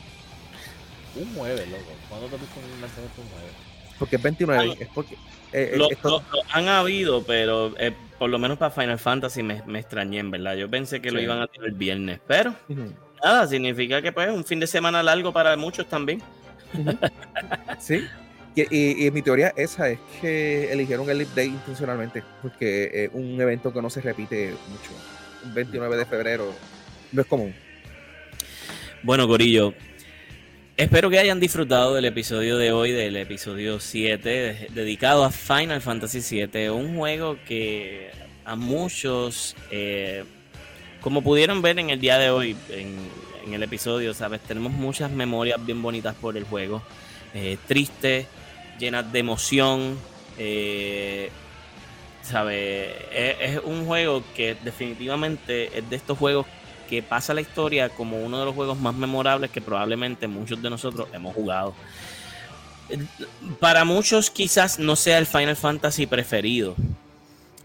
[1.16, 1.84] Un 9, loco.
[2.10, 3.48] ¿Cuándo te visto un lanzamiento un 9?
[4.00, 4.78] Porque es 29.
[4.80, 5.16] es porque,
[5.52, 9.80] eh, eh, lo, han habido, pero eh, por lo menos para Final Fantasy me, me,
[9.80, 10.56] extrañé, en verdad.
[10.56, 12.54] Yo pensé que lo iban a tener el viernes, pero
[13.24, 16.22] nada, significa que pues un fin de semana largo para muchos también.
[17.80, 18.06] sí.
[18.70, 23.72] Y, mi teoría esa es que eligieron el Leap Day intencionalmente, porque es un evento
[23.72, 24.92] que no se repite mucho.
[25.46, 26.54] Un 29 de febrero
[27.12, 27.54] no es común.
[29.04, 29.76] Bueno, Corillo,
[30.76, 36.48] espero que hayan disfrutado del episodio de hoy, del episodio 7, dedicado a Final Fantasy
[36.48, 38.10] VII, un juego que
[38.44, 40.24] a muchos, eh,
[41.02, 44.42] como pudieron ver en el día de hoy, en, el episodio, ¿sabes?
[44.42, 46.82] Tenemos muchas memorias bien bonitas por el juego.
[47.34, 48.26] Eh, triste,
[48.80, 49.98] llenas de emoción.
[50.38, 51.32] Eh,
[52.22, 52.96] ¿Sabe?
[53.12, 56.46] Es, un juego que definitivamente es de estos juegos
[56.90, 60.70] que pasa la historia como uno de los juegos más memorables que probablemente muchos de
[60.70, 61.74] nosotros hemos jugado.
[63.60, 66.76] Para muchos quizás no sea el Final Fantasy preferido,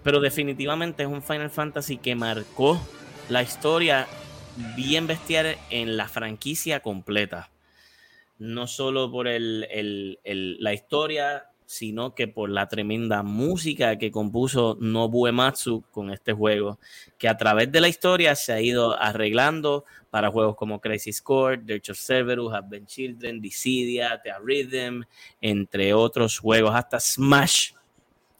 [0.02, 2.80] pero definitivamente es un Final Fantasy que marcó
[3.28, 4.06] la historia
[4.76, 7.51] bien bestial en la franquicia completa
[8.42, 15.84] no solo por la historia, sino que por la tremenda música que compuso Nobu Ematsu
[15.92, 16.80] con este juego,
[17.18, 21.62] que a través de la historia se ha ido arreglando para juegos como Crazy Score,
[21.62, 25.04] Dirge of Cerberus, Advent Children, Dissidia, The Rhythm,
[25.40, 27.70] entre otros juegos, hasta Smash.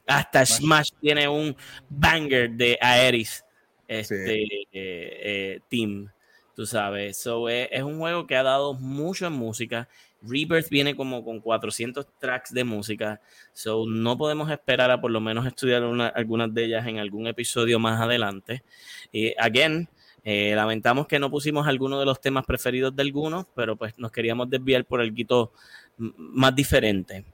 [0.04, 1.56] Hasta Smash, tiene un
[1.88, 3.44] banger de Aeris
[3.86, 6.10] este, eh, eh, team
[6.54, 7.18] tú sabes.
[7.18, 9.88] So, es, un juego que ha dado mucho en música.
[10.22, 13.20] Rebirth viene como con 400 tracks de música,
[13.52, 15.82] so no podemos esperar a por lo menos estudiar
[16.14, 18.62] algunas de ellas en algún episodio más adelante.
[19.10, 19.88] Y again,
[20.22, 24.12] eh, lamentamos que no pusimos algunos de los temas preferidos de algunos, pero pues nos
[24.12, 25.52] queríamos desviar por algo
[25.96, 27.24] más diferente.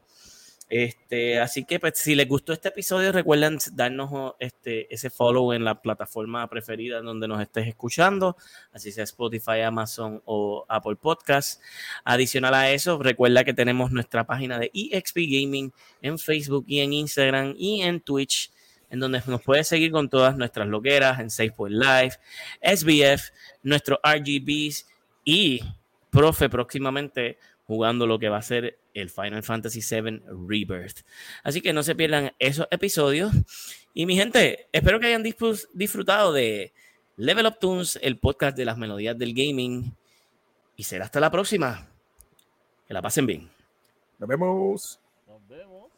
[0.68, 5.64] Este, así que pues, si les gustó este episodio, recuerden darnos este, ese follow en
[5.64, 8.36] la plataforma preferida donde nos estés escuchando,
[8.72, 11.62] así sea Spotify, Amazon o Apple Podcast.
[12.04, 15.72] Adicional a eso, recuerda que tenemos nuestra página de EXP Gaming
[16.02, 18.52] en Facebook y en Instagram y en Twitch,
[18.90, 22.12] en donde nos puedes seguir con todas nuestras loqueras en SafePoint Live,
[22.62, 23.30] SBF,
[23.62, 24.86] nuestros RGBs
[25.24, 25.60] y,
[26.10, 27.38] profe, próximamente
[27.68, 31.04] jugando lo que va a ser el Final Fantasy VII Rebirth.
[31.44, 33.30] Así que no se pierdan esos episodios.
[33.92, 36.72] Y mi gente, espero que hayan disfrutado de
[37.16, 39.94] Level Up Tunes, el podcast de las melodías del gaming.
[40.76, 41.90] Y será hasta la próxima.
[42.86, 43.50] Que la pasen bien.
[44.18, 44.98] Nos vemos.
[45.26, 45.90] Nos vemos.